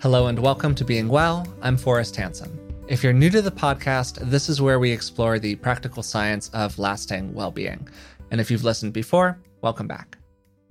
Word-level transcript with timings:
Hello 0.00 0.28
and 0.28 0.38
welcome 0.38 0.76
to 0.76 0.84
Being 0.84 1.08
Well. 1.08 1.44
I'm 1.60 1.76
Forrest 1.76 2.14
Hanson. 2.14 2.56
If 2.86 3.02
you're 3.02 3.12
new 3.12 3.30
to 3.30 3.42
the 3.42 3.50
podcast, 3.50 4.20
this 4.30 4.48
is 4.48 4.62
where 4.62 4.78
we 4.78 4.92
explore 4.92 5.40
the 5.40 5.56
practical 5.56 6.04
science 6.04 6.50
of 6.50 6.78
lasting 6.78 7.34
well 7.34 7.50
being. 7.50 7.88
And 8.30 8.40
if 8.40 8.48
you've 8.48 8.62
listened 8.62 8.92
before, 8.92 9.40
welcome 9.60 9.88
back. 9.88 10.16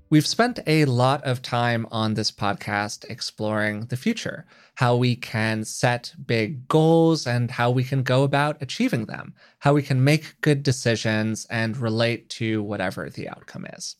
We've 0.09 0.25
spent 0.25 0.61
a 0.65 0.85
lot 0.85 1.25
of 1.25 1.41
time 1.41 1.85
on 1.91 2.13
this 2.13 2.31
podcast 2.31 3.03
exploring 3.09 3.87
the 3.87 3.97
future, 3.97 4.45
how 4.75 4.95
we 4.95 5.17
can 5.17 5.65
set 5.65 6.13
big 6.25 6.65
goals 6.69 7.27
and 7.27 7.51
how 7.51 7.69
we 7.69 7.83
can 7.83 8.03
go 8.03 8.23
about 8.23 8.61
achieving 8.61 9.07
them, 9.07 9.33
how 9.59 9.73
we 9.73 9.83
can 9.83 10.01
make 10.01 10.39
good 10.39 10.63
decisions 10.63 11.45
and 11.49 11.75
relate 11.75 12.29
to 12.29 12.63
whatever 12.63 13.09
the 13.09 13.27
outcome 13.27 13.65
is. 13.73 13.97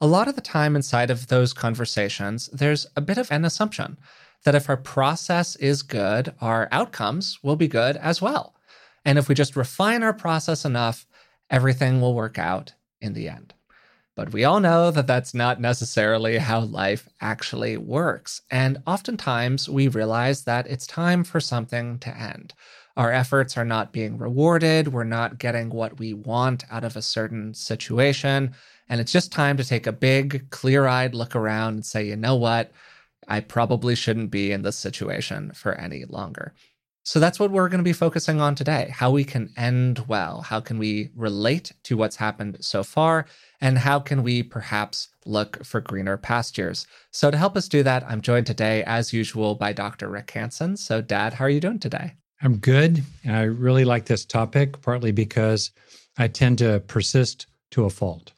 A 0.00 0.06
lot 0.06 0.28
of 0.28 0.36
the 0.36 0.40
time 0.40 0.76
inside 0.76 1.10
of 1.10 1.26
those 1.26 1.52
conversations, 1.52 2.48
there's 2.52 2.86
a 2.94 3.00
bit 3.00 3.18
of 3.18 3.32
an 3.32 3.44
assumption 3.44 3.96
that 4.44 4.54
if 4.54 4.68
our 4.68 4.76
process 4.76 5.56
is 5.56 5.82
good, 5.82 6.32
our 6.40 6.68
outcomes 6.70 7.38
will 7.42 7.56
be 7.56 7.68
good 7.68 7.96
as 7.96 8.22
well. 8.22 8.54
And 9.04 9.18
if 9.18 9.28
we 9.28 9.34
just 9.34 9.56
refine 9.56 10.02
our 10.02 10.12
process 10.12 10.64
enough, 10.64 11.06
everything 11.50 12.00
will 12.00 12.14
work 12.14 12.38
out 12.38 12.74
in 13.00 13.14
the 13.14 13.28
end. 13.28 13.54
But 14.14 14.32
we 14.32 14.44
all 14.44 14.58
know 14.58 14.90
that 14.90 15.06
that's 15.06 15.32
not 15.32 15.60
necessarily 15.60 16.38
how 16.38 16.60
life 16.60 17.08
actually 17.20 17.76
works. 17.76 18.42
And 18.50 18.82
oftentimes 18.84 19.68
we 19.68 19.86
realize 19.86 20.42
that 20.42 20.66
it's 20.66 20.88
time 20.88 21.22
for 21.22 21.38
something 21.38 22.00
to 22.00 22.16
end. 22.16 22.52
Our 22.96 23.12
efforts 23.12 23.56
are 23.56 23.64
not 23.64 23.92
being 23.92 24.18
rewarded. 24.18 24.88
We're 24.88 25.04
not 25.04 25.38
getting 25.38 25.70
what 25.70 26.00
we 26.00 26.14
want 26.14 26.64
out 26.68 26.82
of 26.82 26.96
a 26.96 27.02
certain 27.02 27.54
situation. 27.54 28.54
And 28.88 29.00
it's 29.00 29.12
just 29.12 29.30
time 29.30 29.56
to 29.56 29.64
take 29.64 29.86
a 29.86 29.92
big, 29.92 30.50
clear 30.50 30.88
eyed 30.88 31.14
look 31.14 31.36
around 31.36 31.74
and 31.74 31.86
say, 31.86 32.04
you 32.04 32.16
know 32.16 32.34
what? 32.34 32.72
I 33.28 33.40
probably 33.40 33.94
shouldn't 33.94 34.30
be 34.30 34.50
in 34.50 34.62
this 34.62 34.76
situation 34.76 35.52
for 35.52 35.74
any 35.74 36.04
longer. 36.06 36.54
So 37.08 37.20
that's 37.20 37.40
what 37.40 37.50
we're 37.50 37.70
going 37.70 37.78
to 37.78 37.84
be 37.84 37.94
focusing 37.94 38.38
on 38.38 38.54
today 38.54 38.90
how 38.92 39.10
we 39.10 39.24
can 39.24 39.50
end 39.56 40.04
well. 40.08 40.42
How 40.42 40.60
can 40.60 40.78
we 40.78 41.08
relate 41.16 41.72
to 41.84 41.96
what's 41.96 42.16
happened 42.16 42.58
so 42.60 42.82
far? 42.82 43.24
And 43.62 43.78
how 43.78 43.98
can 43.98 44.22
we 44.22 44.42
perhaps 44.42 45.08
look 45.24 45.64
for 45.64 45.80
greener 45.80 46.18
pastures? 46.18 46.86
So, 47.10 47.30
to 47.30 47.38
help 47.38 47.56
us 47.56 47.66
do 47.66 47.82
that, 47.82 48.04
I'm 48.06 48.20
joined 48.20 48.46
today, 48.46 48.84
as 48.84 49.14
usual, 49.14 49.54
by 49.54 49.72
Dr. 49.72 50.10
Rick 50.10 50.30
Hanson. 50.32 50.76
So, 50.76 51.00
Dad, 51.00 51.32
how 51.32 51.46
are 51.46 51.50
you 51.50 51.60
doing 51.60 51.78
today? 51.78 52.12
I'm 52.42 52.58
good. 52.58 53.02
And 53.24 53.34
I 53.34 53.44
really 53.44 53.86
like 53.86 54.04
this 54.04 54.26
topic, 54.26 54.82
partly 54.82 55.10
because 55.10 55.70
I 56.18 56.28
tend 56.28 56.58
to 56.58 56.80
persist 56.88 57.46
to 57.70 57.84
a 57.86 57.90
fault. 57.90 58.32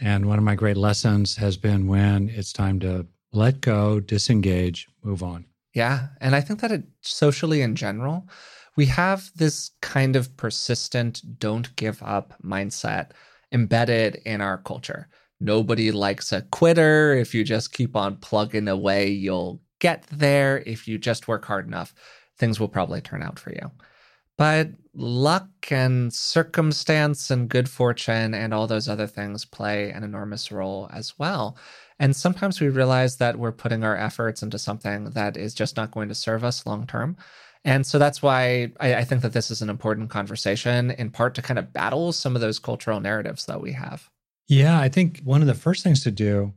And 0.00 0.26
one 0.26 0.38
of 0.38 0.44
my 0.44 0.54
great 0.54 0.78
lessons 0.78 1.36
has 1.36 1.58
been 1.58 1.86
when 1.86 2.30
it's 2.30 2.52
time 2.52 2.80
to 2.80 3.06
let 3.34 3.60
go, 3.60 4.00
disengage, 4.00 4.88
move 5.02 5.22
on. 5.22 5.46
Yeah. 5.74 6.08
And 6.20 6.34
I 6.34 6.40
think 6.40 6.60
that 6.60 6.70
it, 6.72 6.84
socially 7.02 7.60
in 7.60 7.74
general, 7.74 8.28
we 8.76 8.86
have 8.86 9.30
this 9.36 9.70
kind 9.82 10.16
of 10.16 10.36
persistent 10.36 11.20
don't 11.38 11.74
give 11.76 12.02
up 12.02 12.34
mindset 12.44 13.10
embedded 13.52 14.16
in 14.24 14.40
our 14.40 14.58
culture. 14.58 15.08
Nobody 15.40 15.90
likes 15.90 16.32
a 16.32 16.42
quitter. 16.42 17.12
If 17.14 17.34
you 17.34 17.44
just 17.44 17.72
keep 17.72 17.96
on 17.96 18.16
plugging 18.16 18.68
away, 18.68 19.08
you'll 19.10 19.60
get 19.80 20.06
there. 20.10 20.62
If 20.66 20.88
you 20.88 20.96
just 20.98 21.28
work 21.28 21.44
hard 21.44 21.66
enough, 21.66 21.92
things 22.38 22.58
will 22.58 22.68
probably 22.68 23.00
turn 23.00 23.22
out 23.22 23.38
for 23.38 23.50
you. 23.50 23.70
But 24.36 24.70
luck 24.94 25.48
and 25.70 26.12
circumstance 26.12 27.30
and 27.30 27.48
good 27.48 27.68
fortune 27.68 28.34
and 28.34 28.54
all 28.54 28.66
those 28.66 28.88
other 28.88 29.06
things 29.06 29.44
play 29.44 29.90
an 29.90 30.04
enormous 30.04 30.52
role 30.52 30.88
as 30.92 31.18
well. 31.18 31.56
And 31.98 32.14
sometimes 32.14 32.60
we 32.60 32.68
realize 32.68 33.16
that 33.16 33.38
we're 33.38 33.52
putting 33.52 33.84
our 33.84 33.96
efforts 33.96 34.42
into 34.42 34.58
something 34.58 35.10
that 35.10 35.36
is 35.36 35.54
just 35.54 35.76
not 35.76 35.92
going 35.92 36.08
to 36.08 36.14
serve 36.14 36.44
us 36.44 36.66
long 36.66 36.86
term. 36.86 37.16
And 37.64 37.86
so 37.86 37.98
that's 37.98 38.20
why 38.20 38.72
I, 38.80 38.96
I, 38.96 39.04
think 39.04 39.22
that 39.22 39.32
this 39.32 39.50
is 39.50 39.62
an 39.62 39.70
important 39.70 40.10
conversation, 40.10 40.90
in 40.90 41.10
part 41.10 41.34
to 41.36 41.42
kind 41.42 41.58
of 41.58 41.72
battle 41.72 42.12
some 42.12 42.34
of 42.34 42.42
those 42.42 42.58
cultural 42.58 43.00
narratives 43.00 43.46
that 43.46 43.62
we 43.62 43.72
have. 43.72 44.10
Yeah, 44.48 44.78
I 44.78 44.90
think 44.90 45.20
one 45.24 45.40
of 45.40 45.46
the 45.46 45.54
first 45.54 45.82
things 45.82 46.02
to 46.04 46.10
do 46.10 46.52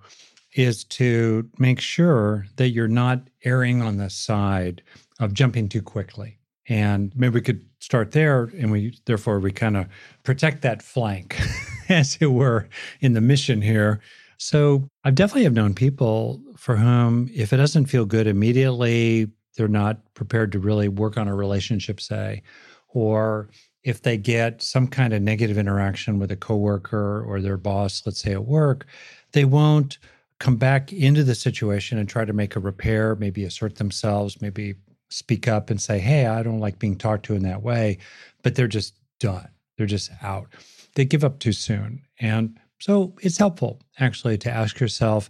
is 0.54 0.84
to 0.84 1.50
make 1.58 1.80
sure 1.80 2.48
that 2.58 2.70
you're 2.70 2.90
not 2.90 3.22
erring 3.46 3.82
on 3.82 3.98
the 3.98 4.10
side 4.10 4.82
of 5.20 5.34
jumping 5.34 5.70
too 5.70 5.82
quickly. 5.82 6.37
And 6.70 7.14
maybe 7.16 7.36
we 7.36 7.42
could 7.42 7.66
start 7.80 8.12
there, 8.12 8.52
and 8.58 8.72
we 8.72 8.98
therefore 9.06 9.40
we 9.40 9.52
kind 9.52 9.78
of 9.78 9.88
protect 10.24 10.62
that 10.64 10.82
flank, 10.82 11.40
as 11.90 12.18
it 12.20 12.28
were, 12.28 12.68
in 13.00 13.14
the 13.14 13.22
mission 13.22 13.62
here. 13.62 14.02
So 14.38 14.90
I 15.04 15.12
definitely 15.12 15.46
have 15.46 15.54
known 15.54 15.74
people 15.74 16.42
for 16.58 16.76
whom, 16.76 17.30
if 17.34 17.54
it 17.54 17.58
doesn't 17.58 17.86
feel 17.86 18.06
good 18.06 18.28
immediately, 18.28 19.32
they're 19.56 19.68
not 19.68 20.14
prepared 20.14 20.52
to 20.52 20.60
really 20.60 20.88
work 20.88 21.18
on 21.18 21.28
a 21.28 21.36
relationship, 21.36 22.00
say, 22.00 22.44
or 22.90 23.50
if 23.84 24.02
they 24.02 24.18
get 24.18 24.62
some 24.62 24.88
kind 24.88 25.14
of 25.14 25.22
negative 25.22 25.58
interaction 25.58 26.20
with 26.20 26.32
a 26.32 26.36
coworker 26.36 27.24
or 27.24 27.42
their 27.42 27.58
boss, 27.58 28.04
let's 28.06 28.20
say 28.22 28.34
at 28.34 28.46
work, 28.46 28.86
they 29.32 29.46
won't 29.46 29.98
come 30.40 30.58
back 30.58 30.94
into 30.94 31.24
the 31.24 31.34
situation 31.34 31.98
and 31.98 32.08
try 32.08 32.26
to 32.26 32.34
make 32.34 32.56
a 32.56 32.60
repair, 32.60 33.16
maybe 33.16 33.44
assert 33.44 33.78
themselves, 33.78 34.42
maybe 34.42 34.76
speak 35.10 35.48
up 35.48 35.70
and 35.70 35.82
say, 35.82 36.00
Hey, 36.00 36.26
I 36.26 36.44
don't 36.44 36.60
like 36.60 36.80
being 36.80 36.98
talked 36.98 37.26
to 37.26 37.36
in 37.36 37.44
that 37.44 37.64
way. 37.64 37.98
But 38.44 38.56
they're 38.56 38.68
just 38.68 38.96
done. 39.20 39.48
They're 39.78 39.88
just 39.88 40.12
out. 40.22 40.48
They 40.96 41.06
give 41.06 41.24
up 41.24 41.40
too 41.40 41.54
soon. 41.54 42.02
And 42.20 42.60
so 42.80 43.16
it's 43.22 43.38
helpful 43.38 43.82
actually 44.00 44.38
to 44.40 44.52
ask 44.52 44.80
yourself 44.80 45.30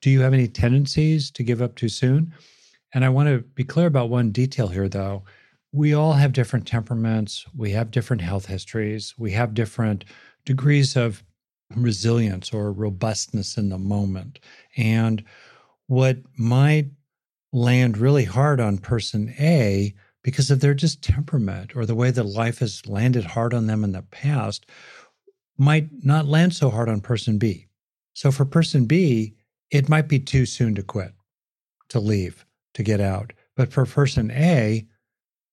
do 0.00 0.10
you 0.10 0.20
have 0.20 0.32
any 0.32 0.46
tendencies 0.46 1.30
to 1.32 1.42
give 1.42 1.60
up 1.60 1.74
too 1.74 1.88
soon? 1.88 2.32
And 2.94 3.04
I 3.04 3.08
want 3.08 3.28
to 3.28 3.40
be 3.40 3.64
clear 3.64 3.86
about 3.86 4.10
one 4.10 4.30
detail 4.30 4.68
here, 4.68 4.88
though. 4.88 5.24
We 5.72 5.92
all 5.92 6.14
have 6.14 6.32
different 6.32 6.66
temperaments, 6.66 7.44
we 7.54 7.72
have 7.72 7.90
different 7.90 8.22
health 8.22 8.46
histories, 8.46 9.14
we 9.18 9.32
have 9.32 9.52
different 9.52 10.04
degrees 10.46 10.96
of 10.96 11.22
resilience 11.76 12.54
or 12.54 12.72
robustness 12.72 13.58
in 13.58 13.68
the 13.68 13.78
moment. 13.78 14.38
And 14.76 15.22
what 15.86 16.18
might 16.38 16.86
land 17.52 17.98
really 17.98 18.24
hard 18.24 18.60
on 18.60 18.78
person 18.78 19.34
A 19.38 19.94
because 20.22 20.50
of 20.50 20.60
their 20.60 20.74
just 20.74 21.02
temperament 21.02 21.74
or 21.74 21.86
the 21.86 21.94
way 21.94 22.10
that 22.10 22.24
life 22.24 22.58
has 22.58 22.86
landed 22.86 23.24
hard 23.24 23.54
on 23.54 23.66
them 23.66 23.84
in 23.84 23.92
the 23.92 24.02
past 24.02 24.66
might 25.56 25.88
not 26.04 26.26
land 26.26 26.54
so 26.54 26.70
hard 26.70 26.88
on 26.88 27.00
person 27.00 27.38
B. 27.38 27.66
So 28.14 28.30
for 28.30 28.44
person 28.44 28.86
B, 28.86 29.34
it 29.70 29.88
might 29.88 30.08
be 30.08 30.18
too 30.18 30.46
soon 30.46 30.74
to 30.74 30.82
quit, 30.82 31.12
to 31.88 32.00
leave, 32.00 32.44
to 32.74 32.82
get 32.82 33.00
out. 33.00 33.32
But 33.56 33.72
for 33.72 33.86
person 33.86 34.30
A, 34.30 34.86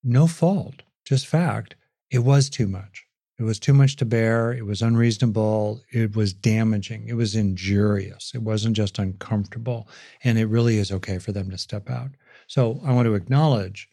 no 0.03 0.27
fault, 0.27 0.83
just 1.05 1.27
fact, 1.27 1.75
it 2.11 2.19
was 2.19 2.49
too 2.49 2.67
much. 2.67 3.04
It 3.37 3.43
was 3.43 3.59
too 3.59 3.73
much 3.73 3.97
to 3.97 4.05
bear. 4.05 4.53
It 4.53 4.65
was 4.65 4.81
unreasonable. 4.81 5.81
It 5.91 6.15
was 6.15 6.33
damaging. 6.33 7.07
It 7.07 7.15
was 7.15 7.35
injurious. 7.35 8.31
It 8.33 8.41
wasn't 8.41 8.77
just 8.77 8.97
uncomfortable. 8.97 9.89
And 10.23 10.37
it 10.37 10.45
really 10.45 10.77
is 10.77 10.91
okay 10.91 11.17
for 11.17 11.33
them 11.33 11.49
to 11.51 11.57
step 11.57 11.89
out. 11.89 12.11
So 12.47 12.79
I 12.85 12.93
want 12.93 13.07
to 13.07 13.15
acknowledge 13.15 13.89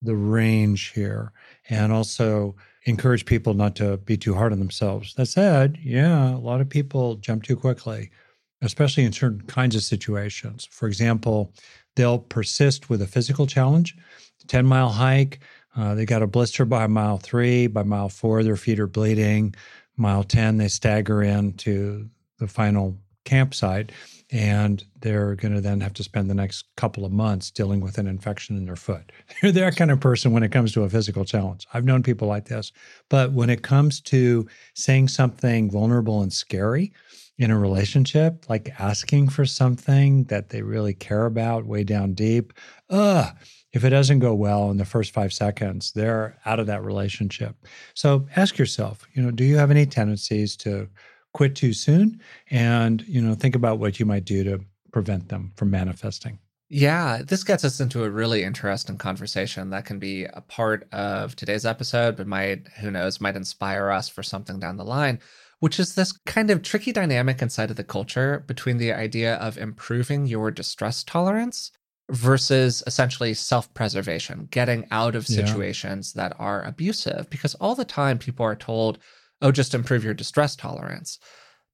the 0.00 0.14
range 0.14 0.92
here 0.92 1.32
and 1.68 1.92
also 1.92 2.54
encourage 2.84 3.24
people 3.24 3.54
not 3.54 3.74
to 3.76 3.96
be 3.96 4.16
too 4.16 4.34
hard 4.34 4.52
on 4.52 4.58
themselves. 4.58 5.14
That 5.14 5.26
said, 5.26 5.78
yeah, 5.82 6.34
a 6.34 6.38
lot 6.38 6.60
of 6.60 6.68
people 6.68 7.16
jump 7.16 7.42
too 7.42 7.56
quickly, 7.56 8.10
especially 8.62 9.04
in 9.04 9.12
certain 9.12 9.40
kinds 9.42 9.74
of 9.74 9.82
situations. 9.82 10.68
For 10.70 10.86
example, 10.86 11.52
they'll 11.96 12.18
persist 12.18 12.90
with 12.90 13.02
a 13.02 13.06
physical 13.06 13.46
challenge, 13.46 13.96
10 14.46 14.66
mile 14.66 14.90
hike. 14.90 15.40
Uh, 15.76 15.94
they 15.94 16.04
got 16.04 16.22
a 16.22 16.26
blister 16.26 16.64
by 16.64 16.86
mile 16.86 17.18
three. 17.18 17.66
By 17.66 17.82
mile 17.82 18.08
four, 18.08 18.42
their 18.42 18.56
feet 18.56 18.80
are 18.80 18.86
bleeding. 18.86 19.54
Mile 19.96 20.24
10, 20.24 20.56
they 20.56 20.68
stagger 20.68 21.22
into 21.22 22.08
the 22.38 22.48
final 22.48 22.98
campsite 23.24 23.92
and 24.30 24.84
they're 25.00 25.34
going 25.34 25.54
to 25.54 25.60
then 25.60 25.80
have 25.80 25.92
to 25.94 26.02
spend 26.02 26.28
the 26.28 26.34
next 26.34 26.64
couple 26.76 27.04
of 27.04 27.12
months 27.12 27.50
dealing 27.50 27.80
with 27.80 27.98
an 27.98 28.06
infection 28.06 28.56
in 28.56 28.64
their 28.64 28.76
foot. 28.76 29.12
They're 29.42 29.52
that 29.52 29.76
kind 29.76 29.90
of 29.90 30.00
person 30.00 30.32
when 30.32 30.42
it 30.42 30.50
comes 30.52 30.72
to 30.72 30.82
a 30.82 30.90
physical 30.90 31.24
challenge. 31.24 31.66
I've 31.72 31.84
known 31.84 32.02
people 32.02 32.26
like 32.26 32.46
this. 32.46 32.72
But 33.08 33.32
when 33.32 33.50
it 33.50 33.62
comes 33.62 34.00
to 34.02 34.48
saying 34.74 35.08
something 35.08 35.70
vulnerable 35.70 36.22
and 36.22 36.32
scary 36.32 36.92
in 37.38 37.50
a 37.50 37.58
relationship, 37.58 38.48
like 38.48 38.74
asking 38.78 39.28
for 39.28 39.44
something 39.44 40.24
that 40.24 40.48
they 40.48 40.62
really 40.62 40.94
care 40.94 41.26
about 41.26 41.66
way 41.66 41.84
down 41.84 42.14
deep, 42.14 42.52
ugh, 42.90 43.36
if 43.74 43.84
it 43.84 43.90
doesn't 43.90 44.20
go 44.20 44.34
well 44.34 44.70
in 44.70 44.78
the 44.78 44.84
first 44.84 45.12
five 45.12 45.32
seconds, 45.32 45.92
they're 45.92 46.38
out 46.46 46.60
of 46.60 46.66
that 46.68 46.82
relationship. 46.82 47.56
So 47.92 48.26
ask 48.36 48.56
yourself, 48.56 49.06
you 49.12 49.22
know, 49.22 49.30
do 49.30 49.44
you 49.44 49.58
have 49.58 49.70
any 49.70 49.84
tendencies 49.84 50.56
to 50.58 50.88
quit 51.34 51.56
too 51.56 51.72
soon 51.72 52.20
and 52.50 53.02
you 53.06 53.20
know 53.20 53.34
think 53.34 53.54
about 53.54 53.78
what 53.78 54.00
you 54.00 54.06
might 54.06 54.24
do 54.24 54.42
to 54.44 54.64
prevent 54.92 55.28
them 55.28 55.52
from 55.56 55.68
manifesting 55.68 56.38
yeah 56.70 57.20
this 57.26 57.44
gets 57.44 57.64
us 57.64 57.80
into 57.80 58.04
a 58.04 58.10
really 58.10 58.44
interesting 58.44 58.96
conversation 58.96 59.70
that 59.70 59.84
can 59.84 59.98
be 59.98 60.24
a 60.24 60.40
part 60.40 60.88
of 60.92 61.34
today's 61.34 61.66
episode 61.66 62.16
but 62.16 62.26
might 62.26 62.68
who 62.80 62.90
knows 62.90 63.20
might 63.20 63.36
inspire 63.36 63.90
us 63.90 64.08
for 64.08 64.22
something 64.22 64.60
down 64.60 64.76
the 64.76 64.84
line 64.84 65.18
which 65.58 65.80
is 65.80 65.94
this 65.94 66.12
kind 66.24 66.50
of 66.50 66.62
tricky 66.62 66.92
dynamic 66.92 67.42
inside 67.42 67.70
of 67.70 67.76
the 67.76 67.84
culture 67.84 68.44
between 68.46 68.78
the 68.78 68.92
idea 68.92 69.34
of 69.36 69.58
improving 69.58 70.26
your 70.26 70.52
distress 70.52 71.02
tolerance 71.02 71.72
versus 72.10 72.82
essentially 72.86 73.34
self 73.34 73.72
preservation, 73.74 74.46
getting 74.50 74.86
out 74.90 75.14
of 75.16 75.28
Yeah. 75.28 75.36
situations 75.36 76.12
that 76.14 76.34
are 76.38 76.62
abusive. 76.64 77.28
Because 77.30 77.54
all 77.56 77.74
the 77.74 77.84
time 77.84 78.18
people 78.18 78.44
are 78.44 78.56
told, 78.56 78.98
oh, 79.42 79.52
just 79.52 79.74
improve 79.74 80.04
your 80.04 80.14
distress 80.14 80.56
tolerance. 80.56 81.18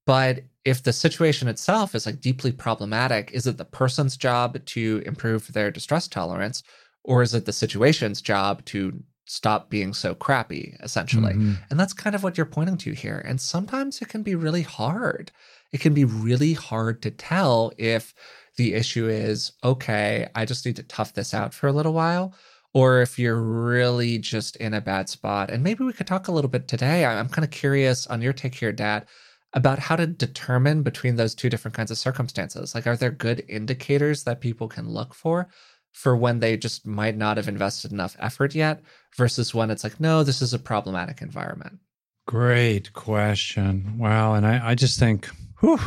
But 0.06 0.44
if 0.65 0.82
the 0.82 0.93
situation 0.93 1.49
itself 1.49 1.94
is 1.94 2.06
like 2.06 2.21
deeply 2.21 2.53
problematic, 2.53 3.31
is 3.32 3.47
it 3.47 3.59
the 3.59 3.65
person's 3.65 4.17
job 4.17 4.65
to 4.67 5.03
improve 5.06 5.53
their 5.53 5.71
distress 5.71 6.09
tolerance? 6.09 6.62
Or 7.05 7.23
is 7.23 7.35
it 7.35 7.44
the 7.47 7.53
situation's 7.53 8.21
job 8.21 8.65
to 8.67 9.03
stop 9.27 9.71
being 9.71 9.94
so 9.94 10.15
crappy, 10.15 10.77
essentially? 10.81 11.35
Mhm. 11.35 11.59
And 11.71 11.79
that's 11.79 11.93
kind 11.93 12.17
of 12.17 12.23
what 12.23 12.37
you're 12.37 12.47
pointing 12.47 12.77
to 12.79 12.93
here. 12.93 13.23
And 13.25 13.41
sometimes 13.41 14.00
it 14.03 14.09
can 14.09 14.23
be 14.23 14.35
really 14.35 14.62
hard. 14.62 15.32
It 15.73 15.81
can 15.81 15.94
be 15.94 16.05
really 16.05 16.55
hard 16.55 17.03
to 17.03 17.11
tell 17.11 17.73
if 17.79 18.15
the 18.60 18.74
issue 18.74 19.08
is, 19.08 19.52
okay, 19.64 20.28
I 20.34 20.44
just 20.44 20.66
need 20.66 20.76
to 20.76 20.82
tough 20.82 21.14
this 21.14 21.32
out 21.32 21.54
for 21.54 21.66
a 21.66 21.72
little 21.72 21.94
while, 21.94 22.34
or 22.74 23.00
if 23.00 23.18
you're 23.18 23.40
really 23.40 24.18
just 24.18 24.56
in 24.56 24.74
a 24.74 24.82
bad 24.82 25.08
spot. 25.08 25.50
And 25.50 25.64
maybe 25.64 25.82
we 25.82 25.94
could 25.94 26.06
talk 26.06 26.28
a 26.28 26.32
little 26.32 26.50
bit 26.50 26.68
today. 26.68 27.06
I'm 27.06 27.30
kind 27.30 27.42
of 27.42 27.50
curious 27.50 28.06
on 28.06 28.20
your 28.20 28.34
take 28.34 28.54
here, 28.54 28.70
Dad, 28.70 29.06
about 29.54 29.78
how 29.78 29.96
to 29.96 30.06
determine 30.06 30.82
between 30.82 31.16
those 31.16 31.34
two 31.34 31.48
different 31.48 31.74
kinds 31.74 31.90
of 31.90 31.96
circumstances. 31.96 32.74
Like, 32.74 32.86
are 32.86 32.98
there 32.98 33.10
good 33.10 33.42
indicators 33.48 34.24
that 34.24 34.42
people 34.42 34.68
can 34.68 34.90
look 34.90 35.14
for? 35.14 35.48
For 35.92 36.14
when 36.14 36.40
they 36.40 36.58
just 36.58 36.86
might 36.86 37.16
not 37.16 37.38
have 37.38 37.48
invested 37.48 37.92
enough 37.92 38.14
effort 38.18 38.54
yet, 38.54 38.82
versus 39.16 39.54
when 39.54 39.70
it's 39.70 39.84
like, 39.84 39.98
no, 40.00 40.22
this 40.22 40.42
is 40.42 40.52
a 40.52 40.58
problematic 40.58 41.22
environment. 41.22 41.78
Great 42.26 42.92
question. 42.92 43.96
Wow. 43.96 44.34
And 44.34 44.46
I, 44.46 44.72
I 44.72 44.74
just 44.74 44.98
think, 44.98 45.30
whew, 45.60 45.80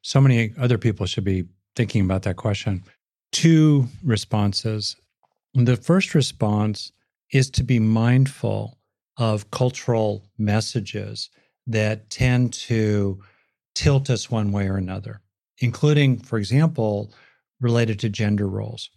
so 0.00 0.20
many 0.20 0.52
other 0.56 0.78
people 0.78 1.06
should 1.06 1.24
be 1.24 1.46
thinking 1.76 2.04
about 2.04 2.22
that 2.22 2.36
question. 2.36 2.82
Two 3.32 3.88
responses. 4.04 4.96
The 5.54 5.76
first 5.76 6.14
response 6.14 6.92
is 7.32 7.50
to 7.50 7.62
be 7.62 7.78
mindful 7.78 8.78
of 9.16 9.50
cultural 9.50 10.24
messages 10.38 11.30
that 11.66 12.10
tend 12.10 12.52
to 12.52 13.20
tilt 13.74 14.10
us 14.10 14.30
one 14.30 14.52
way 14.52 14.68
or 14.68 14.76
another, 14.76 15.20
including, 15.58 16.18
for 16.18 16.38
example, 16.38 17.12
related 17.60 17.98
to 18.00 18.08
gender 18.08 18.48
roles. 18.48 18.90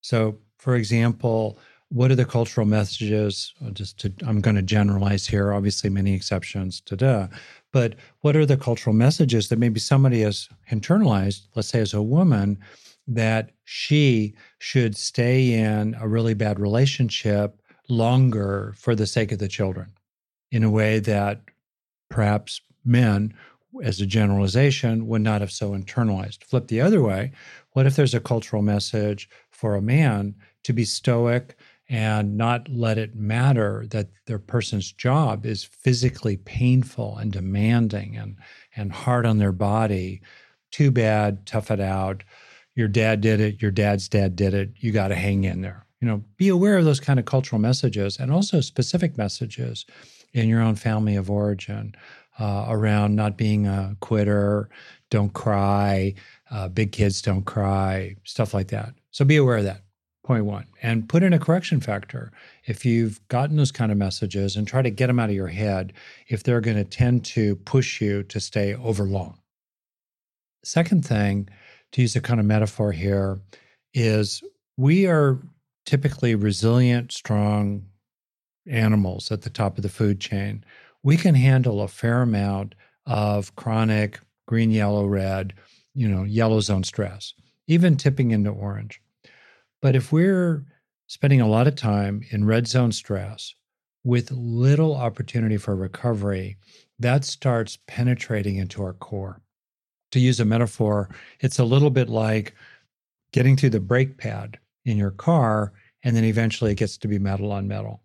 So, 0.00 0.38
for 0.58 0.76
example, 0.76 1.58
what 1.94 2.10
are 2.10 2.16
the 2.16 2.24
cultural 2.24 2.66
messages? 2.66 3.54
Just 3.72 4.00
to, 4.00 4.12
I'm 4.26 4.40
going 4.40 4.56
to 4.56 4.62
generalize 4.62 5.28
here, 5.28 5.52
obviously, 5.52 5.88
many 5.90 6.12
exceptions 6.12 6.80
to 6.82 6.96
da, 6.96 7.28
but 7.72 7.94
what 8.20 8.34
are 8.34 8.44
the 8.44 8.56
cultural 8.56 8.94
messages 8.94 9.48
that 9.48 9.60
maybe 9.60 9.78
somebody 9.78 10.22
has 10.22 10.48
internalized, 10.72 11.46
let's 11.54 11.68
say 11.68 11.80
as 11.80 11.94
a 11.94 12.02
woman, 12.02 12.58
that 13.06 13.50
she 13.62 14.34
should 14.58 14.96
stay 14.96 15.52
in 15.52 15.94
a 16.00 16.08
really 16.08 16.34
bad 16.34 16.58
relationship 16.58 17.60
longer 17.88 18.74
for 18.76 18.96
the 18.96 19.06
sake 19.06 19.30
of 19.30 19.38
the 19.38 19.46
children 19.46 19.92
in 20.50 20.64
a 20.64 20.70
way 20.70 20.98
that 20.98 21.42
perhaps 22.10 22.60
men, 22.84 23.32
as 23.84 24.00
a 24.00 24.06
generalization, 24.06 25.06
would 25.06 25.22
not 25.22 25.40
have 25.40 25.52
so 25.52 25.70
internalized. 25.70 26.42
Flip 26.42 26.66
the 26.66 26.80
other 26.80 27.02
way, 27.02 27.30
what 27.70 27.86
if 27.86 27.94
there's 27.94 28.14
a 28.14 28.20
cultural 28.20 28.62
message 28.62 29.28
for 29.50 29.76
a 29.76 29.82
man 29.82 30.34
to 30.64 30.72
be 30.72 30.84
stoic 30.84 31.56
and 31.88 32.36
not 32.36 32.68
let 32.68 32.96
it 32.96 33.14
matter 33.14 33.84
that 33.90 34.08
their 34.26 34.38
person's 34.38 34.90
job 34.92 35.44
is 35.44 35.64
physically 35.64 36.36
painful 36.36 37.18
and 37.18 37.32
demanding 37.32 38.16
and, 38.16 38.36
and 38.74 38.92
hard 38.92 39.26
on 39.26 39.38
their 39.38 39.52
body? 39.52 40.22
Too 40.70 40.90
bad, 40.90 41.46
tough 41.46 41.70
it 41.70 41.80
out. 41.80 42.24
Your 42.74 42.88
dad 42.88 43.20
did 43.20 43.40
it, 43.40 43.62
your 43.62 43.70
dad's 43.70 44.08
dad 44.08 44.34
did 44.34 44.54
it. 44.54 44.72
You 44.76 44.92
got 44.92 45.08
to 45.08 45.14
hang 45.14 45.44
in 45.44 45.60
there. 45.60 45.86
You 46.00 46.08
know, 46.08 46.24
be 46.36 46.48
aware 46.48 46.76
of 46.76 46.84
those 46.84 47.00
kind 47.00 47.18
of 47.18 47.24
cultural 47.24 47.60
messages 47.60 48.18
and 48.18 48.32
also 48.32 48.60
specific 48.60 49.16
messages 49.16 49.86
in 50.32 50.48
your 50.48 50.60
own 50.60 50.74
family 50.74 51.16
of 51.16 51.30
origin 51.30 51.94
uh, 52.38 52.66
around 52.68 53.14
not 53.14 53.36
being 53.36 53.66
a 53.66 53.96
quitter, 54.00 54.68
don't 55.10 55.32
cry, 55.32 56.14
uh, 56.50 56.68
big 56.68 56.92
kids 56.92 57.22
don't 57.22 57.44
cry, 57.44 58.16
stuff 58.24 58.52
like 58.52 58.68
that. 58.68 58.94
So 59.12 59.24
be 59.24 59.36
aware 59.36 59.58
of 59.58 59.64
that. 59.64 59.83
Point 60.24 60.46
one. 60.46 60.66
And 60.82 61.06
put 61.08 61.22
in 61.22 61.34
a 61.34 61.38
correction 61.38 61.80
factor 61.80 62.32
if 62.64 62.84
you've 62.86 63.20
gotten 63.28 63.56
those 63.56 63.70
kind 63.70 63.92
of 63.92 63.98
messages 63.98 64.56
and 64.56 64.66
try 64.66 64.80
to 64.80 64.90
get 64.90 65.08
them 65.08 65.20
out 65.20 65.28
of 65.28 65.34
your 65.34 65.48
head 65.48 65.92
if 66.28 66.42
they're 66.42 66.62
going 66.62 66.78
to 66.78 66.84
tend 66.84 67.26
to 67.26 67.56
push 67.56 68.00
you 68.00 68.22
to 68.24 68.40
stay 68.40 68.74
over 68.74 69.04
long. 69.04 69.38
Second 70.64 71.04
thing, 71.04 71.48
to 71.92 72.00
use 72.00 72.16
a 72.16 72.22
kind 72.22 72.40
of 72.40 72.46
metaphor 72.46 72.90
here, 72.90 73.38
is 73.92 74.42
we 74.78 75.06
are 75.06 75.38
typically 75.84 76.34
resilient, 76.34 77.12
strong 77.12 77.84
animals 78.66 79.30
at 79.30 79.42
the 79.42 79.50
top 79.50 79.76
of 79.76 79.82
the 79.82 79.90
food 79.90 80.20
chain. 80.20 80.64
We 81.02 81.18
can 81.18 81.34
handle 81.34 81.82
a 81.82 81.88
fair 81.88 82.22
amount 82.22 82.74
of 83.04 83.54
chronic 83.56 84.20
green, 84.46 84.70
yellow, 84.70 85.04
red, 85.04 85.52
you 85.94 86.08
know, 86.08 86.24
yellow 86.24 86.60
zone 86.60 86.82
stress, 86.82 87.34
even 87.66 87.96
tipping 87.96 88.30
into 88.30 88.50
orange. 88.50 89.02
But 89.84 89.94
if 89.94 90.12
we're 90.12 90.64
spending 91.08 91.42
a 91.42 91.46
lot 91.46 91.66
of 91.66 91.76
time 91.76 92.22
in 92.30 92.46
red 92.46 92.66
zone 92.66 92.90
stress 92.90 93.54
with 94.02 94.30
little 94.30 94.96
opportunity 94.96 95.58
for 95.58 95.76
recovery, 95.76 96.56
that 97.00 97.22
starts 97.22 97.76
penetrating 97.86 98.56
into 98.56 98.82
our 98.82 98.94
core. 98.94 99.42
To 100.12 100.20
use 100.20 100.40
a 100.40 100.46
metaphor, 100.46 101.10
it's 101.40 101.58
a 101.58 101.66
little 101.66 101.90
bit 101.90 102.08
like 102.08 102.54
getting 103.30 103.58
through 103.58 103.70
the 103.70 103.78
brake 103.78 104.16
pad 104.16 104.58
in 104.86 104.96
your 104.96 105.10
car, 105.10 105.74
and 106.02 106.16
then 106.16 106.24
eventually 106.24 106.72
it 106.72 106.78
gets 106.78 106.96
to 106.96 107.06
be 107.06 107.18
metal 107.18 107.52
on 107.52 107.68
metal. 107.68 108.00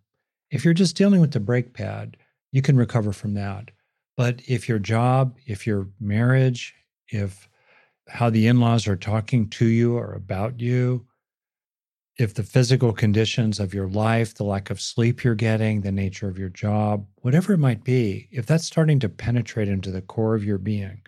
If 0.52 0.66
you're 0.66 0.74
just 0.74 0.98
dealing 0.98 1.22
with 1.22 1.32
the 1.32 1.40
brake 1.40 1.72
pad, 1.72 2.18
you 2.52 2.62
can 2.62 2.76
recover 2.76 3.14
from 3.14 3.36
that. 3.36 3.72
But 4.18 4.42
if 4.50 4.68
your 4.68 4.80
job, 4.80 5.38
if 5.46 5.66
your 5.66 5.88
marriage, 6.02 6.76
if 7.08 7.48
how 8.10 8.30
the 8.30 8.48
in 8.48 8.60
laws 8.60 8.86
are 8.86 8.98
talking 8.98 9.48
to 9.52 9.66
you 9.66 9.96
or 9.96 10.12
about 10.12 10.60
you, 10.60 11.06
if 12.20 12.34
the 12.34 12.44
physical 12.44 12.92
conditions 12.92 13.60
of 13.62 13.74
your 13.74 13.88
life, 13.88 14.36
the 14.36 14.44
lack 14.44 14.70
of 14.70 14.82
sleep 14.82 15.24
you're 15.24 15.36
getting, 15.36 15.82
the 15.82 15.92
nature 15.92 16.28
of 16.28 16.38
your 16.38 16.50
job, 16.50 17.06
whatever 17.22 17.54
it 17.54 17.58
might 17.60 17.84
be, 17.86 18.28
if 18.30 18.46
that's 18.46 18.66
starting 18.66 19.00
to 19.00 19.08
penetrate 19.08 19.70
into 19.70 19.90
the 19.90 20.02
core 20.02 20.36
of 20.36 20.44
your 20.44 20.58
being 20.58 21.02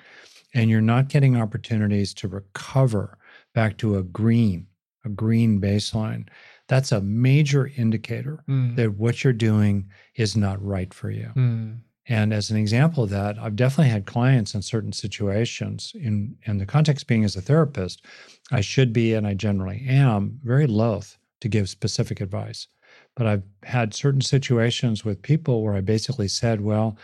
and 0.53 0.69
you're 0.69 0.79
not 0.79 1.09
getting 1.09 1.35
opportunities 1.35 2.13
to 2.13 2.27
recover 2.29 3.17
back 3.53 3.77
to 3.77 3.97
a 3.97 4.03
green, 4.03 4.65
a 5.03 5.09
green 5.09 5.59
baseline, 5.59 6.27
that's 6.69 6.93
a 6.93 7.01
major 7.01 7.69
indicator 7.75 8.41
Mm. 8.47 8.77
that 8.77 8.93
what 8.95 9.21
you're 9.23 9.33
doing 9.33 9.89
is 10.15 10.37
not 10.37 10.63
right 10.63 10.93
for 10.93 11.11
you. 11.11 11.29
Mm. 11.35 11.79
And 12.11 12.33
as 12.33 12.51
an 12.51 12.57
example 12.57 13.05
of 13.05 13.09
that, 13.11 13.39
I've 13.39 13.55
definitely 13.55 13.89
had 13.89 14.05
clients 14.05 14.53
in 14.53 14.61
certain 14.61 14.91
situations, 14.91 15.93
in, 15.95 16.35
in 16.43 16.57
the 16.57 16.65
context 16.65 17.07
being 17.07 17.23
as 17.23 17.37
a 17.37 17.41
therapist, 17.41 18.05
I 18.51 18.59
should 18.59 18.91
be, 18.91 19.13
and 19.13 19.25
I 19.25 19.33
generally 19.33 19.85
am, 19.87 20.37
very 20.43 20.67
loath 20.67 21.17
to 21.39 21.47
give 21.47 21.69
specific 21.69 22.19
advice. 22.19 22.67
But 23.15 23.27
I've 23.27 23.43
had 23.63 23.93
certain 23.93 24.19
situations 24.19 25.05
with 25.05 25.21
people 25.21 25.63
where 25.63 25.73
I 25.73 25.79
basically 25.79 26.27
said, 26.27 26.59
well, 26.59 26.97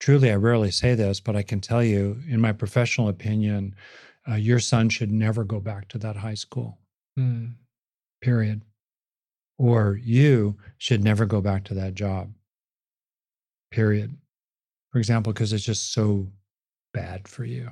truly, 0.00 0.32
I 0.32 0.34
rarely 0.34 0.72
say 0.72 0.96
this, 0.96 1.20
but 1.20 1.36
I 1.36 1.42
can 1.42 1.60
tell 1.60 1.84
you, 1.84 2.20
in 2.28 2.40
my 2.40 2.50
professional 2.50 3.08
opinion, 3.08 3.76
uh, 4.28 4.34
your 4.34 4.58
son 4.58 4.88
should 4.88 5.12
never 5.12 5.44
go 5.44 5.60
back 5.60 5.86
to 5.90 5.98
that 5.98 6.16
high 6.16 6.34
school, 6.34 6.80
Mm. 7.16 7.54
period. 8.20 8.62
Or 9.58 9.96
you 10.02 10.58
should 10.76 11.04
never 11.04 11.24
go 11.24 11.40
back 11.40 11.62
to 11.66 11.74
that 11.74 11.94
job, 11.94 12.32
period. 13.70 14.16
For 14.94 14.98
example, 14.98 15.32
because 15.32 15.52
it's 15.52 15.64
just 15.64 15.92
so 15.92 16.28
bad 16.92 17.26
for 17.26 17.44
you. 17.44 17.68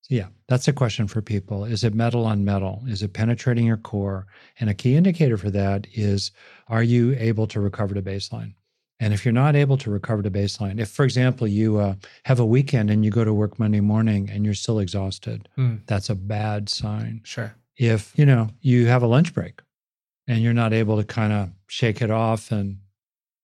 So, 0.00 0.14
yeah, 0.14 0.28
that's 0.48 0.66
a 0.66 0.72
question 0.72 1.06
for 1.06 1.20
people. 1.20 1.66
Is 1.66 1.84
it 1.84 1.92
metal 1.92 2.24
on 2.24 2.46
metal? 2.46 2.82
Is 2.88 3.02
it 3.02 3.12
penetrating 3.12 3.66
your 3.66 3.76
core? 3.76 4.26
And 4.58 4.70
a 4.70 4.74
key 4.74 4.96
indicator 4.96 5.36
for 5.36 5.50
that 5.50 5.86
is 5.92 6.30
are 6.68 6.82
you 6.82 7.14
able 7.18 7.46
to 7.48 7.60
recover 7.60 7.92
to 7.92 8.00
baseline? 8.00 8.54
And 8.98 9.12
if 9.12 9.26
you're 9.26 9.32
not 9.32 9.54
able 9.54 9.76
to 9.76 9.90
recover 9.90 10.22
to 10.22 10.30
baseline, 10.30 10.80
if, 10.80 10.88
for 10.88 11.04
example, 11.04 11.46
you 11.46 11.76
uh, 11.76 11.96
have 12.24 12.40
a 12.40 12.46
weekend 12.46 12.88
and 12.88 13.04
you 13.04 13.10
go 13.10 13.22
to 13.22 13.34
work 13.34 13.58
Monday 13.58 13.80
morning 13.80 14.30
and 14.30 14.46
you're 14.46 14.54
still 14.54 14.78
exhausted, 14.78 15.46
Mm. 15.58 15.80
that's 15.84 16.08
a 16.08 16.14
bad 16.14 16.70
sign. 16.70 17.20
Sure. 17.24 17.54
If, 17.76 18.14
you 18.16 18.24
know, 18.24 18.48
you 18.62 18.86
have 18.86 19.02
a 19.02 19.06
lunch 19.06 19.34
break 19.34 19.60
and 20.26 20.40
you're 20.42 20.54
not 20.54 20.72
able 20.72 20.96
to 20.96 21.04
kind 21.04 21.34
of 21.34 21.50
shake 21.66 22.00
it 22.00 22.10
off 22.10 22.50
and 22.50 22.78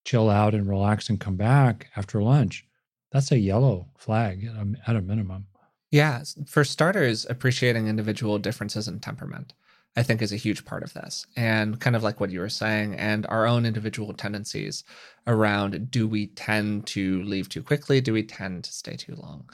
chill 0.04 0.30
out 0.30 0.54
and 0.54 0.68
relax 0.68 1.08
and 1.08 1.20
come 1.20 1.36
back 1.36 1.88
after 1.96 2.22
lunch, 2.22 2.66
that's 3.10 3.32
a 3.32 3.38
yellow 3.38 3.88
flag 3.96 4.44
at 4.44 4.54
a, 4.54 4.90
at 4.90 4.96
a 4.96 5.02
minimum. 5.02 5.46
Yeah. 5.90 6.24
For 6.46 6.64
starters, 6.64 7.24
appreciating 7.28 7.86
individual 7.86 8.38
differences 8.38 8.88
in 8.88 8.98
temperament, 8.98 9.54
I 9.96 10.02
think, 10.02 10.22
is 10.22 10.32
a 10.32 10.36
huge 10.36 10.64
part 10.64 10.82
of 10.82 10.92
this. 10.92 11.24
And 11.36 11.80
kind 11.80 11.94
of 11.94 12.02
like 12.02 12.18
what 12.18 12.30
you 12.30 12.40
were 12.40 12.48
saying, 12.48 12.94
and 12.94 13.26
our 13.28 13.46
own 13.46 13.64
individual 13.64 14.12
tendencies 14.12 14.82
around 15.26 15.90
do 15.90 16.08
we 16.08 16.26
tend 16.28 16.86
to 16.88 17.22
leave 17.22 17.48
too 17.48 17.62
quickly? 17.62 18.00
Do 18.00 18.12
we 18.12 18.24
tend 18.24 18.64
to 18.64 18.72
stay 18.72 18.96
too 18.96 19.14
long? 19.14 19.48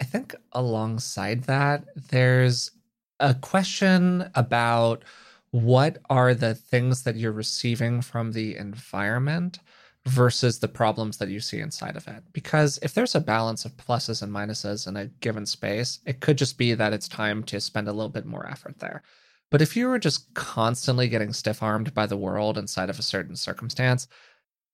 I 0.00 0.04
think 0.04 0.34
alongside 0.52 1.44
that, 1.44 1.84
there's 2.10 2.72
a 3.20 3.34
question 3.34 4.28
about 4.34 5.04
what 5.52 5.98
are 6.10 6.34
the 6.34 6.54
things 6.54 7.04
that 7.04 7.16
you're 7.16 7.32
receiving 7.32 8.02
from 8.02 8.32
the 8.32 8.56
environment 8.56 9.60
versus 10.06 10.60
the 10.60 10.68
problems 10.68 11.18
that 11.18 11.28
you 11.28 11.40
see 11.40 11.58
inside 11.58 11.96
of 11.96 12.06
it. 12.06 12.22
Because 12.32 12.78
if 12.80 12.94
there's 12.94 13.16
a 13.16 13.20
balance 13.20 13.64
of 13.64 13.76
pluses 13.76 14.22
and 14.22 14.32
minuses 14.32 14.86
in 14.86 14.96
a 14.96 15.06
given 15.06 15.46
space, 15.46 15.98
it 16.06 16.20
could 16.20 16.38
just 16.38 16.56
be 16.56 16.74
that 16.74 16.92
it's 16.92 17.08
time 17.08 17.42
to 17.44 17.60
spend 17.60 17.88
a 17.88 17.92
little 17.92 18.08
bit 18.08 18.24
more 18.24 18.48
effort 18.48 18.78
there. 18.78 19.02
But 19.50 19.62
if 19.62 19.76
you 19.76 19.88
were 19.88 19.98
just 19.98 20.32
constantly 20.34 21.08
getting 21.08 21.32
stiff 21.32 21.62
armed 21.62 21.92
by 21.92 22.06
the 22.06 22.16
world 22.16 22.56
inside 22.56 22.88
of 22.88 22.98
a 22.98 23.02
certain 23.02 23.36
circumstance, 23.36 24.06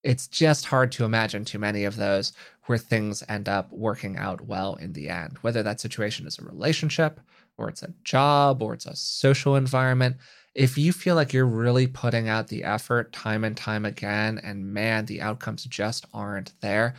it's 0.02 0.26
just 0.26 0.66
hard 0.66 0.92
to 0.92 1.04
imagine 1.04 1.44
too 1.44 1.58
many 1.58 1.84
of 1.84 1.96
those 1.96 2.32
where 2.66 2.78
things 2.78 3.22
end 3.28 3.48
up 3.48 3.72
working 3.72 4.16
out 4.16 4.42
well 4.42 4.74
in 4.74 4.92
the 4.92 5.08
end, 5.08 5.38
whether 5.40 5.62
that 5.62 5.80
situation 5.80 6.26
is 6.26 6.38
a 6.38 6.44
relationship 6.44 7.20
or 7.56 7.68
it's 7.68 7.82
a 7.82 7.94
job 8.04 8.62
or 8.62 8.74
it's 8.74 8.86
a 8.86 8.96
social 8.96 9.56
environment. 9.56 10.16
If 10.54 10.76
you 10.76 10.92
feel 10.92 11.14
like 11.14 11.32
you're 11.32 11.46
really 11.46 11.86
putting 11.86 12.28
out 12.28 12.48
the 12.48 12.64
effort 12.64 13.12
time 13.12 13.44
and 13.44 13.56
time 13.56 13.84
again, 13.84 14.38
and 14.42 14.72
man, 14.72 15.06
the 15.06 15.22
outcomes 15.22 15.64
just 15.64 16.04
aren't 16.12 16.52
there, 16.60 16.94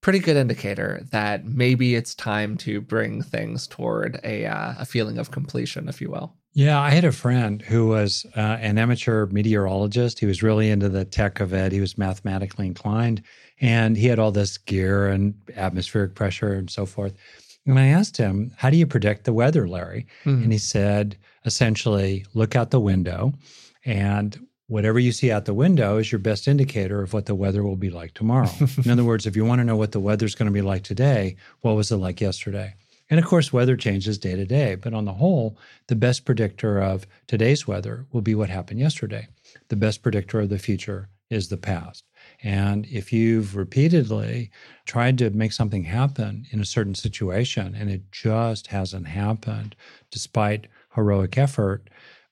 pretty 0.00 0.18
good 0.18 0.36
indicator 0.36 1.02
that 1.10 1.44
maybe 1.44 1.94
it's 1.94 2.14
time 2.14 2.56
to 2.56 2.80
bring 2.80 3.22
things 3.22 3.66
toward 3.66 4.20
a, 4.24 4.46
uh, 4.46 4.74
a 4.78 4.84
feeling 4.84 5.18
of 5.18 5.30
completion, 5.30 5.88
if 5.88 6.00
you 6.00 6.10
will. 6.10 6.34
Yeah, 6.52 6.80
I 6.80 6.90
had 6.90 7.04
a 7.04 7.12
friend 7.12 7.60
who 7.60 7.88
was 7.88 8.24
uh, 8.34 8.40
an 8.40 8.78
amateur 8.78 9.26
meteorologist. 9.26 10.18
He 10.18 10.26
was 10.26 10.42
really 10.42 10.70
into 10.70 10.88
the 10.88 11.04
tech 11.04 11.40
of 11.40 11.52
it. 11.52 11.70
He 11.70 11.80
was 11.80 11.98
mathematically 11.98 12.66
inclined, 12.66 13.22
and 13.60 13.96
he 13.96 14.06
had 14.06 14.18
all 14.18 14.32
this 14.32 14.56
gear 14.56 15.06
and 15.08 15.34
atmospheric 15.54 16.14
pressure 16.14 16.54
and 16.54 16.70
so 16.70 16.86
forth. 16.86 17.14
And 17.66 17.78
I 17.78 17.88
asked 17.88 18.16
him, 18.16 18.52
How 18.56 18.70
do 18.70 18.76
you 18.76 18.86
predict 18.86 19.24
the 19.24 19.32
weather, 19.32 19.68
Larry? 19.68 20.06
Mm. 20.24 20.44
And 20.44 20.52
he 20.52 20.58
said, 20.58 21.18
essentially, 21.46 22.26
look 22.34 22.54
out 22.54 22.70
the 22.70 22.80
window, 22.80 23.32
and 23.84 24.46
whatever 24.66 24.98
you 24.98 25.12
see 25.12 25.30
out 25.30 25.44
the 25.44 25.54
window 25.54 25.96
is 25.96 26.10
your 26.10 26.18
best 26.18 26.48
indicator 26.48 27.00
of 27.00 27.12
what 27.12 27.26
the 27.26 27.34
weather 27.34 27.62
will 27.62 27.76
be 27.76 27.88
like 27.88 28.12
tomorrow. 28.14 28.50
In 28.84 28.90
other 28.90 29.04
words, 29.04 29.26
if 29.26 29.36
you 29.36 29.44
want 29.44 29.60
to 29.60 29.64
know 29.64 29.76
what 29.76 29.92
the 29.92 30.00
weather's 30.00 30.34
going 30.34 30.46
to 30.46 30.52
be 30.52 30.62
like 30.62 30.82
today, 30.82 31.36
what 31.60 31.76
was 31.76 31.90
it 31.92 31.96
like 31.96 32.20
yesterday? 32.20 32.74
And 33.08 33.20
of 33.20 33.26
course, 33.26 33.52
weather 33.52 33.76
changes 33.76 34.18
day 34.18 34.34
to 34.34 34.44
day, 34.44 34.74
but 34.74 34.92
on 34.92 35.04
the 35.04 35.12
whole, 35.12 35.56
the 35.86 35.94
best 35.94 36.24
predictor 36.24 36.82
of 36.82 37.06
today's 37.28 37.66
weather 37.66 38.06
will 38.10 38.20
be 38.20 38.34
what 38.34 38.50
happened 38.50 38.80
yesterday. 38.80 39.28
The 39.68 39.76
best 39.76 40.02
predictor 40.02 40.40
of 40.40 40.48
the 40.48 40.58
future 40.58 41.08
is 41.30 41.48
the 41.48 41.56
past. 41.56 42.04
And 42.42 42.86
if 42.86 43.12
you've 43.12 43.56
repeatedly 43.56 44.50
tried 44.84 45.18
to 45.18 45.30
make 45.30 45.52
something 45.52 45.84
happen 45.84 46.46
in 46.50 46.60
a 46.60 46.64
certain 46.64 46.94
situation 46.94 47.74
and 47.74 47.90
it 47.90 48.10
just 48.10 48.68
hasn't 48.68 49.06
happened 49.06 49.76
despite 50.10 50.66
heroic 50.96 51.38
effort, 51.38 51.88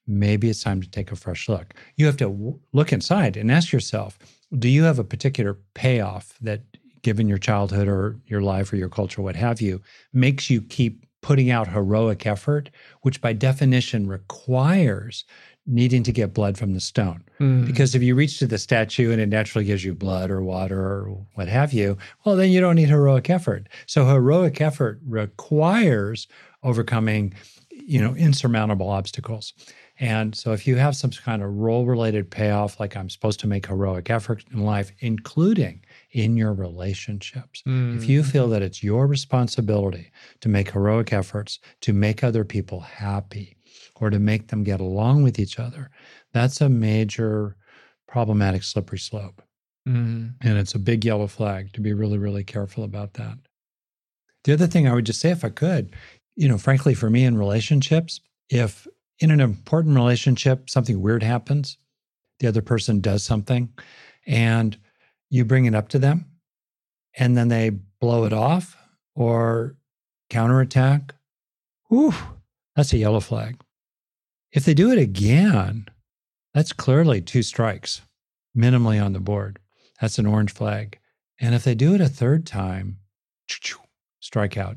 maybe 0.07 0.51
it's 0.51 0.63
time 0.63 0.83
to 0.83 0.91
take 0.91 1.13
a 1.13 1.17
fresh 1.17 1.49
look. 1.49 1.73
You 1.97 2.07
have 2.07 2.17
to 2.17 2.25
w- 2.25 2.59
look 2.73 2.93
inside 2.93 3.37
and 3.37 3.53
ask 3.53 3.73
yourself 3.73 4.19
do 4.59 4.69
you 4.69 4.85
have 4.85 4.99
a 4.99 5.05
particular 5.05 5.59
payoff 5.75 6.37
that 6.41 6.63
given 7.03 7.29
your 7.29 7.39
childhood 7.39 7.87
or 7.87 8.19
your 8.27 8.41
life 8.41 8.73
or 8.73 8.77
your 8.77 8.89
culture, 8.89 9.23
what 9.23 9.37
have 9.37 9.61
you, 9.61 9.81
makes 10.13 10.49
you 10.51 10.63
keep 10.63 11.05
putting 11.23 11.51
out 11.51 11.69
heroic 11.69 12.27
effort, 12.27 12.71
which 13.03 13.21
by 13.21 13.33
definition 13.33 14.07
requires 14.07 15.25
needing 15.67 16.03
to 16.03 16.13
get 16.13 16.35
blood 16.35 16.59
from 16.59 16.75
the 16.75 16.81
stone. 16.81 17.23
Mm. 17.41 17.67
Because 17.67 17.95
if 17.95 18.03
you 18.03 18.15
reach 18.15 18.39
to 18.39 18.47
the 18.47 18.59
statue 18.59 19.11
and 19.11 19.21
it 19.21 19.29
naturally 19.29 19.65
gives 19.65 19.85
you 19.85 19.95
blood 19.95 20.31
or 20.31 20.43
water 20.43 20.79
or 20.79 21.27
what 21.35 21.49
have 21.49 21.73
you, 21.73 21.97
well, 22.25 22.37
then 22.37 22.51
you 22.51 22.61
don't 22.61 22.77
need 22.77 22.91
heroic 22.91 23.31
effort. 23.31 23.69
So 23.87 24.05
heroic 24.05 24.61
effort 24.61 25.01
requires 25.07 26.27
overcoming, 26.63 27.35
you 27.87 28.01
know, 28.01 28.15
insurmountable 28.15 28.89
obstacles. 28.89 29.53
And 30.01 30.35
so 30.35 30.53
if 30.53 30.67
you 30.67 30.77
have 30.77 30.97
some 30.97 31.11
kind 31.11 31.43
of 31.43 31.51
role 31.51 31.87
related 31.87 32.31
payoff, 32.31 32.81
like 32.81 32.97
I'm 32.97 33.11
supposed 33.11 33.41
to 33.41 33.47
make 33.47 33.67
heroic 33.67 34.11
effort 34.11 34.45
in 34.51 34.65
life, 34.65 34.91
including 35.01 35.85
in 36.11 36.37
your 36.37 36.53
relationships. 36.53 37.63
Mm. 37.67 37.97
If 37.97 38.09
you 38.09 38.23
feel 38.23 38.49
that 38.49 38.63
it's 38.63 38.83
your 38.83 39.07
responsibility 39.07 40.11
to 40.41 40.49
make 40.49 40.71
heroic 40.71 41.13
efforts 41.13 41.61
to 41.83 41.93
make 41.93 42.25
other 42.25 42.45
people 42.45 42.81
happy 42.81 43.57
or 43.97 44.11
to 44.11 44.19
make 44.19 44.49
them 44.49 44.65
get 44.65 44.81
along 44.81 45.23
with 45.23 45.39
each 45.39 45.59
other, 45.59 45.91
that's 46.33 46.61
a 46.61 46.69
major 46.69 47.57
problematic 48.09 48.63
slippery 48.65 48.99
slope. 48.99 49.43
Mm. 49.87 50.35
And 50.41 50.59
it's 50.59 50.75
a 50.75 50.79
big 50.79 51.05
yellow 51.05 51.27
flag 51.27 51.73
to 51.75 51.81
be 51.81 51.93
really, 51.93 52.19
really 52.19 52.45
careful 52.45 52.83
about 52.83 53.15
that. 53.15 53.39
The 54.45 54.53
other 54.53 54.67
thing 54.67 54.89
I 54.89 54.95
would 54.95 55.07
just 55.07 55.21
say, 55.21 55.31
if 55.31 55.45
I 55.45 55.51
could, 55.51 55.95
you 56.37 56.49
know, 56.49 56.59
frankly, 56.59 56.95
for 56.95 57.11
me 57.11 57.25
in 57.25 57.39
relationships, 57.39 58.21
if 58.49 58.87
in 59.21 59.31
an 59.31 59.41
important 59.41 59.95
relationship 59.95 60.69
something 60.69 61.01
weird 61.01 61.23
happens, 61.23 61.79
the 62.41 62.49
other 62.49 62.63
person 62.63 63.01
does 63.01 63.23
something, 63.23 63.73
and 64.27 64.77
you 65.31 65.45
bring 65.45 65.67
it 65.67 65.75
up 65.75 65.89
to 65.89 65.99
them 65.99 66.27
and 67.17 67.37
then 67.37 67.49
they 67.49 67.71
blow 67.71 68.25
it 68.25 68.33
off 68.33 68.77
or 69.15 69.77
counterattack, 70.31 71.15
whew, 71.89 72.15
that's 72.75 72.93
a 72.93 72.99
yellow 72.99 73.21
flag. 73.21 73.61
If 74.53 74.65
they 74.65 74.75
do 74.75 74.91
it 74.91 74.99
again, 74.99 75.87
that's 76.53 76.73
clearly 76.73 77.21
two 77.21 77.43
strikes, 77.43 78.03
minimally 78.57 79.05
on 79.05 79.13
the 79.13 79.21
board. 79.21 79.59
That's 80.01 80.19
an 80.19 80.27
orange 80.27 80.53
flag. 80.53 80.99
And 81.41 81.55
if 81.55 81.65
they 81.65 81.75
do 81.75 81.95
it 81.95 82.01
a 82.01 82.09
third 82.09 82.47
time, 82.47 82.99
strikeout. 84.23 84.77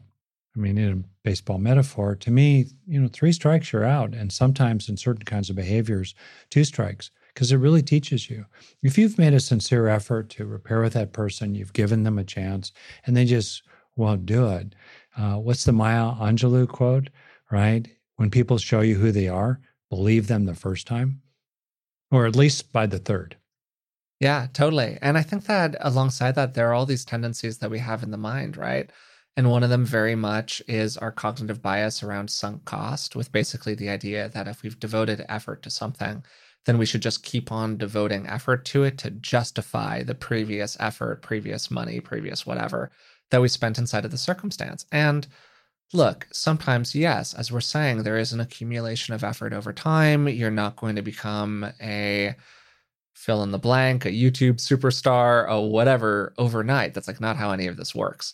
I 0.56 0.60
mean, 0.60 1.06
baseball 1.28 1.58
metaphor, 1.58 2.16
to 2.16 2.32
me, 2.32 2.68
you 2.88 3.02
know, 3.02 3.10
three 3.10 3.34
strikes, 3.34 3.74
you're 3.74 3.84
out. 3.84 4.14
And 4.14 4.32
sometimes 4.32 4.88
in 4.88 4.96
certain 4.96 5.26
kinds 5.26 5.50
of 5.50 5.58
behaviors, 5.58 6.16
two 6.50 6.64
strikes 6.64 7.12
because 7.34 7.52
it 7.52 7.58
really 7.58 7.82
teaches 7.82 8.30
you. 8.30 8.46
If 8.82 8.98
you've 8.98 9.18
made 9.18 9.34
a 9.34 9.42
sincere 9.42 9.90
effort 9.90 10.30
to 10.30 10.46
repair 10.46 10.80
with 10.80 10.94
that 10.94 11.12
person, 11.12 11.54
you've 11.54 11.74
given 11.74 12.04
them 12.04 12.18
a 12.18 12.24
chance, 12.24 12.72
and 13.06 13.16
they 13.16 13.26
just 13.26 13.64
won't 13.98 14.26
do 14.26 14.48
it. 14.48 14.74
Uh, 15.18 15.36
what's 15.36 15.66
the 15.66 15.74
Maya 15.74 16.14
Angelou 16.14 16.66
quote, 16.66 17.10
right? 17.52 17.86
When 18.16 18.32
people 18.32 18.58
show 18.58 18.80
you 18.80 18.96
who 18.96 19.12
they 19.12 19.28
are, 19.28 19.60
believe 19.90 20.28
them 20.28 20.46
the 20.46 20.56
first 20.56 20.88
time, 20.88 21.22
or 22.10 22.26
at 22.26 22.38
least 22.38 22.72
by 22.72 22.88
the 22.88 23.00
third. 23.00 23.36
Yeah, 24.22 24.48
totally. 24.54 24.98
And 25.02 25.18
I 25.18 25.24
think 25.24 25.44
that 25.48 25.76
alongside 25.82 26.36
that, 26.36 26.54
there 26.54 26.70
are 26.70 26.74
all 26.74 26.86
these 26.86 27.04
tendencies 27.04 27.58
that 27.58 27.70
we 27.70 27.80
have 27.80 28.02
in 28.02 28.12
the 28.12 28.18
mind, 28.18 28.56
right? 28.56 28.90
And 29.38 29.52
one 29.52 29.64
of 29.64 29.70
them 29.70 29.86
very 29.86 30.16
much 30.16 30.64
is 30.68 30.98
our 30.98 31.12
cognitive 31.12 31.62
bias 31.62 32.02
around 32.02 32.32
sunk 32.32 32.66
cost, 32.66 33.16
with 33.16 33.32
basically 33.32 33.76
the 33.76 33.88
idea 33.88 34.30
that 34.30 34.48
if 34.48 34.64
we've 34.64 34.80
devoted 34.80 35.24
effort 35.30 35.62
to 35.62 35.70
something, 35.70 36.24
then 36.66 36.80
we 36.80 36.88
should 36.88 37.04
just 37.04 37.24
keep 37.24 37.52
on 37.52 37.78
devoting 37.78 38.28
effort 38.28 38.66
to 38.66 38.84
it 38.84 38.98
to 38.98 39.12
justify 39.12 40.02
the 40.02 40.16
previous 40.16 40.76
effort, 40.80 41.22
previous 41.22 41.70
money, 41.70 42.00
previous 42.00 42.48
whatever 42.48 42.92
that 43.30 43.40
we 43.40 43.48
spent 43.48 43.78
inside 43.78 44.06
of 44.06 44.12
the 44.12 44.18
circumstance. 44.18 44.86
And 44.92 45.28
look, 45.94 46.28
sometimes, 46.32 46.96
yes, 46.96 47.36
as 47.36 47.52
we're 47.52 47.62
saying, 47.62 48.02
there 48.02 48.18
is 48.18 48.34
an 48.34 48.40
accumulation 48.40 49.14
of 49.14 49.24
effort 49.24 49.54
over 49.54 49.72
time. 49.72 50.28
You're 50.28 50.50
not 50.50 50.78
going 50.78 50.96
to 50.96 51.04
become 51.04 51.72
a 51.80 52.36
fill 53.14 53.44
in 53.44 53.52
the 53.52 53.60
blank, 53.60 54.06
a 54.06 54.10
YouTube 54.10 54.56
superstar, 54.56 55.48
or 55.50 55.72
whatever 55.72 56.34
overnight. 56.40 56.96
That's 56.96 57.08
like 57.08 57.22
not 57.22 57.38
how 57.38 57.52
any 57.52 57.68
of 57.68 57.78
this 57.78 57.94
works. 57.94 58.34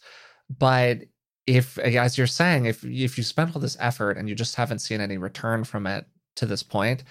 But 0.50 1.04
if, 1.48 1.78
as 1.80 2.18
you're 2.18 2.28
saying, 2.28 2.66
if 2.66 2.84
if 2.84 3.18
you 3.18 3.24
spent 3.24 3.56
all 3.56 3.62
this 3.62 3.78
effort 3.80 4.18
and 4.18 4.30
you 4.30 4.36
just 4.36 4.56
haven't 4.56 4.80
seen 4.80 5.02
any 5.02 5.18
return 5.18 5.64
from 5.64 5.88
it 5.88 6.06
to 6.36 6.46
this 6.46 6.64
point, 6.64 7.04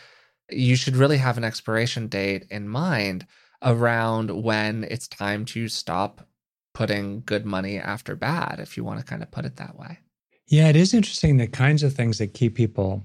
you 0.51 0.77
should 0.77 0.97
really 0.97 1.19
have 1.19 1.37
an 1.37 1.45
expiration 1.45 2.09
date 2.09 2.47
in 2.51 2.69
mind 2.69 3.27
around 3.63 4.31
when 4.43 4.85
it's 4.85 5.09
time 5.09 5.45
to 5.45 5.69
stop 5.69 6.27
putting 6.75 7.23
good 7.27 7.45
money 7.45 7.79
after 7.79 8.17
bad, 8.17 8.59
if 8.59 8.77
you 8.77 8.85
want 8.85 8.99
to 8.99 9.05
kind 9.05 9.23
of 9.23 9.31
put 9.31 9.45
it 9.45 9.57
that 9.57 9.79
way. 9.79 9.99
Yeah, 10.47 10.69
it 10.69 10.77
is 10.77 10.95
interesting 10.95 11.37
the 11.37 11.47
kinds 11.47 11.83
of 11.83 11.95
things 11.95 12.19
that 12.19 12.35
keep 12.35 12.55
people 12.55 13.05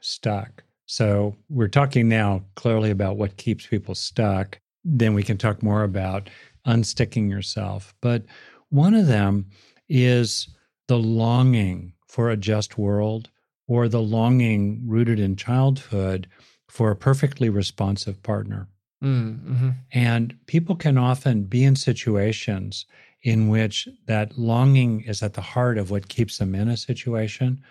stuck. 0.00 0.62
So 0.86 1.36
we're 1.50 1.68
talking 1.68 2.08
now 2.08 2.42
clearly 2.54 2.90
about 2.90 3.16
what 3.16 3.36
keeps 3.36 3.66
people 3.66 3.94
stuck. 3.94 4.58
Then 4.84 5.14
we 5.14 5.22
can 5.22 5.36
talk 5.36 5.62
more 5.62 5.82
about 5.82 6.30
unsticking 6.66 7.28
yourself. 7.28 7.94
But 8.00 8.24
one 8.70 8.94
of 8.94 9.06
them 9.06 9.46
is 9.88 10.48
the 10.86 10.98
longing 10.98 11.92
for 12.06 12.30
a 12.30 12.36
just 12.36 12.78
world 12.78 13.30
or 13.66 13.88
the 13.88 14.02
longing 14.02 14.82
rooted 14.86 15.20
in 15.20 15.36
childhood 15.36 16.26
for 16.68 16.90
a 16.90 16.96
perfectly 16.96 17.48
responsive 17.48 18.22
partner. 18.22 18.68
Mm, 19.02 19.40
mm-hmm. 19.40 19.70
And 19.92 20.34
people 20.46 20.74
can 20.74 20.98
often 20.98 21.44
be 21.44 21.64
in 21.64 21.76
situations 21.76 22.86
in 23.22 23.48
which 23.48 23.88
that 24.06 24.38
longing 24.38 25.02
is 25.02 25.22
at 25.22 25.34
the 25.34 25.40
heart 25.40 25.78
of 25.78 25.90
what 25.90 26.08
keeps 26.08 26.38
them 26.38 26.54
in 26.54 26.68
a 26.68 26.76
situation. 26.76 27.62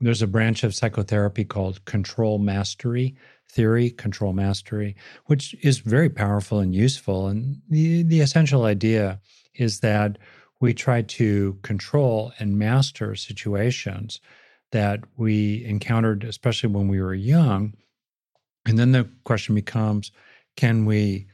There's 0.00 0.22
a 0.22 0.26
branch 0.26 0.62
of 0.62 0.74
psychotherapy 0.74 1.44
called 1.44 1.84
control 1.86 2.38
mastery 2.38 3.16
theory, 3.48 3.90
control 3.90 4.32
mastery, 4.32 4.96
which 5.26 5.54
is 5.62 5.78
very 5.78 6.10
powerful 6.10 6.58
and 6.58 6.74
useful. 6.74 7.28
And 7.28 7.62
the, 7.70 8.02
the 8.02 8.20
essential 8.20 8.64
idea 8.64 9.20
is 9.54 9.80
that 9.80 10.18
we 10.60 10.72
try 10.72 11.02
to 11.02 11.58
control 11.62 12.32
and 12.38 12.58
master 12.58 13.14
situations 13.14 14.20
that 14.72 15.00
we 15.16 15.64
encountered, 15.64 16.24
especially 16.24 16.70
when 16.70 16.88
we 16.88 17.00
were 17.00 17.14
young. 17.14 17.74
And 18.66 18.78
then 18.78 18.92
the 18.92 19.08
question 19.24 19.54
becomes 19.54 20.10
can 20.56 20.86
we 20.86 21.26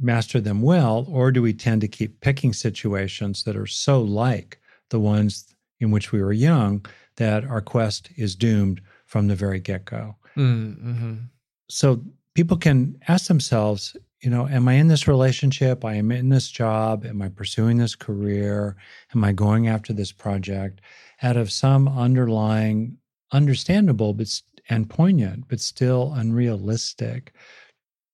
master 0.00 0.40
them 0.40 0.62
well, 0.62 1.06
or 1.08 1.32
do 1.32 1.42
we 1.42 1.52
tend 1.52 1.80
to 1.80 1.88
keep 1.88 2.20
picking 2.20 2.52
situations 2.52 3.42
that 3.42 3.56
are 3.56 3.66
so 3.66 4.00
like 4.00 4.60
the 4.90 5.00
ones 5.00 5.54
in 5.80 5.90
which 5.90 6.12
we 6.12 6.22
were 6.22 6.32
young 6.32 6.84
that 7.16 7.44
our 7.44 7.60
quest 7.60 8.10
is 8.16 8.36
doomed 8.36 8.80
from 9.06 9.26
the 9.26 9.34
very 9.34 9.58
get 9.58 9.84
go? 9.84 10.14
Mm-hmm. 10.36 11.14
So 11.68 12.02
people 12.34 12.56
can 12.56 12.98
ask 13.08 13.26
themselves, 13.26 13.96
you 14.20 14.30
know, 14.30 14.48
am 14.48 14.68
I 14.68 14.74
in 14.74 14.88
this 14.88 15.06
relationship? 15.06 15.84
I 15.84 15.94
am 15.94 16.10
in 16.10 16.28
this 16.28 16.50
job. 16.50 17.06
Am 17.06 17.22
I 17.22 17.28
pursuing 17.28 17.78
this 17.78 17.94
career? 17.94 18.76
Am 19.14 19.22
I 19.22 19.32
going 19.32 19.68
after 19.68 19.92
this 19.92 20.12
project 20.12 20.80
out 21.22 21.36
of 21.36 21.52
some 21.52 21.88
underlying, 21.88 22.98
understandable, 23.32 24.14
but 24.14 24.42
and 24.68 24.88
poignant, 24.88 25.44
but 25.48 25.60
still 25.60 26.12
unrealistic, 26.14 27.32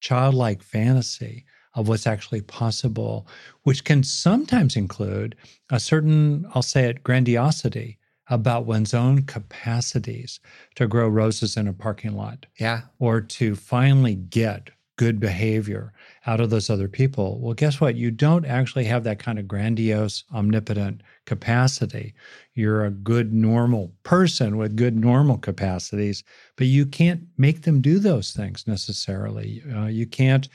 childlike 0.01 0.63
fantasy 0.63 1.45
of 1.75 1.89
what's 1.89 2.07
actually 2.07 2.41
possible, 2.43 3.27
which 3.65 3.85
can 3.85 4.03
sometimes 4.03 4.77
include 4.77 5.35
a 5.71 5.81
certain, 5.81 6.47
I'll 6.55 6.63
say 6.63 6.85
it, 6.85 7.03
grandiosity 7.03 7.99
about 8.29 8.67
one's 8.67 8.95
own 8.95 9.23
capacities 9.23 10.41
to 10.77 10.87
grow 10.87 11.09
roses 11.09 11.57
in 11.57 11.67
a 11.67 11.73
parking 11.73 12.15
lot. 12.15 12.47
Yeah. 12.59 12.83
Or 12.99 13.21
to 13.21 13.57
finally 13.57 14.15
get 14.15 14.71
good 14.97 15.19
behavior 15.19 15.93
out 16.27 16.41
of 16.41 16.51
those 16.51 16.71
other 16.71 16.89
people. 16.89 17.41
Well, 17.41 17.55
guess 17.55 17.81
what? 17.81 17.97
You 17.97 18.11
don't 18.11 18.45
actually 18.45 18.85
have 18.85 19.05
that 19.05 19.19
kind 19.19 19.39
of 19.39 19.49
grandiose, 19.49 20.25
omnipotent 20.33 21.03
capacity. 21.27 22.15
You're 22.55 22.85
a 22.85 22.91
good, 22.91 23.33
normal 23.33 23.93
person 24.03 24.57
with 24.57 24.77
good, 24.77 24.97
normal 24.97 25.39
capacities, 25.39 26.23
but 26.57 26.67
you 26.67 26.87
can't 26.87 27.23
make 27.37 27.63
them 27.63 27.81
do 27.81 27.99
those 27.99 28.33
things 28.33 28.67
necessarily. 28.67 29.63
Uh, 29.75 29.87
you 29.87 30.07
can't, 30.07 30.49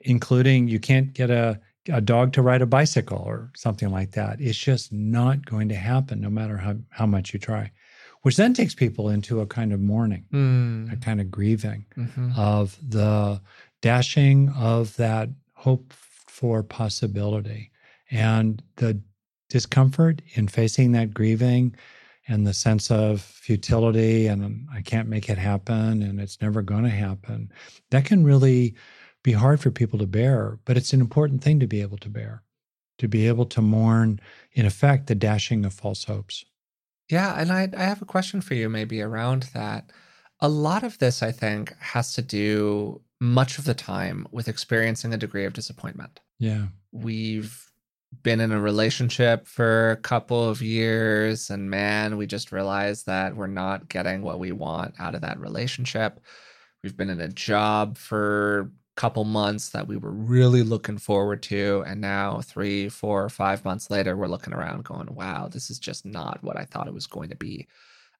including, 0.00 0.68
you 0.68 0.80
can't 0.80 1.12
get 1.12 1.30
a 1.30 1.60
a 1.88 2.00
dog 2.00 2.32
to 2.32 2.42
ride 2.42 2.62
a 2.62 2.66
bicycle 2.66 3.22
or 3.26 3.50
something 3.56 3.90
like 3.90 4.12
that. 4.12 4.40
It's 4.40 4.58
just 4.58 4.92
not 4.92 5.44
going 5.44 5.68
to 5.68 5.74
happen 5.74 6.20
no 6.20 6.30
matter 6.30 6.56
how, 6.56 6.76
how 6.90 7.06
much 7.06 7.32
you 7.32 7.40
try, 7.40 7.72
which 8.22 8.36
then 8.36 8.54
takes 8.54 8.74
people 8.74 9.08
into 9.08 9.40
a 9.40 9.46
kind 9.46 9.72
of 9.72 9.80
mourning, 9.80 10.24
mm. 10.32 10.92
a 10.92 10.96
kind 10.96 11.20
of 11.20 11.30
grieving 11.30 11.84
mm-hmm. 11.96 12.30
of 12.36 12.78
the 12.88 13.40
dashing 13.82 14.48
of 14.50 14.96
that 14.96 15.28
hope 15.54 15.92
for 15.92 16.62
possibility 16.62 17.70
and 18.10 18.62
the 18.76 19.00
discomfort 19.50 20.22
in 20.34 20.48
facing 20.48 20.92
that 20.92 21.12
grieving 21.12 21.76
and 22.26 22.46
the 22.46 22.54
sense 22.54 22.90
of 22.90 23.20
futility 23.20 24.26
and 24.28 24.44
um, 24.44 24.66
I 24.72 24.80
can't 24.80 25.08
make 25.08 25.28
it 25.28 25.38
happen 25.38 26.02
and 26.02 26.20
it's 26.20 26.40
never 26.40 26.62
going 26.62 26.84
to 26.84 26.90
happen. 26.90 27.52
That 27.90 28.04
can 28.04 28.24
really 28.24 28.74
be 29.22 29.32
hard 29.32 29.60
for 29.60 29.70
people 29.70 29.98
to 29.98 30.06
bear, 30.06 30.58
but 30.64 30.76
it's 30.76 30.92
an 30.92 31.00
important 31.00 31.42
thing 31.42 31.60
to 31.60 31.66
be 31.66 31.80
able 31.80 31.98
to 31.98 32.08
bear, 32.08 32.42
to 32.98 33.08
be 33.08 33.28
able 33.28 33.46
to 33.46 33.60
mourn, 33.60 34.20
in 34.52 34.66
effect, 34.66 35.06
the 35.06 35.14
dashing 35.14 35.64
of 35.64 35.74
false 35.74 36.04
hopes. 36.04 36.44
Yeah. 37.10 37.34
And 37.38 37.52
I, 37.52 37.68
I 37.76 37.84
have 37.84 38.02
a 38.02 38.06
question 38.06 38.40
for 38.40 38.54
you, 38.54 38.68
maybe 38.68 39.02
around 39.02 39.44
that. 39.54 39.90
A 40.40 40.48
lot 40.48 40.82
of 40.82 40.98
this, 40.98 41.22
I 41.22 41.30
think, 41.30 41.76
has 41.78 42.14
to 42.14 42.22
do 42.22 43.00
much 43.22 43.56
of 43.56 43.64
the 43.64 43.74
time 43.74 44.26
with 44.32 44.48
experiencing 44.48 45.14
a 45.14 45.16
degree 45.16 45.44
of 45.44 45.52
disappointment. 45.52 46.18
Yeah. 46.40 46.66
We've 46.90 47.70
been 48.24 48.40
in 48.40 48.50
a 48.50 48.60
relationship 48.60 49.46
for 49.46 49.92
a 49.92 49.96
couple 49.96 50.48
of 50.48 50.60
years, 50.60 51.48
and 51.48 51.70
man, 51.70 52.16
we 52.16 52.26
just 52.26 52.50
realized 52.50 53.06
that 53.06 53.36
we're 53.36 53.46
not 53.46 53.88
getting 53.88 54.22
what 54.22 54.40
we 54.40 54.50
want 54.50 54.96
out 54.98 55.14
of 55.14 55.20
that 55.20 55.38
relationship. 55.38 56.18
We've 56.82 56.96
been 56.96 57.10
in 57.10 57.20
a 57.20 57.28
job 57.28 57.96
for 57.96 58.60
a 58.60 59.00
couple 59.00 59.22
months 59.22 59.70
that 59.70 59.86
we 59.86 59.96
were 59.96 60.10
really 60.10 60.64
looking 60.64 60.98
forward 60.98 61.44
to 61.44 61.84
and 61.86 62.00
now 62.00 62.40
three 62.40 62.90
four 62.90 63.26
five 63.30 63.64
months 63.64 63.88
later 63.88 64.14
we're 64.14 64.26
looking 64.26 64.52
around 64.52 64.84
going 64.84 65.14
wow 65.14 65.48
this 65.48 65.70
is 65.70 65.78
just 65.78 66.04
not 66.04 66.38
what 66.42 66.58
i 66.58 66.64
thought 66.66 66.86
it 66.86 66.92
was 66.92 67.06
going 67.06 67.30
to 67.30 67.36
be 67.36 67.66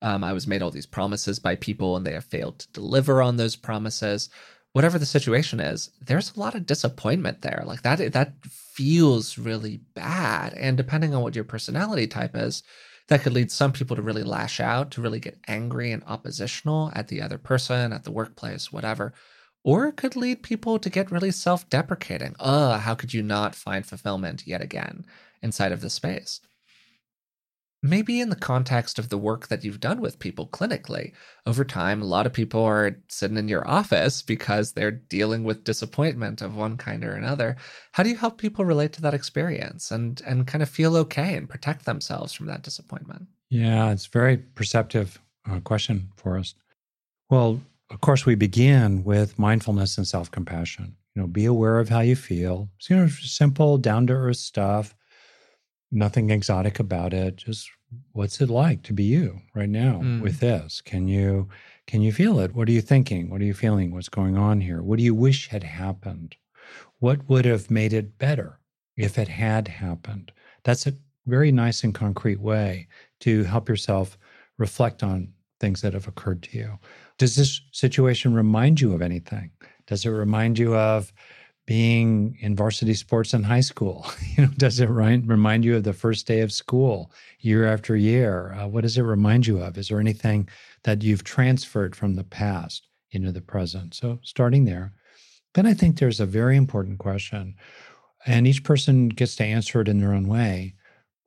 um, 0.01 0.25
i 0.25 0.33
was 0.33 0.47
made 0.47 0.63
all 0.63 0.71
these 0.71 0.87
promises 0.87 1.39
by 1.39 1.55
people 1.57 1.95
and 1.95 2.07
they 2.07 2.15
have 2.15 2.25
failed 2.25 2.59
to 2.59 2.73
deliver 2.73 3.21
on 3.21 3.37
those 3.37 3.55
promises 3.55 4.31
whatever 4.73 4.99
the 4.99 5.07
situation 5.07 5.61
is 5.61 5.91
there's 6.01 6.35
a 6.35 6.41
lot 6.41 6.55
of 6.55 6.67
disappointment 6.67 7.43
there 7.43 7.63
like 7.67 7.83
that 7.83 8.13
that 8.13 8.33
feels 8.45 9.39
really 9.39 9.81
bad 9.95 10.55
and 10.55 10.77
depending 10.77 11.15
on 11.15 11.23
what 11.23 11.35
your 11.35 11.45
personality 11.45 12.07
type 12.07 12.35
is 12.35 12.63
that 13.09 13.23
could 13.23 13.33
lead 13.33 13.51
some 13.51 13.73
people 13.73 13.97
to 13.97 14.03
really 14.03 14.23
lash 14.23 14.61
out 14.61 14.91
to 14.91 15.03
really 15.03 15.21
get 15.21 15.39
angry 15.49 15.93
and 15.93 16.03
oppositional 16.07 16.91
at 16.95 17.09
the 17.09 17.21
other 17.21 17.39
person 17.39 17.93
at 17.93 18.05
the 18.05 18.13
workplace 18.13 18.73
whatever 18.73 19.13
or 19.65 19.87
it 19.87 19.97
could 19.97 20.17
lead 20.17 20.43
people 20.43 20.79
to 20.79 20.91
get 20.91 21.11
really 21.11 21.31
self 21.31 21.69
deprecating. 21.69 22.35
Uh, 22.41 22.79
how 22.79 22.95
could 22.95 23.15
you 23.15 23.23
not 23.23 23.55
find 23.55 23.87
fulfillment 23.87 24.47
yet 24.47 24.61
again 24.61 25.05
inside 25.41 25.73
of 25.73 25.81
this 25.81 25.95
space? 25.95 26.41
Maybe 27.85 28.21
in 28.21 28.31
the 28.31 28.37
context 28.37 29.01
of 29.01 29.09
the 29.09 29.19
work 29.19 29.49
that 29.49 29.65
you've 29.65 29.81
done 29.81 30.01
with 30.01 30.21
people 30.21 30.47
clinically, 30.47 31.13
over 31.47 31.65
time, 31.65 32.01
a 32.01 32.07
lot 32.07 32.27
of 32.27 32.33
people 32.33 32.63
are 32.63 32.97
sitting 33.09 33.37
in 33.37 33.49
your 33.49 33.67
office 33.69 34.23
because 34.23 34.73
they're 34.73 34.93
dealing 34.93 35.43
with 35.43 35.65
disappointment 35.65 36.43
of 36.43 36.55
one 36.55 36.77
kind 36.77 37.05
or 37.05 37.15
another. 37.15 37.57
How 37.91 38.05
do 38.05 38.11
you 38.11 38.17
help 38.17 38.39
people 38.39 38.65
relate 38.65 38.93
to 38.95 39.03
that 39.03 39.15
experience 39.15 39.91
and, 39.91 40.23
and 40.25 40.47
kind 40.47 40.63
of 40.63 40.69
feel 40.69 40.97
okay 40.99 41.35
and 41.35 41.49
protect 41.49 41.85
themselves 41.85 42.33
from 42.33 42.47
that 42.47 42.63
disappointment? 42.63 43.27
Yeah, 43.51 43.91
it's 43.91 44.07
a 44.07 44.11
very 44.11 44.37
perceptive 44.37 45.21
uh, 45.51 45.59
question 45.61 46.11
for 46.15 46.39
us. 46.39 46.55
Well, 47.31 47.61
of 47.91 48.01
course, 48.01 48.25
we 48.25 48.35
begin 48.37 49.05
with 49.05 49.39
mindfulness 49.39 49.99
and 49.99 50.07
self 50.07 50.31
compassion. 50.31 50.97
You 51.15 51.23
know, 51.23 51.29
be 51.29 51.45
aware 51.45 51.79
of 51.79 51.89
how 51.89 52.01
you 52.01 52.17
feel. 52.17 52.71
It's, 52.79 52.89
you 52.89 52.97
know, 52.97 53.09
simple, 53.09 53.77
down 53.77 54.07
to 54.07 54.15
earth 54.15 54.39
stuff, 54.39 54.95
nothing 55.93 56.31
exotic 56.31 56.81
about 56.81 57.13
it. 57.13 57.37
Just 57.37 57.71
what's 58.13 58.41
it 58.41 58.49
like 58.51 58.83
to 58.85 58.93
be 58.93 59.05
you 59.05 59.41
right 59.55 59.69
now 59.69 60.01
mm. 60.03 60.21
with 60.23 60.41
this? 60.41 60.81
Can 60.81 61.07
you 61.07 61.49
can 61.87 62.01
you 62.01 62.13
feel 62.13 62.41
it? 62.41 62.55
What 62.55 62.69
are 62.69 62.73
you 62.73 62.81
thinking? 62.81 63.29
What 63.29 63.41
are 63.41 63.45
you 63.45 63.55
feeling? 63.55 63.93
What's 63.93 64.09
going 64.09 64.37
on 64.37 64.61
here? 64.61 64.83
What 64.83 64.99
do 64.99 65.05
you 65.05 65.15
wish 65.15 65.49
had 65.49 65.63
happened? 65.63 66.37
What 66.99 67.29
would 67.29 67.45
have 67.45 67.71
made 67.71 67.93
it 67.93 68.19
better 68.19 68.59
if 68.97 69.19
it 69.19 69.29
had 69.29 69.69
happened? 69.69 70.33
That's 70.65 70.87
a 70.87 70.95
very 71.27 71.53
nice 71.53 71.85
and 71.85 71.95
concrete 71.95 72.41
way 72.41 72.89
to 73.21 73.45
help 73.45 73.69
yourself 73.69 74.17
reflect 74.59 75.03
on 75.03 75.33
things 75.61 75.81
that 75.83 75.95
have 75.95 76.09
occurred 76.09 76.43
to 76.45 76.59
you. 76.59 76.79
Does 77.19 77.37
this 77.37 77.61
situation 77.73 78.35
remind 78.35 78.81
you 78.81 78.93
of 78.95 79.03
anything? 79.03 79.51
Does 79.87 80.05
it 80.05 80.11
remind 80.11 80.59
you 80.59 80.75
of 80.77 81.13
being 81.67 82.37
in 82.41 82.57
varsity 82.57 82.95
sports 82.95 83.35
in 83.35 83.43
high 83.43 83.61
school? 83.61 84.07
you 84.37 84.45
know, 84.45 84.53
does 84.57 84.81
it 84.81 84.87
remind 84.87 85.65
you 85.65 85.77
of 85.77 85.85
the 85.85 85.93
first 85.93 86.27
day 86.27 86.41
of 86.41 86.53
school 86.53 87.13
year 87.41 87.67
after 87.67 87.97
year? 87.97 88.53
Uh, 88.53 88.69
what 88.69 88.83
does 88.83 88.99
it 88.99 89.03
remind 89.03 89.47
you 89.47 89.61
of? 89.61 89.79
Is 89.79 89.89
there 89.89 90.01
anything 90.01 90.49
that 90.85 91.03
you've 91.03 91.25
transferred 91.25 91.95
from 91.95 92.15
the 92.15 92.25
past 92.25 92.89
into 93.11 93.33
the 93.33 93.41
present? 93.41 93.95
So, 93.95 94.19
starting 94.23 94.65
there. 94.65 94.93
Then 95.55 95.67
I 95.67 95.75
think 95.75 95.99
there's 95.99 96.21
a 96.21 96.27
very 96.27 96.57
important 96.57 96.99
question, 96.99 97.55
and 98.25 98.47
each 98.47 98.65
person 98.65 99.11
gets 99.11 99.37
to 99.37 99.45
answer 99.45 99.81
it 99.81 99.89
in 99.89 100.01
their 100.01 100.15
own 100.15 100.27
way. 100.27 100.75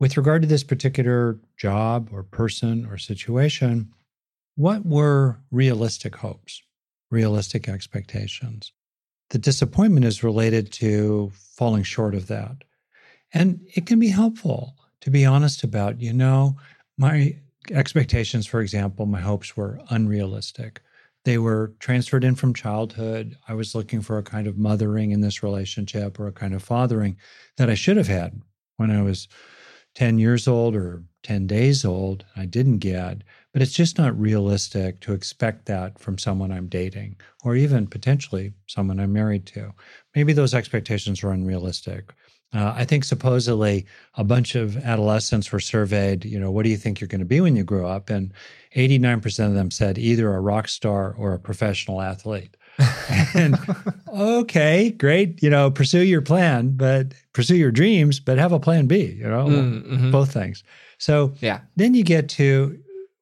With 0.00 0.16
regard 0.16 0.42
to 0.42 0.48
this 0.48 0.64
particular 0.64 1.38
job 1.56 2.10
or 2.12 2.22
person 2.22 2.86
or 2.86 2.98
situation, 2.98 3.92
what 4.56 4.84
were 4.84 5.38
realistic 5.50 6.16
hopes, 6.16 6.62
realistic 7.10 7.68
expectations? 7.68 8.72
The 9.30 9.38
disappointment 9.38 10.06
is 10.06 10.22
related 10.22 10.72
to 10.74 11.32
falling 11.34 11.82
short 11.82 12.14
of 12.14 12.28
that. 12.28 12.64
And 13.32 13.60
it 13.74 13.86
can 13.86 13.98
be 13.98 14.08
helpful 14.08 14.76
to 15.00 15.10
be 15.10 15.24
honest 15.24 15.62
about, 15.62 16.00
you 16.00 16.12
know, 16.12 16.56
my 16.98 17.36
expectations, 17.70 18.46
for 18.46 18.60
example, 18.60 19.06
my 19.06 19.20
hopes 19.20 19.56
were 19.56 19.80
unrealistic. 19.90 20.80
They 21.24 21.38
were 21.38 21.74
transferred 21.78 22.24
in 22.24 22.34
from 22.34 22.54
childhood. 22.54 23.36
I 23.48 23.54
was 23.54 23.74
looking 23.74 24.00
for 24.00 24.18
a 24.18 24.22
kind 24.22 24.46
of 24.46 24.58
mothering 24.58 25.10
in 25.10 25.20
this 25.20 25.42
relationship 25.42 26.18
or 26.18 26.26
a 26.26 26.32
kind 26.32 26.54
of 26.54 26.62
fathering 26.62 27.16
that 27.56 27.70
I 27.70 27.74
should 27.74 27.96
have 27.96 28.08
had 28.08 28.40
when 28.76 28.90
I 28.90 29.02
was 29.02 29.28
10 29.94 30.18
years 30.18 30.46
old 30.46 30.76
or 30.76 31.02
10 31.22 31.46
days 31.46 31.84
old. 31.84 32.24
I 32.36 32.46
didn't 32.46 32.78
get. 32.78 33.22
But 33.56 33.62
it's 33.62 33.72
just 33.72 33.96
not 33.96 34.20
realistic 34.20 35.00
to 35.00 35.14
expect 35.14 35.64
that 35.64 35.98
from 35.98 36.18
someone 36.18 36.52
I'm 36.52 36.66
dating 36.66 37.16
or 37.42 37.56
even 37.56 37.86
potentially 37.86 38.52
someone 38.66 39.00
I'm 39.00 39.14
married 39.14 39.46
to. 39.46 39.72
Maybe 40.14 40.34
those 40.34 40.52
expectations 40.52 41.24
are 41.24 41.30
unrealistic. 41.30 42.12
Uh, 42.54 42.74
I 42.76 42.84
think 42.84 43.04
supposedly 43.04 43.86
a 44.16 44.24
bunch 44.24 44.56
of 44.56 44.76
adolescents 44.76 45.50
were 45.50 45.60
surveyed, 45.60 46.26
you 46.26 46.38
know, 46.38 46.50
what 46.50 46.64
do 46.64 46.68
you 46.68 46.76
think 46.76 47.00
you're 47.00 47.08
going 47.08 47.20
to 47.20 47.24
be 47.24 47.40
when 47.40 47.56
you 47.56 47.64
grow 47.64 47.88
up? 47.88 48.10
And 48.10 48.30
89% 48.76 49.46
of 49.46 49.54
them 49.54 49.70
said 49.70 49.96
either 49.96 50.34
a 50.34 50.40
rock 50.42 50.68
star 50.68 51.14
or 51.16 51.32
a 51.32 51.38
professional 51.38 52.02
athlete. 52.02 52.58
and 53.34 53.56
okay, 54.08 54.90
great, 54.90 55.42
you 55.42 55.48
know, 55.48 55.70
pursue 55.70 56.02
your 56.02 56.20
plan, 56.20 56.76
but 56.76 57.14
pursue 57.32 57.56
your 57.56 57.70
dreams, 57.70 58.20
but 58.20 58.36
have 58.36 58.52
a 58.52 58.60
plan 58.60 58.86
B, 58.86 59.16
you 59.18 59.26
know, 59.26 59.46
mm, 59.46 59.82
mm-hmm. 59.82 60.10
both 60.10 60.30
things. 60.30 60.62
So 60.98 61.32
yeah. 61.40 61.60
then 61.76 61.94
you 61.94 62.04
get 62.04 62.28
to 62.30 62.78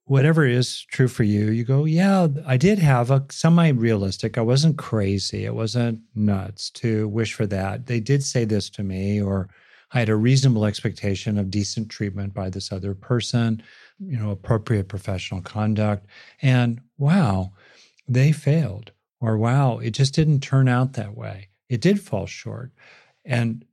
whatever 0.06 0.46
is 0.46 0.82
true 0.82 1.08
for 1.08 1.22
you, 1.22 1.50
you 1.50 1.64
go, 1.64 1.84
yeah, 1.84 2.28
I 2.46 2.56
did 2.56 2.78
have 2.78 3.10
a 3.10 3.24
semi 3.30 3.70
realistic. 3.70 4.36
I 4.36 4.42
wasn't 4.42 4.78
crazy. 4.78 5.44
It 5.44 5.54
wasn't 5.54 6.00
nuts 6.14 6.70
to 6.70 7.08
wish 7.08 7.34
for 7.34 7.46
that. 7.46 7.86
They 7.86 8.00
did 8.00 8.22
say 8.22 8.44
this 8.44 8.68
to 8.70 8.82
me, 8.82 9.20
or 9.20 9.48
I 9.92 10.00
had 10.00 10.08
a 10.08 10.16
reasonable 10.16 10.66
expectation 10.66 11.38
of 11.38 11.50
decent 11.50 11.88
treatment 11.88 12.34
by 12.34 12.50
this 12.50 12.70
other 12.70 12.94
person, 12.94 13.62
you 13.98 14.18
know, 14.18 14.30
appropriate 14.30 14.88
professional 14.88 15.40
conduct. 15.40 16.06
And 16.42 16.80
wow, 16.98 17.52
they 18.06 18.32
failed. 18.32 18.92
Or 19.20 19.38
wow, 19.38 19.78
it 19.78 19.92
just 19.92 20.14
didn't 20.14 20.40
turn 20.40 20.68
out 20.68 20.94
that 20.94 21.16
way. 21.16 21.48
It 21.70 21.80
did 21.80 21.98
fall 22.00 22.26
short. 22.26 22.72
And 23.24 23.64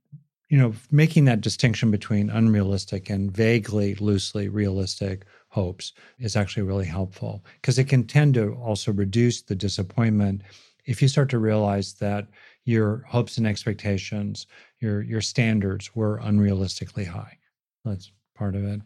you 0.48 0.58
know, 0.58 0.74
making 0.90 1.24
that 1.24 1.40
distinction 1.40 1.90
between 1.90 2.28
unrealistic 2.28 3.08
and 3.08 3.34
vaguely, 3.34 3.94
loosely 3.94 4.48
realistic 4.48 5.24
hopes 5.52 5.92
is 6.18 6.34
actually 6.34 6.62
really 6.62 6.86
helpful 6.86 7.44
because 7.60 7.78
it 7.78 7.88
can 7.88 8.04
tend 8.04 8.34
to 8.34 8.54
also 8.54 8.90
reduce 8.92 9.42
the 9.42 9.54
disappointment 9.54 10.42
if 10.84 11.00
you 11.00 11.08
start 11.08 11.28
to 11.30 11.38
realize 11.38 11.92
that 11.94 12.26
your 12.64 13.04
hopes 13.06 13.38
and 13.38 13.46
expectations, 13.46 14.46
your 14.80 15.02
your 15.02 15.20
standards 15.20 15.94
were 15.94 16.18
unrealistically 16.20 17.06
high. 17.06 17.38
That's 17.84 18.10
part 18.34 18.56
of 18.56 18.64
it. 18.64 18.80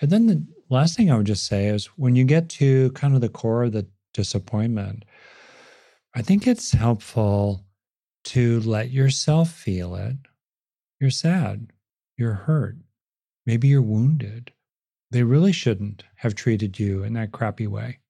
And 0.00 0.10
then 0.10 0.26
the 0.26 0.42
last 0.70 0.96
thing 0.96 1.10
I 1.10 1.16
would 1.16 1.26
just 1.26 1.46
say 1.46 1.66
is 1.66 1.86
when 1.96 2.16
you 2.16 2.24
get 2.24 2.48
to 2.50 2.90
kind 2.92 3.14
of 3.14 3.20
the 3.20 3.28
core 3.28 3.64
of 3.64 3.72
the 3.72 3.86
disappointment, 4.14 5.04
I 6.14 6.22
think 6.22 6.46
it's 6.46 6.72
helpful 6.72 7.64
to 8.24 8.60
let 8.60 8.90
yourself 8.90 9.50
feel 9.50 9.94
it 9.96 10.16
you're 11.04 11.10
sad. 11.10 11.70
You're 12.16 12.32
hurt. 12.32 12.76
Maybe 13.44 13.68
you're 13.68 13.82
wounded. 13.82 14.52
They 15.14 15.22
really 15.22 15.52
shouldn't 15.52 16.02
have 16.16 16.34
treated 16.34 16.80
you 16.80 17.04
in 17.04 17.12
that 17.12 17.30
crappy 17.30 17.68
way. 17.68 18.00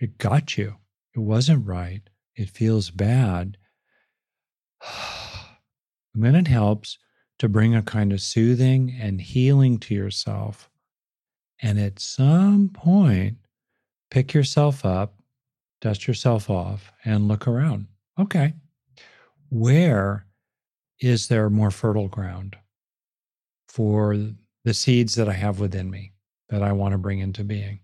It 0.00 0.18
got 0.18 0.58
you. 0.58 0.78
It 1.14 1.20
wasn't 1.20 1.64
right. 1.64 2.02
It 2.34 2.50
feels 2.50 2.90
bad. 2.90 3.56
And 6.12 6.24
then 6.24 6.34
it 6.34 6.48
helps 6.48 6.98
to 7.38 7.48
bring 7.48 7.76
a 7.76 7.82
kind 7.82 8.12
of 8.12 8.20
soothing 8.20 8.98
and 9.00 9.20
healing 9.20 9.78
to 9.78 9.94
yourself. 9.94 10.68
And 11.62 11.78
at 11.78 12.00
some 12.00 12.68
point, 12.68 13.36
pick 14.10 14.34
yourself 14.34 14.84
up, 14.84 15.14
dust 15.80 16.08
yourself 16.08 16.50
off, 16.50 16.90
and 17.04 17.28
look 17.28 17.46
around. 17.46 17.86
Okay, 18.18 18.54
where 19.50 20.26
is 20.98 21.28
there 21.28 21.48
more 21.48 21.70
fertile 21.70 22.08
ground 22.08 22.56
for 23.68 24.18
the 24.64 24.74
seeds 24.74 25.14
that 25.14 25.28
I 25.28 25.34
have 25.34 25.60
within 25.60 25.88
me 25.88 26.10
that 26.48 26.62
I 26.62 26.72
want 26.72 26.92
to 26.92 26.98
bring 26.98 27.20
into 27.20 27.44
being? 27.44 27.80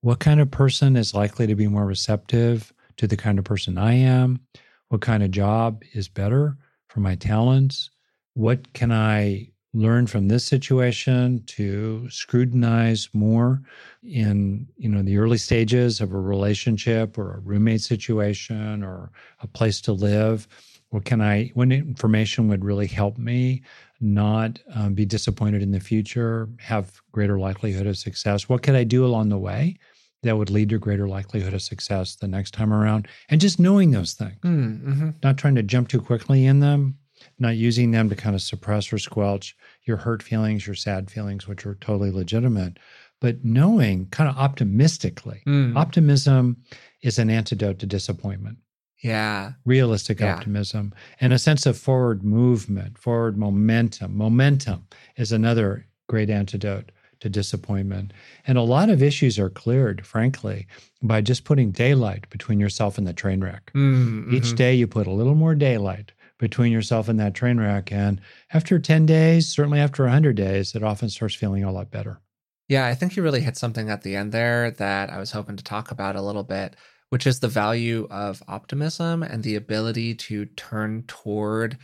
What 0.00 0.20
kind 0.20 0.40
of 0.40 0.50
person 0.50 0.96
is 0.96 1.14
likely 1.14 1.46
to 1.46 1.54
be 1.54 1.66
more 1.66 1.86
receptive 1.86 2.72
to 2.96 3.06
the 3.06 3.16
kind 3.16 3.38
of 3.38 3.44
person 3.44 3.78
I 3.78 3.94
am? 3.94 4.40
What 4.88 5.00
kind 5.00 5.22
of 5.22 5.30
job 5.30 5.82
is 5.92 6.08
better 6.08 6.56
for 6.88 7.00
my 7.00 7.16
talents? 7.16 7.90
What 8.34 8.72
can 8.74 8.92
I 8.92 9.48
learn 9.72 10.06
from 10.06 10.28
this 10.28 10.44
situation 10.44 11.42
to 11.46 12.08
scrutinize 12.08 13.08
more 13.12 13.60
in 14.04 14.68
you 14.76 14.88
know 14.88 15.02
the 15.02 15.18
early 15.18 15.38
stages 15.38 16.00
of 16.00 16.12
a 16.12 16.20
relationship 16.20 17.18
or 17.18 17.34
a 17.34 17.40
roommate 17.40 17.80
situation 17.80 18.84
or 18.84 19.10
a 19.40 19.48
place 19.48 19.80
to 19.80 19.92
live 19.92 20.46
what 20.94 21.04
can 21.04 21.20
I, 21.20 21.50
what 21.54 21.72
information 21.72 22.46
would 22.48 22.64
really 22.64 22.86
help 22.86 23.18
me 23.18 23.62
not 24.00 24.58
um, 24.74 24.94
be 24.94 25.04
disappointed 25.04 25.62
in 25.62 25.70
the 25.70 25.80
future, 25.80 26.48
have 26.58 27.00
greater 27.12 27.38
likelihood 27.38 27.86
of 27.86 27.96
success? 27.96 28.48
What 28.48 28.62
could 28.62 28.74
I 28.74 28.84
do 28.84 29.04
along 29.04 29.28
the 29.28 29.38
way 29.38 29.76
that 30.22 30.36
would 30.36 30.50
lead 30.50 30.70
to 30.70 30.78
greater 30.78 31.08
likelihood 31.08 31.54
of 31.54 31.62
success 31.62 32.16
the 32.16 32.28
next 32.28 32.52
time 32.52 32.72
around? 32.72 33.08
And 33.28 33.40
just 33.40 33.60
knowing 33.60 33.90
those 33.90 34.14
things, 34.14 34.40
mm, 34.42 34.82
mm-hmm. 34.82 35.10
not 35.22 35.38
trying 35.38 35.54
to 35.56 35.62
jump 35.62 35.88
too 35.88 36.00
quickly 36.00 36.46
in 36.46 36.60
them, 36.60 36.98
not 37.38 37.56
using 37.56 37.90
them 37.90 38.08
to 38.08 38.16
kind 38.16 38.34
of 38.34 38.42
suppress 38.42 38.92
or 38.92 38.98
squelch 38.98 39.56
your 39.84 39.96
hurt 39.96 40.22
feelings, 40.22 40.66
your 40.66 40.76
sad 40.76 41.10
feelings, 41.10 41.46
which 41.46 41.64
are 41.66 41.76
totally 41.76 42.10
legitimate, 42.10 42.78
but 43.20 43.44
knowing 43.44 44.06
kind 44.10 44.28
of 44.28 44.36
optimistically. 44.36 45.42
Mm. 45.46 45.76
Optimism 45.76 46.58
is 47.02 47.18
an 47.18 47.30
antidote 47.30 47.78
to 47.78 47.86
disappointment. 47.86 48.58
Yeah. 49.04 49.52
Realistic 49.66 50.20
yeah. 50.20 50.34
optimism 50.34 50.94
and 51.20 51.32
a 51.32 51.38
sense 51.38 51.66
of 51.66 51.76
forward 51.76 52.24
movement, 52.24 52.98
forward 52.98 53.36
momentum. 53.36 54.16
Momentum 54.16 54.86
is 55.16 55.30
another 55.30 55.86
great 56.08 56.30
antidote 56.30 56.90
to 57.20 57.28
disappointment. 57.28 58.12
And 58.46 58.56
a 58.56 58.62
lot 58.62 58.88
of 58.88 59.02
issues 59.02 59.38
are 59.38 59.50
cleared, 59.50 60.06
frankly, 60.06 60.66
by 61.02 61.20
just 61.20 61.44
putting 61.44 61.70
daylight 61.70 62.28
between 62.30 62.58
yourself 62.58 62.96
and 62.96 63.06
the 63.06 63.12
train 63.12 63.42
wreck. 63.44 63.70
Mm-hmm. 63.74 64.34
Each 64.34 64.54
day 64.54 64.74
you 64.74 64.86
put 64.86 65.06
a 65.06 65.12
little 65.12 65.34
more 65.34 65.54
daylight 65.54 66.12
between 66.38 66.72
yourself 66.72 67.08
and 67.08 67.20
that 67.20 67.34
train 67.34 67.58
wreck. 67.58 67.92
And 67.92 68.20
after 68.54 68.78
10 68.78 69.04
days, 69.06 69.48
certainly 69.48 69.80
after 69.80 70.02
100 70.04 70.34
days, 70.34 70.74
it 70.74 70.82
often 70.82 71.10
starts 71.10 71.34
feeling 71.34 71.62
a 71.62 71.72
lot 71.72 71.90
better. 71.90 72.20
Yeah, 72.68 72.86
I 72.86 72.94
think 72.94 73.16
you 73.16 73.22
really 73.22 73.42
hit 73.42 73.58
something 73.58 73.90
at 73.90 74.02
the 74.02 74.16
end 74.16 74.32
there 74.32 74.70
that 74.72 75.10
I 75.10 75.18
was 75.18 75.32
hoping 75.32 75.56
to 75.56 75.64
talk 75.64 75.90
about 75.90 76.16
a 76.16 76.22
little 76.22 76.42
bit 76.44 76.74
which 77.14 77.28
is 77.28 77.38
the 77.38 77.46
value 77.46 78.08
of 78.10 78.42
optimism 78.48 79.22
and 79.22 79.44
the 79.44 79.54
ability 79.54 80.16
to 80.16 80.46
turn 80.56 81.04
toward 81.06 81.78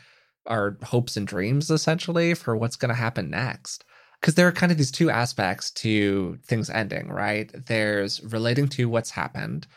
our 0.46 0.76
hopes 0.82 1.16
and 1.16 1.24
dreams 1.24 1.70
essentially 1.70 2.34
for 2.34 2.56
what's 2.56 2.74
going 2.74 2.88
to 2.88 2.96
happen 2.96 3.30
next. 3.30 3.84
Because 4.20 4.34
there 4.34 4.48
are 4.48 4.52
kind 4.52 4.72
of 4.72 4.76
these 4.76 4.90
two 4.90 5.08
aspects 5.08 5.70
to 5.70 6.36
things 6.44 6.68
ending, 6.68 7.10
right? 7.10 7.48
There's 7.66 8.20
relating 8.24 8.66
to 8.70 8.88
what's 8.88 9.12
happened, 9.12 9.68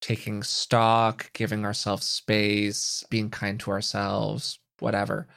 taking 0.00 0.42
stock, 0.42 1.30
giving 1.34 1.66
ourselves 1.66 2.06
space, 2.06 3.04
being 3.10 3.28
kind 3.28 3.60
to 3.60 3.70
ourselves, 3.70 4.60
whatever. 4.78 5.28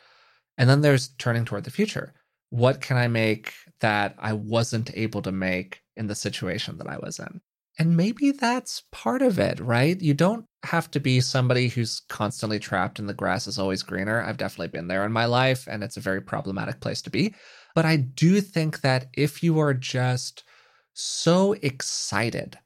And 0.57 0.69
then 0.69 0.79
there's 0.79 1.09
turning 1.17 1.43
toward 1.43 1.65
the 1.65 1.69
future. 1.69 2.13
What 2.49 2.79
can 2.79 2.95
I 2.95 3.09
make 3.09 3.51
that 3.81 4.15
I 4.19 4.31
wasn't 4.31 4.95
able 4.95 5.21
to 5.23 5.33
make 5.33 5.81
in 5.97 6.07
the 6.07 6.15
situation 6.15 6.77
that 6.77 6.88
I 6.88 6.97
was 6.97 7.19
in? 7.19 7.41
And 7.77 7.97
maybe 7.97 8.31
that's 8.31 8.83
part 8.91 9.21
of 9.21 9.38
it, 9.38 9.59
right? 9.59 9.99
You 9.99 10.13
don't 10.13 10.45
have 10.63 10.89
to 10.91 10.99
be 10.99 11.19
somebody 11.19 11.67
who's 11.67 12.01
constantly 12.07 12.57
trapped 12.57 12.99
in 12.99 13.07
the 13.07 13.13
grass 13.13 13.47
is 13.47 13.59
always 13.59 13.83
greener. 13.83 14.21
I've 14.21 14.38
definitely 14.38 14.69
been 14.69 14.88
there 14.88 15.05
in 15.05 15.11
my 15.11 15.25
life, 15.25 15.67
and 15.67 15.83
it's 15.83 15.97
a 15.97 16.01
very 16.01 16.21
problematic 16.21 16.79
place 16.79 17.01
to 17.03 17.09
be. 17.09 17.35
But 17.73 17.85
I 17.85 17.97
do 17.97 18.39
think 18.39 18.81
that 18.81 19.07
if 19.13 19.43
you 19.43 19.59
are 19.59 19.73
just 19.73 20.43
so 20.93 21.53
excited 21.53 22.57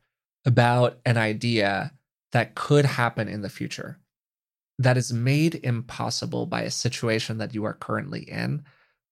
about 0.46 1.00
an 1.06 1.18
idea 1.18 1.92
that 2.32 2.54
could 2.54 2.86
happen 2.86 3.28
in 3.28 3.42
the 3.42 3.50
future, 3.50 4.00
that 4.78 4.96
is 4.96 5.12
made 5.12 5.56
impossible 5.64 6.46
by 6.46 6.62
a 6.62 6.72
situation 6.72 7.40
that 7.40 7.56
you 7.56 7.66
are 7.66 7.74
currently 7.74 8.22
in, 8.22 8.64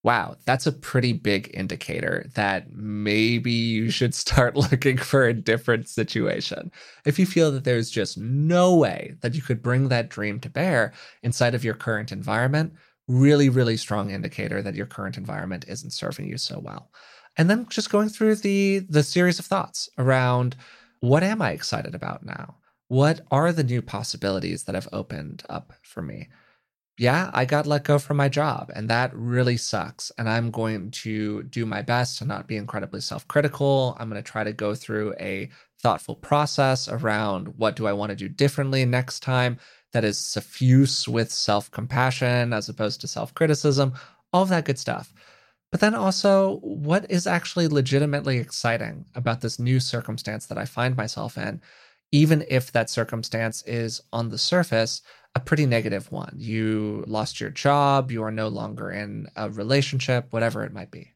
wow, 0.07 0.37
that's 0.45 0.65
a 0.65 0.71
pretty 0.71 1.11
big 1.11 1.51
indicator 1.53 2.25
that 2.33 2.71
maybe 2.71 3.51
you 3.51 3.89
should 3.89 4.15
start 4.15 4.55
looking 4.71 4.95
for 4.95 5.25
a 5.25 5.33
different 5.33 5.89
situation. 5.89 6.71
If 7.03 7.19
you 7.19 7.25
feel 7.25 7.51
that 7.51 7.65
there's 7.65 7.89
just 7.89 8.17
no 8.17 8.73
way 8.73 9.15
that 9.19 9.35
you 9.35 9.41
could 9.41 9.61
bring 9.61 9.89
that 9.89 10.07
dream 10.07 10.39
to 10.39 10.49
bear 10.49 10.93
inside 11.23 11.53
of 11.53 11.65
your 11.65 11.73
current 11.73 12.13
environment, 12.13 12.71
really, 13.09 13.49
really 13.49 13.75
strong 13.75 14.09
indicator 14.09 14.61
that 14.61 14.75
your 14.75 14.85
current 14.85 15.17
environment 15.17 15.65
isn't 15.67 15.91
serving 15.91 16.29
you 16.29 16.37
so 16.37 16.57
well. 16.59 16.89
And 17.35 17.49
then 17.49 17.67
just 17.67 17.89
going 17.89 18.07
through 18.07 18.35
the 18.35 18.79
the 18.89 19.03
series 19.03 19.39
of 19.39 19.45
thoughts 19.45 19.89
around 19.97 20.55
what 21.01 21.21
am 21.21 21.41
I 21.41 21.51
excited 21.51 21.93
about 21.93 22.25
now? 22.25 22.55
What 22.87 23.19
are 23.29 23.51
the 23.51 23.65
new 23.65 23.81
possibilities 23.81 24.63
that 24.63 24.75
have 24.75 24.87
opened 24.93 25.43
up 25.49 25.73
for 25.83 26.01
me? 26.01 26.29
Yeah, 26.97 27.29
I 27.31 27.45
got 27.45 27.67
let 27.67 27.83
go 27.83 27.99
from 27.99 28.17
my 28.17 28.27
job 28.27 28.71
and 28.73 28.89
that 28.89 29.12
really 29.13 29.57
sucks. 29.57 30.12
And 30.17 30.27
I'm 30.27 30.49
going 30.49 30.89
to 30.91 31.43
do 31.43 31.65
my 31.65 31.83
best 31.83 32.17
to 32.17 32.25
not 32.25 32.47
be 32.47 32.57
incredibly 32.57 33.01
self 33.01 33.27
critical. 33.27 33.95
I'm 33.99 34.10
going 34.10 34.21
to 34.21 34.27
try 34.31 34.43
to 34.43 34.53
go 34.53 34.73
through 34.73 35.13
a 35.19 35.49
thoughtful 35.79 36.15
process 36.15 36.88
around 36.88 37.49
what 37.57 37.75
do 37.75 37.86
I 37.86 37.93
want 37.93 38.10
to 38.10 38.15
do 38.15 38.27
differently 38.27 38.83
next 38.83 39.19
time 39.19 39.60
that 39.93 40.03
is 40.03 40.17
suffuse 40.17 41.07
with 41.07 41.31
self 41.31 41.69
compassion 41.69 42.51
as 42.51 42.67
opposed 42.67 43.01
to 43.01 43.07
self 43.07 43.33
criticism, 43.33 43.93
all 44.33 44.43
of 44.43 44.49
that 44.49 44.65
good 44.65 44.79
stuff. 44.79 45.13
But 45.71 45.81
then 45.81 45.93
also, 45.93 46.57
what 46.62 47.10
is 47.12 47.27
actually 47.27 47.67
legitimately 47.67 48.38
exciting 48.38 49.05
about 49.15 49.41
this 49.41 49.60
new 49.60 49.79
circumstance 49.79 50.47
that 50.47 50.57
I 50.57 50.65
find 50.65 50.95
myself 50.95 51.38
in, 51.38 51.62
even 52.12 52.45
if 52.49 52.71
that 52.71 52.89
circumstance 52.89 53.63
is 53.63 54.01
on 54.13 54.29
the 54.29 54.38
surface 54.38 55.01
a 55.38 55.39
pretty 55.39 55.67
negative 55.67 56.12
one. 56.12 56.34
You 56.36 57.04
lost 57.08 57.39
your 57.39 57.52
job, 57.52 58.12
you 58.12 58.23
are 58.23 58.32
no 58.32 58.47
longer 58.47 58.91
in 58.91 59.28
a 59.36 59.50
relationship, 59.52 60.34
whatever 60.34 60.63
it 60.63 60.73
might 60.73 60.89
be. 60.89 61.13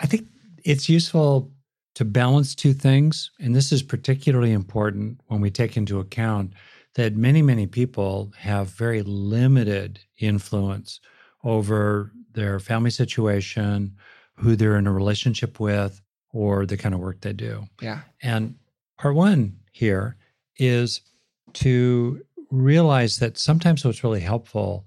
I 0.00 0.06
think 0.06 0.26
it's 0.64 0.88
useful 0.88 1.52
to 1.94 2.04
balance 2.06 2.54
two 2.54 2.72
things. 2.72 3.30
And 3.38 3.54
this 3.54 3.70
is 3.70 3.82
particularly 3.82 4.52
important 4.52 5.20
when 5.26 5.42
we 5.42 5.50
take 5.50 5.76
into 5.76 6.00
account 6.00 6.54
that 6.94 7.14
many, 7.14 7.42
many 7.42 7.66
people 7.66 8.32
have 8.38 8.70
very 8.70 9.02
limited 9.02 10.00
influence 10.16 11.00
over 11.44 12.10
their 12.32 12.58
family 12.58 12.90
situation, 12.90 13.94
who 14.36 14.56
they're 14.56 14.78
in 14.78 14.86
a 14.86 14.92
relationship 14.92 15.60
with, 15.60 16.00
or 16.32 16.64
the 16.64 16.76
kind 16.78 16.94
of 16.94 17.00
work 17.00 17.20
they 17.20 17.34
do. 17.34 17.66
Yeah. 17.82 18.00
And 18.22 18.54
part 18.96 19.14
one 19.14 19.58
here 19.72 20.16
is 20.56 21.02
to 21.54 22.22
realize 22.50 23.18
that 23.18 23.38
sometimes 23.38 23.84
what's 23.84 24.04
really 24.04 24.20
helpful 24.20 24.86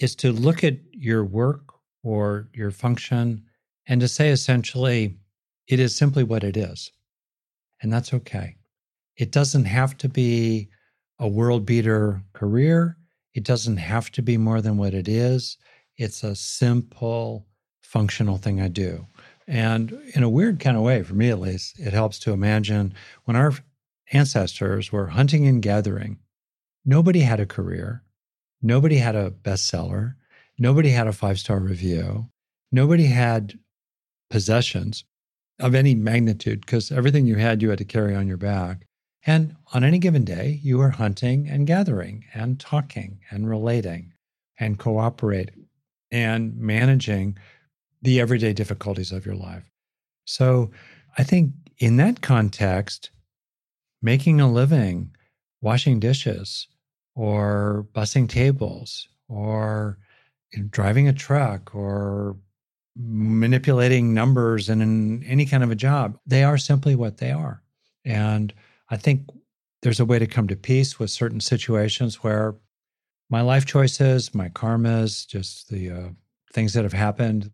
is 0.00 0.14
to 0.16 0.32
look 0.32 0.64
at 0.64 0.76
your 0.92 1.24
work 1.24 1.72
or 2.02 2.48
your 2.52 2.70
function 2.70 3.44
and 3.86 4.00
to 4.00 4.08
say 4.08 4.30
essentially, 4.30 5.16
it 5.68 5.80
is 5.80 5.94
simply 5.94 6.24
what 6.24 6.44
it 6.44 6.56
is. 6.56 6.90
And 7.82 7.92
that's 7.92 8.12
okay. 8.12 8.56
It 9.16 9.32
doesn't 9.32 9.64
have 9.64 9.96
to 9.98 10.08
be 10.08 10.68
a 11.18 11.28
world 11.28 11.64
beater 11.64 12.22
career. 12.32 12.96
It 13.34 13.44
doesn't 13.44 13.78
have 13.78 14.10
to 14.12 14.22
be 14.22 14.36
more 14.36 14.60
than 14.60 14.76
what 14.76 14.94
it 14.94 15.08
is. 15.08 15.56
It's 15.96 16.22
a 16.22 16.34
simple, 16.34 17.46
functional 17.82 18.38
thing 18.38 18.60
I 18.60 18.68
do. 18.68 19.06
And 19.46 19.92
in 20.14 20.22
a 20.22 20.28
weird 20.28 20.60
kind 20.60 20.76
of 20.76 20.82
way, 20.82 21.02
for 21.02 21.14
me 21.14 21.30
at 21.30 21.40
least, 21.40 21.78
it 21.78 21.92
helps 21.92 22.18
to 22.20 22.32
imagine 22.32 22.94
when 23.24 23.36
our 23.36 23.52
ancestors 24.12 24.92
were 24.92 25.06
hunting 25.06 25.46
and 25.46 25.62
gathering, 25.62 26.18
nobody 26.86 27.20
had 27.20 27.40
a 27.40 27.46
career, 27.46 28.02
nobody 28.62 28.96
had 28.96 29.16
a 29.16 29.30
bestseller, 29.30 30.14
nobody 30.58 30.90
had 30.90 31.06
a 31.06 31.12
five 31.12 31.38
star 31.38 31.58
review, 31.58 32.30
nobody 32.72 33.06
had 33.06 33.58
possessions 34.30 35.04
of 35.58 35.74
any 35.74 35.94
magnitude 35.94 36.60
because 36.60 36.92
everything 36.92 37.26
you 37.26 37.36
had, 37.36 37.60
you 37.60 37.70
had 37.70 37.78
to 37.78 37.84
carry 37.84 38.14
on 38.14 38.28
your 38.28 38.36
back. 38.36 38.86
And 39.26 39.56
on 39.74 39.82
any 39.82 39.98
given 39.98 40.24
day, 40.24 40.60
you 40.62 40.78
were 40.78 40.90
hunting 40.90 41.48
and 41.48 41.66
gathering 41.66 42.24
and 42.32 42.60
talking 42.60 43.20
and 43.30 43.48
relating 43.48 44.12
and 44.58 44.78
cooperating 44.78 45.66
and 46.12 46.56
managing 46.56 47.36
the 48.02 48.20
everyday 48.20 48.52
difficulties 48.52 49.10
of 49.10 49.26
your 49.26 49.34
life. 49.34 49.68
So 50.24 50.70
I 51.18 51.24
think 51.24 51.52
in 51.78 51.96
that 51.96 52.20
context, 52.20 53.10
making 54.00 54.40
a 54.40 54.50
living, 54.50 55.16
washing 55.60 55.98
dishes, 55.98 56.68
or 57.16 57.86
bussing 57.94 58.28
tables, 58.28 59.08
or 59.28 59.98
driving 60.70 61.08
a 61.08 61.12
truck, 61.12 61.74
or 61.74 62.36
manipulating 62.94 64.14
numbers 64.14 64.68
in, 64.68 64.80
in 64.80 65.24
any 65.24 65.44
kind 65.44 65.64
of 65.64 65.70
a 65.70 65.74
job, 65.74 66.18
they 66.26 66.44
are 66.44 66.56
simply 66.56 66.94
what 66.94 67.18
they 67.18 67.32
are. 67.32 67.62
And 68.04 68.54
I 68.90 68.96
think 68.96 69.28
there's 69.82 70.00
a 70.00 70.04
way 70.04 70.18
to 70.18 70.26
come 70.26 70.46
to 70.48 70.56
peace 70.56 70.98
with 70.98 71.10
certain 71.10 71.40
situations 71.40 72.22
where 72.22 72.54
my 73.28 73.40
life 73.40 73.66
choices, 73.66 74.34
my 74.34 74.48
karmas, 74.50 75.26
just 75.26 75.68
the 75.68 75.90
uh, 75.90 76.08
things 76.52 76.74
that 76.74 76.84
have 76.84 76.92
happened, 76.92 77.50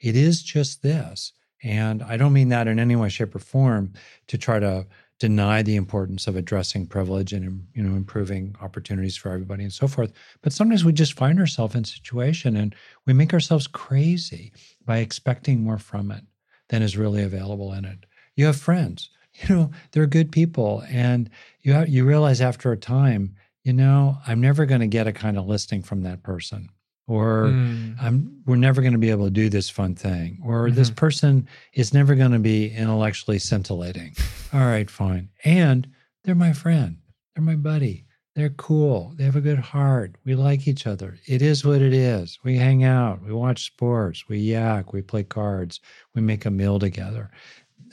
it 0.00 0.14
is 0.14 0.42
just 0.42 0.82
this. 0.82 1.32
And 1.62 2.02
I 2.02 2.16
don't 2.16 2.32
mean 2.32 2.50
that 2.50 2.68
in 2.68 2.78
any 2.78 2.96
way, 2.96 3.08
shape, 3.08 3.34
or 3.34 3.40
form 3.40 3.94
to 4.28 4.38
try 4.38 4.60
to 4.60 4.86
deny 5.18 5.62
the 5.62 5.76
importance 5.76 6.26
of 6.26 6.36
addressing 6.36 6.86
privilege 6.86 7.32
and 7.32 7.66
you 7.74 7.82
know 7.82 7.96
improving 7.96 8.54
opportunities 8.60 9.16
for 9.16 9.30
everybody 9.30 9.62
and 9.62 9.72
so 9.72 9.88
forth. 9.88 10.12
But 10.42 10.52
sometimes 10.52 10.84
we 10.84 10.92
just 10.92 11.14
find 11.14 11.38
ourselves 11.38 11.74
in 11.74 11.84
situation 11.84 12.56
and 12.56 12.74
we 13.06 13.12
make 13.12 13.32
ourselves 13.32 13.66
crazy 13.66 14.52
by 14.84 14.98
expecting 14.98 15.62
more 15.62 15.78
from 15.78 16.10
it 16.10 16.24
than 16.68 16.82
is 16.82 16.96
really 16.96 17.22
available 17.22 17.72
in 17.72 17.84
it. 17.84 18.04
You 18.34 18.46
have 18.46 18.56
friends 18.56 19.10
you 19.48 19.54
know 19.54 19.70
they're 19.92 20.06
good 20.06 20.32
people 20.32 20.82
and 20.88 21.30
you 21.60 21.72
have, 21.72 21.88
you 21.88 22.04
realize 22.04 22.40
after 22.40 22.72
a 22.72 22.76
time 22.76 23.34
you 23.64 23.72
know 23.72 24.18
i'm 24.26 24.40
never 24.40 24.66
going 24.66 24.80
to 24.80 24.86
get 24.86 25.06
a 25.06 25.12
kind 25.12 25.38
of 25.38 25.46
listing 25.46 25.82
from 25.82 26.02
that 26.02 26.22
person 26.22 26.68
or 27.06 27.44
mm. 27.44 27.96
I'm 28.00 28.42
we're 28.46 28.56
never 28.56 28.80
going 28.80 28.92
to 28.92 28.98
be 28.98 29.10
able 29.10 29.26
to 29.26 29.30
do 29.30 29.48
this 29.48 29.70
fun 29.70 29.94
thing 29.94 30.40
or 30.44 30.66
mm-hmm. 30.66 30.76
this 30.76 30.90
person 30.90 31.48
is 31.72 31.94
never 31.94 32.14
going 32.14 32.32
to 32.32 32.38
be 32.38 32.70
intellectually 32.70 33.38
scintillating. 33.38 34.14
All 34.52 34.60
right, 34.60 34.90
fine. 34.90 35.28
And 35.44 35.88
they're 36.24 36.34
my 36.34 36.52
friend. 36.52 36.98
They're 37.34 37.44
my 37.44 37.56
buddy. 37.56 38.04
They're 38.34 38.50
cool. 38.50 39.14
They 39.16 39.24
have 39.24 39.36
a 39.36 39.40
good 39.40 39.58
heart. 39.58 40.16
We 40.26 40.34
like 40.34 40.68
each 40.68 40.86
other. 40.86 41.18
It 41.26 41.40
is 41.40 41.64
what 41.64 41.80
it 41.80 41.94
is. 41.94 42.38
We 42.44 42.56
hang 42.56 42.84
out, 42.84 43.22
we 43.22 43.32
watch 43.32 43.64
sports, 43.64 44.28
we 44.28 44.38
yak, 44.38 44.92
we 44.92 45.00
play 45.00 45.24
cards, 45.24 45.80
we 46.14 46.20
make 46.20 46.44
a 46.44 46.50
meal 46.50 46.78
together. 46.78 47.30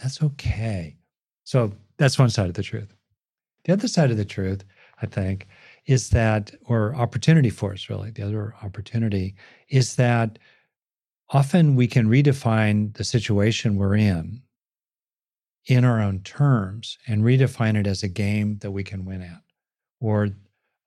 That's 0.02 0.22
okay. 0.22 0.98
So 1.46 1.72
that's 1.98 2.20
one 2.20 2.30
side 2.30 2.48
of 2.48 2.56
the 2.56 2.64
truth. 2.64 2.94
The 3.64 3.74
other 3.74 3.88
side 3.88 4.12
of 4.12 4.18
the 4.18 4.26
truth, 4.26 4.66
I 5.02 5.06
think, 5.06 5.48
is 5.86 6.10
that, 6.10 6.54
or 6.66 6.96
opportunity 6.96 7.50
for 7.50 7.74
us, 7.74 7.90
really, 7.90 8.12
the 8.12 8.24
other 8.24 8.56
opportunity 8.64 9.36
is 9.70 9.96
that 9.96 10.40
often 11.30 11.76
we 11.76 11.88
can 11.88 12.08
redefine 12.08 12.96
the 12.96 13.04
situation 13.04 13.76
we're 13.76 13.96
in 13.96 14.42
in 15.66 15.86
our 15.86 16.02
own 16.02 16.20
terms 16.20 16.98
and 17.08 17.24
redefine 17.24 17.76
it 17.76 17.88
as 17.88 18.04
a 18.04 18.08
game 18.08 18.58
that 18.60 18.72
we 18.72 18.84
can 18.84 19.06
win 19.06 19.22
at 19.22 19.42
or 20.00 20.30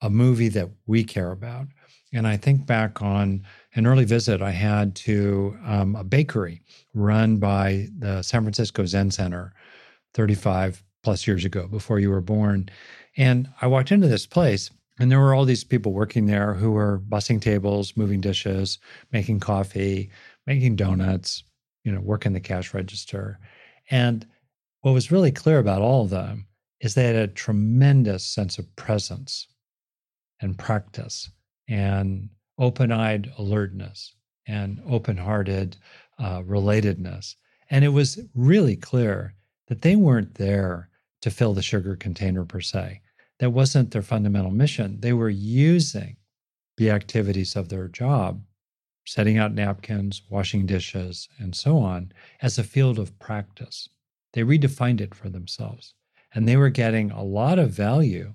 a 0.02 0.11
movie 0.11 0.48
that 0.48 0.68
we 0.87 1.02
care 1.02 1.32
about. 1.32 1.66
And 2.12 2.26
I 2.26 2.37
think 2.37 2.66
back 2.66 3.02
on 3.02 3.44
an 3.74 3.87
early 3.87 4.04
visit 4.04 4.40
I 4.40 4.50
had 4.50 4.94
to 4.96 5.56
um, 5.64 5.96
a 5.96 6.04
bakery 6.04 6.62
run 6.94 7.38
by 7.38 7.88
the 7.98 8.22
San 8.22 8.42
Francisco 8.42 8.85
Zen 8.87 9.11
Center 9.11 9.52
35 10.14 10.82
plus 11.02 11.26
years 11.26 11.44
ago, 11.44 11.68
before 11.68 12.00
you 12.00 12.11
were 12.11 12.20
born. 12.20 12.68
And 13.16 13.48
I 13.61 13.66
walked 13.66 13.92
into 13.92 14.09
this 14.09 14.26
place 14.26 14.70
and 14.98 15.11
there 15.11 15.20
were 15.20 15.35
all 15.35 15.44
these 15.44 15.64
people 15.64 15.92
working 15.92 16.26
there 16.26 16.54
who 16.54 16.72
were 16.72 17.02
bussing 17.09 17.40
tables, 17.40 17.96
moving 17.96 18.20
dishes, 18.20 18.78
making 19.12 19.40
coffee, 19.40 20.11
making 20.46 20.76
donuts, 20.76 21.44
you 21.85 21.92
know, 21.92 22.00
working 22.00 22.32
the 22.32 22.40
cash 22.40 22.72
register. 22.72 23.38
And 23.90 24.26
what 24.80 24.92
was 24.92 25.12
really 25.12 25.32
clear 25.32 25.59
about 25.59 25.82
all 25.82 26.04
of 26.04 26.11
them 26.11 26.46
is 26.80 26.94
they 26.94 27.04
had 27.04 27.16
a 27.16 27.28
tremendous 27.28 28.24
sense 28.24 28.59
of 28.59 28.74
presence 28.76 29.48
and 30.40 30.59
practice 30.59 31.30
and 31.68 32.28
open 32.59 32.92
eyed 32.92 33.30
alertness 33.38 34.14
and 34.46 34.80
open 34.88 35.16
hearted 35.16 35.76
uh, 36.18 36.40
relatedness. 36.42 37.35
And 37.68 37.85
it 37.85 37.88
was 37.88 38.18
really 38.35 38.76
clear 38.76 39.35
that 39.68 39.82
they 39.82 39.96
weren't 39.96 40.35
there 40.37 40.88
to 41.22 41.30
fill 41.30 41.54
the 41.54 41.62
sugar 41.62 41.96
container 41.96 42.44
per 42.44 42.61
se 42.61 43.00
that 43.38 43.51
wasn't 43.51 43.90
their 43.90 44.03
fundamental 44.03 44.51
mission. 44.51 45.01
They 45.01 45.12
were 45.12 45.31
using 45.31 46.16
the 46.77 46.90
activities 46.90 47.57
of 47.57 47.68
their 47.68 47.88
job, 47.88 48.42
setting 49.07 49.38
out 49.38 49.55
napkins, 49.55 50.22
washing 50.29 50.66
dishes, 50.66 51.29
and 51.38 51.55
so 51.55 51.79
on, 51.79 52.12
as 52.42 52.59
a 52.59 52.64
field 52.64 52.99
of 52.99 53.18
practice. 53.18 53.88
They 54.33 54.42
redefined 54.42 55.01
it 55.01 55.14
for 55.14 55.29
themselves. 55.29 55.94
And 56.35 56.46
they 56.46 56.57
were 56.57 56.70
getting 56.70 57.11
a 57.11 57.22
lot 57.22 57.59
of 57.59 57.70
value 57.70 58.35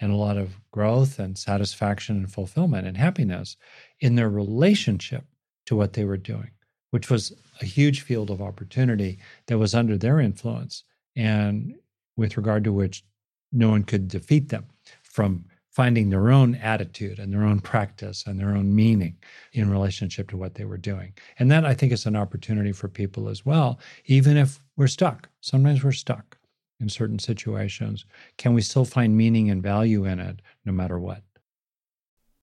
and 0.00 0.12
a 0.12 0.16
lot 0.16 0.36
of 0.36 0.60
growth 0.70 1.18
and 1.18 1.36
satisfaction 1.36 2.16
and 2.16 2.32
fulfillment 2.32 2.86
and 2.86 2.96
happiness 2.96 3.56
in 4.00 4.14
their 4.14 4.28
relationship 4.28 5.24
to 5.66 5.76
what 5.76 5.94
they 5.94 6.04
were 6.04 6.16
doing, 6.16 6.50
which 6.90 7.10
was 7.10 7.32
a 7.60 7.64
huge 7.64 8.02
field 8.02 8.30
of 8.30 8.42
opportunity 8.42 9.18
that 9.46 9.58
was 9.58 9.74
under 9.74 9.96
their 9.96 10.20
influence 10.20 10.84
and 11.16 11.74
with 12.16 12.36
regard 12.36 12.64
to 12.64 12.72
which 12.72 13.04
no 13.52 13.70
one 13.70 13.84
could 13.84 14.08
defeat 14.08 14.48
them 14.48 14.66
from 15.02 15.44
finding 15.78 16.10
their 16.10 16.30
own 16.30 16.56
attitude 16.56 17.20
and 17.20 17.32
their 17.32 17.44
own 17.44 17.60
practice 17.60 18.24
and 18.26 18.38
their 18.40 18.48
own 18.48 18.74
meaning 18.74 19.16
in 19.52 19.70
relationship 19.70 20.28
to 20.28 20.36
what 20.36 20.54
they 20.54 20.64
were 20.64 20.76
doing. 20.76 21.12
And 21.38 21.50
that 21.52 21.64
I 21.64 21.72
think 21.72 21.92
is 21.92 22.04
an 22.04 22.16
opportunity 22.16 22.72
for 22.72 22.88
people 22.88 23.28
as 23.28 23.46
well, 23.46 23.78
even 24.06 24.36
if 24.36 24.60
we're 24.76 24.88
stuck. 24.88 25.28
Sometimes 25.40 25.84
we're 25.84 25.92
stuck 25.92 26.36
in 26.80 26.88
certain 26.88 27.20
situations. 27.20 28.04
Can 28.38 28.54
we 28.54 28.60
still 28.60 28.84
find 28.84 29.16
meaning 29.16 29.50
and 29.50 29.62
value 29.62 30.04
in 30.04 30.18
it 30.18 30.42
no 30.64 30.72
matter 30.72 30.98
what? 30.98 31.22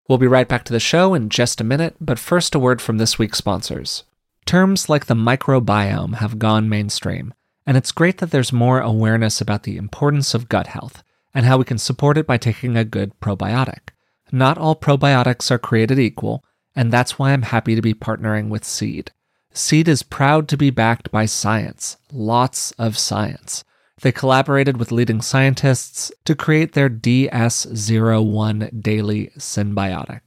We'll 0.08 0.18
be 0.18 0.28
right 0.28 0.48
back 0.48 0.64
to 0.66 0.74
the 0.74 0.80
show 0.80 1.14
in 1.14 1.30
just 1.30 1.60
a 1.60 1.66
minute, 1.66 1.96
but 2.00 2.20
first 2.20 2.56
a 2.56 2.60
word 2.60 2.82
from 2.82 3.00
this 3.00 3.20
week's 3.20 3.40
sponsors. 3.40 4.06
Terms 4.46 4.88
like 4.88 5.08
the 5.08 5.14
microbiome 5.14 6.16
have 6.16 6.40
gone 6.40 6.70
mainstream 6.70 7.34
and 7.66 7.78
it's 7.78 7.92
great 7.92 8.20
that 8.20 8.32
there's 8.32 8.54
more 8.54 8.80
awareness 8.80 9.42
about 9.42 9.64
the 9.64 9.78
importance 9.78 10.34
of 10.34 10.50
gut 10.50 10.68
health 10.68 11.04
and 11.34 11.46
how 11.46 11.58
we 11.58 11.66
can 11.66 11.78
support 11.78 12.18
it 12.18 12.28
by 12.28 12.38
taking 12.38 12.78
a 12.78 12.86
good 12.86 13.20
probiotic. 13.20 13.90
Not 14.32 14.58
all 14.58 14.76
probiotics 14.76 15.52
are 15.52 15.60
created 15.60 16.00
equal, 16.00 16.44
and 16.76 16.92
that's 16.92 17.18
why 17.18 17.32
I'm 17.32 17.44
happy 17.44 17.76
to 17.76 17.82
be 17.82 17.94
partnering 17.94 18.50
with 18.50 18.64
Seed. 18.64 19.12
Seed 19.54 19.88
is 19.88 20.04
proud 20.04 20.48
to 20.50 20.58
be 20.58 20.70
backed 20.70 21.12
by 21.12 21.26
science, 21.26 21.98
lots 22.12 22.72
of 22.72 22.98
science. 22.98 23.64
They 24.02 24.12
collaborated 24.12 24.78
with 24.78 24.92
leading 24.92 25.22
scientists 25.22 26.12
to 26.26 26.36
create 26.36 26.74
their 26.74 26.90
DS01 26.90 28.82
Daily 28.82 29.32
Synbiotic. 29.38 30.22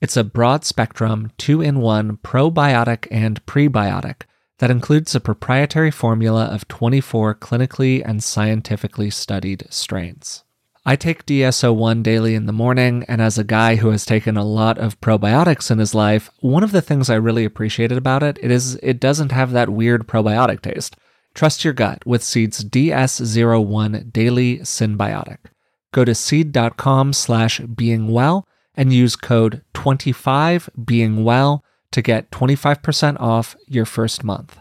It's 0.00 0.16
a 0.16 0.22
broad 0.22 0.64
spectrum, 0.64 1.32
two 1.36 1.60
in 1.60 1.80
one 1.80 2.18
probiotic 2.18 3.08
and 3.10 3.44
prebiotic 3.46 4.22
that 4.58 4.70
includes 4.70 5.14
a 5.14 5.20
proprietary 5.20 5.90
formula 5.90 6.46
of 6.46 6.68
24 6.68 7.34
clinically 7.36 8.02
and 8.04 8.22
scientifically 8.22 9.10
studied 9.10 9.66
strains. 9.70 10.44
I 10.84 10.96
take 10.96 11.26
DS01 11.26 12.02
daily 12.02 12.34
in 12.34 12.46
the 12.46 12.52
morning, 12.52 13.04
and 13.08 13.20
as 13.20 13.36
a 13.36 13.44
guy 13.44 13.76
who 13.76 13.90
has 13.90 14.06
taken 14.06 14.36
a 14.36 14.44
lot 14.44 14.78
of 14.78 15.00
probiotics 15.00 15.70
in 15.70 15.78
his 15.78 15.94
life, 15.94 16.30
one 16.40 16.62
of 16.62 16.72
the 16.72 16.80
things 16.80 17.10
I 17.10 17.16
really 17.16 17.44
appreciated 17.44 17.98
about 17.98 18.22
it, 18.22 18.38
it 18.42 18.50
is 18.50 18.76
it 18.76 18.98
doesn't 18.98 19.32
have 19.32 19.52
that 19.52 19.68
weird 19.68 20.06
probiotic 20.06 20.62
taste 20.62 20.96
Trust 21.38 21.64
your 21.64 21.72
gut 21.72 22.04
with 22.04 22.24
Seed's 22.24 22.64
DS01 22.64 24.12
Daily 24.12 24.58
Synbiotic. 24.58 25.38
Go 25.92 26.04
to 26.04 26.12
seed.com 26.12 27.12
slash 27.12 27.60
beingwell 27.60 28.42
and 28.74 28.92
use 28.92 29.14
code 29.14 29.62
25beingwell 29.72 31.60
to 31.92 32.02
get 32.02 32.30
25% 32.30 33.20
off 33.20 33.56
your 33.66 33.84
first 33.84 34.24
month. 34.24 34.58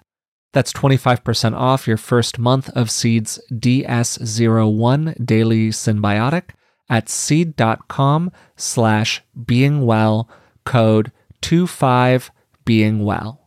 That's 0.54 0.74
25% 0.74 1.56
off 1.56 1.88
your 1.88 1.98
first 1.98 2.40
month 2.40 2.70
of 2.70 2.90
Seed's 2.90 3.40
DS01 3.52 5.26
Daily 5.26 5.70
Synbiotic 5.70 6.50
at 6.90 7.10
seed.com 7.10 8.32
slash 8.56 9.22
beingwell, 9.38 10.28
code 10.66 11.12
25beingwell. 11.42 13.38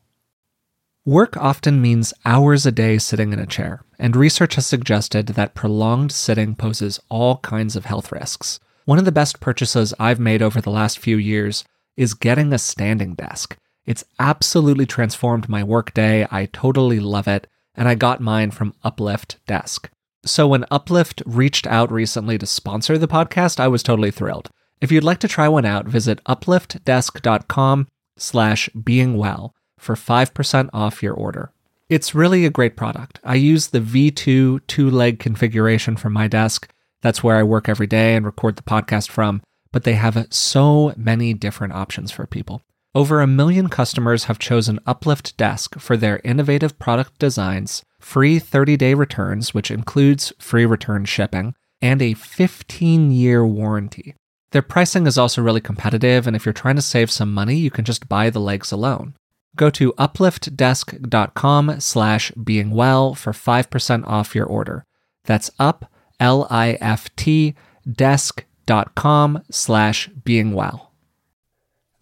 Work 1.06 1.36
often 1.38 1.80
means 1.80 2.12
hours 2.26 2.66
a 2.66 2.72
day 2.72 2.98
sitting 2.98 3.32
in 3.32 3.38
a 3.38 3.46
chair, 3.46 3.82
and 3.98 4.14
research 4.14 4.56
has 4.56 4.66
suggested 4.66 5.28
that 5.28 5.54
prolonged 5.54 6.12
sitting 6.12 6.54
poses 6.54 7.00
all 7.08 7.38
kinds 7.38 7.74
of 7.74 7.86
health 7.86 8.12
risks. 8.12 8.60
One 8.84 8.98
of 8.98 9.06
the 9.06 9.12
best 9.12 9.40
purchases 9.40 9.94
I've 9.98 10.20
made 10.20 10.42
over 10.42 10.60
the 10.60 10.70
last 10.70 10.98
few 10.98 11.16
years 11.16 11.64
is 11.96 12.12
getting 12.14 12.52
a 12.52 12.58
standing 12.58 13.14
desk. 13.14 13.56
It's 13.90 14.04
absolutely 14.20 14.86
transformed 14.86 15.48
my 15.48 15.64
workday. 15.64 16.24
I 16.30 16.46
totally 16.52 17.00
love 17.00 17.26
it, 17.26 17.48
and 17.74 17.88
I 17.88 17.96
got 17.96 18.20
mine 18.20 18.52
from 18.52 18.72
Uplift 18.84 19.44
Desk. 19.48 19.90
So 20.24 20.46
when 20.46 20.64
Uplift 20.70 21.24
reached 21.26 21.66
out 21.66 21.90
recently 21.90 22.38
to 22.38 22.46
sponsor 22.46 22.96
the 22.96 23.08
podcast, 23.08 23.58
I 23.58 23.66
was 23.66 23.82
totally 23.82 24.12
thrilled. 24.12 24.48
If 24.80 24.92
you'd 24.92 25.02
like 25.02 25.18
to 25.18 25.26
try 25.26 25.48
one 25.48 25.64
out, 25.64 25.88
visit 25.88 26.22
upliftdesk.com 26.22 27.88
slash 28.16 28.70
beingwell 28.76 29.54
for 29.76 29.96
5% 29.96 30.70
off 30.72 31.02
your 31.02 31.14
order. 31.14 31.50
It's 31.88 32.14
really 32.14 32.46
a 32.46 32.50
great 32.50 32.76
product. 32.76 33.18
I 33.24 33.34
use 33.34 33.66
the 33.66 33.80
V2 33.80 34.60
two 34.68 34.88
leg 34.88 35.18
configuration 35.18 35.96
for 35.96 36.10
my 36.10 36.28
desk. 36.28 36.72
That's 37.02 37.24
where 37.24 37.38
I 37.38 37.42
work 37.42 37.68
every 37.68 37.88
day 37.88 38.14
and 38.14 38.24
record 38.24 38.54
the 38.54 38.62
podcast 38.62 39.08
from, 39.08 39.42
but 39.72 39.82
they 39.82 39.94
have 39.94 40.28
so 40.30 40.94
many 40.96 41.34
different 41.34 41.72
options 41.72 42.12
for 42.12 42.24
people. 42.28 42.62
Over 42.92 43.20
a 43.20 43.26
million 43.26 43.68
customers 43.68 44.24
have 44.24 44.40
chosen 44.40 44.80
Uplift 44.84 45.36
Desk 45.36 45.78
for 45.78 45.96
their 45.96 46.20
innovative 46.24 46.76
product 46.80 47.20
designs, 47.20 47.84
free 48.00 48.40
30 48.40 48.76
day 48.76 48.94
returns, 48.94 49.54
which 49.54 49.70
includes 49.70 50.32
free 50.40 50.66
return 50.66 51.04
shipping, 51.04 51.54
and 51.80 52.02
a 52.02 52.14
15 52.14 53.12
year 53.12 53.46
warranty. 53.46 54.16
Their 54.50 54.62
pricing 54.62 55.06
is 55.06 55.16
also 55.16 55.40
really 55.40 55.60
competitive, 55.60 56.26
and 56.26 56.34
if 56.34 56.44
you're 56.44 56.52
trying 56.52 56.74
to 56.76 56.82
save 56.82 57.12
some 57.12 57.32
money, 57.32 57.54
you 57.54 57.70
can 57.70 57.84
just 57.84 58.08
buy 58.08 58.28
the 58.28 58.40
legs 58.40 58.72
alone. 58.72 59.14
Go 59.54 59.70
to 59.70 59.92
upliftdesk.com 59.92 61.80
slash 61.80 62.32
beingwell 62.32 63.16
for 63.16 63.32
5% 63.32 64.06
off 64.08 64.34
your 64.34 64.46
order. 64.46 64.84
That's 65.24 65.50
up, 65.60 65.92
L-I-F-T, 66.18 67.54
desk.com 67.88 69.42
slash 69.48 70.10
beingwell. 70.24 70.89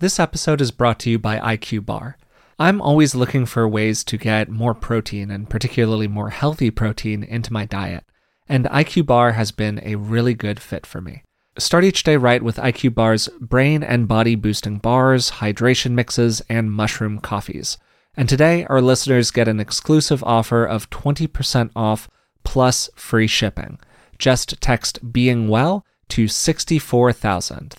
This 0.00 0.20
episode 0.20 0.61
is 0.61 0.70
brought 0.70 1.00
to 1.00 1.11
you 1.11 1.18
by 1.18 1.40
IQ 1.40 1.84
Bar. 1.84 2.16
I'm 2.56 2.80
always 2.80 3.16
looking 3.16 3.46
for 3.46 3.66
ways 3.66 4.04
to 4.04 4.16
get 4.16 4.48
more 4.48 4.72
protein, 4.72 5.28
and 5.28 5.50
particularly 5.50 6.06
more 6.06 6.30
healthy 6.30 6.70
protein, 6.70 7.24
into 7.24 7.52
my 7.52 7.64
diet, 7.64 8.04
and 8.48 8.66
IQ 8.66 9.06
Bar 9.06 9.32
has 9.32 9.50
been 9.50 9.80
a 9.82 9.96
really 9.96 10.34
good 10.34 10.61
fit 10.61 10.87
for 10.87 11.00
me. 11.00 11.24
Start 11.58 11.82
each 11.82 12.04
day 12.04 12.16
right 12.16 12.40
with 12.40 12.58
IQ 12.58 12.94
Bar's 12.94 13.28
brain 13.40 13.82
and 13.82 14.06
body 14.06 14.37
boosting 14.37 14.78
bars, 14.78 15.32
hydration 15.32 15.94
mixes, 15.94 16.42
and 16.48 16.70
mushroom 16.70 17.18
coffees. 17.18 17.76
And 18.16 18.28
today, 18.28 18.66
our 18.66 18.80
listeners 18.80 19.32
get 19.32 19.48
an 19.48 19.58
exclusive 19.58 20.22
offer 20.22 20.64
of 20.64 20.90
20% 20.90 21.70
off 21.74 22.08
plus 22.44 22.88
free 22.94 23.26
shipping. 23.26 23.80
Just 24.16 24.61
text 24.61 25.12
being 25.12 25.48
well 25.48 25.84
to 26.11 26.28
64000. 26.28 27.74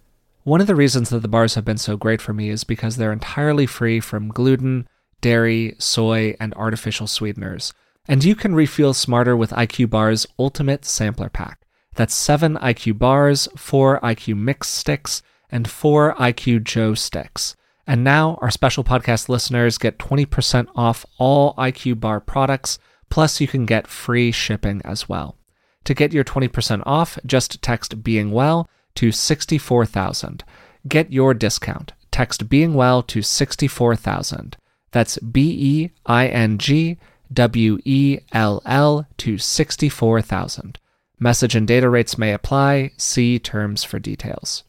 One 0.49 0.61
of 0.61 0.65
the 0.65 0.75
reasons 0.75 1.11
that 1.11 1.19
the 1.19 1.27
bars 1.27 1.53
have 1.53 1.63
been 1.63 1.77
so 1.77 1.95
great 1.95 2.19
for 2.19 2.33
me 2.33 2.49
is 2.49 2.63
because 2.63 2.95
they're 2.95 3.13
entirely 3.13 3.67
free 3.67 3.99
from 3.99 4.29
gluten, 4.29 4.87
dairy, 5.21 5.75
soy, 5.77 6.35
and 6.39 6.55
artificial 6.55 7.05
sweeteners. 7.05 7.71
And 8.07 8.23
you 8.23 8.33
can 8.33 8.55
refuel 8.55 8.95
smarter 8.95 9.37
with 9.37 9.51
IQ 9.51 9.91
Bar's 9.91 10.25
Ultimate 10.39 10.85
Sampler 10.85 11.29
Pack. 11.29 11.67
That's 11.93 12.15
seven 12.15 12.55
IQ 12.55 12.97
bars, 12.97 13.47
four 13.55 13.99
IQ 13.99 14.39
mix 14.39 14.69
sticks, 14.69 15.21
and 15.51 15.69
four 15.69 16.15
IQ 16.15 16.63
Joe 16.63 16.95
sticks. 16.95 17.55
And 17.85 18.03
now 18.03 18.39
our 18.41 18.49
special 18.49 18.83
podcast 18.83 19.29
listeners 19.29 19.77
get 19.77 19.99
20% 19.99 20.65
off 20.75 21.05
all 21.19 21.53
IQ 21.57 21.99
bar 21.99 22.19
products, 22.19 22.79
plus 23.11 23.39
you 23.39 23.47
can 23.47 23.67
get 23.67 23.85
free 23.85 24.31
shipping 24.31 24.81
as 24.83 25.07
well. 25.07 25.37
To 25.83 25.93
get 25.93 26.11
your 26.11 26.23
20% 26.23 26.81
off, 26.87 27.19
just 27.23 27.61
text 27.61 28.01
being 28.01 28.31
well 28.31 28.67
to 28.95 29.11
64000. 29.11 30.43
Get 30.87 31.11
your 31.11 31.33
discount. 31.33 31.93
Text 32.11 32.49
being 32.49 32.73
well 32.73 33.03
to 33.03 33.21
64000. 33.21 34.57
That's 34.91 35.17
B 35.19 35.55
E 35.59 35.91
I 36.05 36.27
N 36.27 36.57
G 36.57 36.97
W 37.31 37.79
E 37.85 38.19
L 38.31 38.61
L 38.65 39.05
to 39.17 39.37
64000. 39.37 40.79
Message 41.19 41.55
and 41.55 41.67
data 41.67 41.89
rates 41.89 42.17
may 42.17 42.33
apply. 42.33 42.91
See 42.97 43.39
terms 43.39 43.83
for 43.83 43.99
details. 43.99 44.63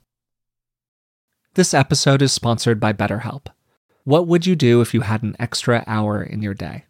This 1.55 1.73
episode 1.75 2.23
is 2.23 2.33
sponsored 2.33 2.79
by 2.79 2.93
BetterHelp. 2.93 3.47
What 4.05 4.27
would 4.27 4.47
you 4.47 4.57
do 4.57 4.81
if 4.81 4.95
you 4.95 5.03
had 5.03 5.23
an 5.23 5.37
extra 5.39 5.85
hour 5.87 6.23
in 6.23 6.43
your 6.43 6.55
day? 6.55 6.85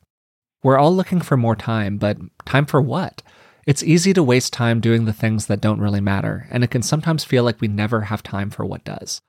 We're 0.62 0.78
all 0.78 0.94
looking 0.94 1.20
for 1.20 1.36
more 1.36 1.56
time, 1.56 1.96
but 1.96 2.18
time 2.44 2.66
for 2.66 2.80
what? 2.82 3.22
It's 3.66 3.82
easy 3.82 4.12
to 4.14 4.22
waste 4.22 4.52
time 4.52 4.80
doing 4.80 5.04
the 5.04 5.12
things 5.12 5.46
that 5.46 5.60
don't 5.60 5.80
really 5.80 6.00
matter, 6.00 6.48
and 6.50 6.64
it 6.64 6.70
can 6.70 6.82
sometimes 6.82 7.24
feel 7.24 7.44
like 7.44 7.60
we 7.60 7.68
never 7.68 8.02
have 8.02 8.22
time 8.22 8.50
for 8.50 8.64
what 8.64 8.84
does. 8.84 9.20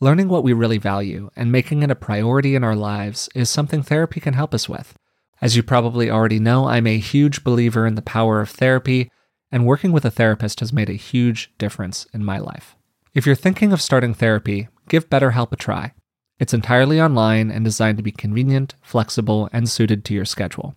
Learning 0.00 0.28
what 0.28 0.44
we 0.44 0.52
really 0.52 0.78
value 0.78 1.30
and 1.36 1.50
making 1.50 1.82
it 1.82 1.90
a 1.90 1.94
priority 1.94 2.54
in 2.54 2.62
our 2.62 2.76
lives 2.76 3.28
is 3.34 3.48
something 3.48 3.82
therapy 3.82 4.20
can 4.20 4.34
help 4.34 4.52
us 4.52 4.68
with. 4.68 4.94
As 5.40 5.56
you 5.56 5.62
probably 5.62 6.10
already 6.10 6.38
know, 6.38 6.66
I'm 6.66 6.86
a 6.86 6.98
huge 6.98 7.44
believer 7.44 7.86
in 7.86 7.94
the 7.94 8.02
power 8.02 8.40
of 8.40 8.50
therapy 8.50 9.10
and 9.50 9.64
working 9.64 9.92
with 9.92 10.04
a 10.04 10.10
therapist 10.10 10.60
has 10.60 10.72
made 10.72 10.90
a 10.90 10.94
huge 10.94 11.52
difference 11.56 12.06
in 12.12 12.24
my 12.24 12.38
life. 12.38 12.76
If 13.14 13.24
you're 13.24 13.34
thinking 13.34 13.72
of 13.72 13.80
starting 13.80 14.12
therapy, 14.12 14.68
give 14.88 15.08
BetterHelp 15.08 15.52
a 15.52 15.56
try. 15.56 15.92
It's 16.38 16.52
entirely 16.52 17.00
online 17.00 17.50
and 17.50 17.64
designed 17.64 17.96
to 17.96 18.02
be 18.02 18.12
convenient, 18.12 18.74
flexible, 18.82 19.48
and 19.52 19.68
suited 19.68 20.04
to 20.04 20.14
your 20.14 20.26
schedule. 20.26 20.74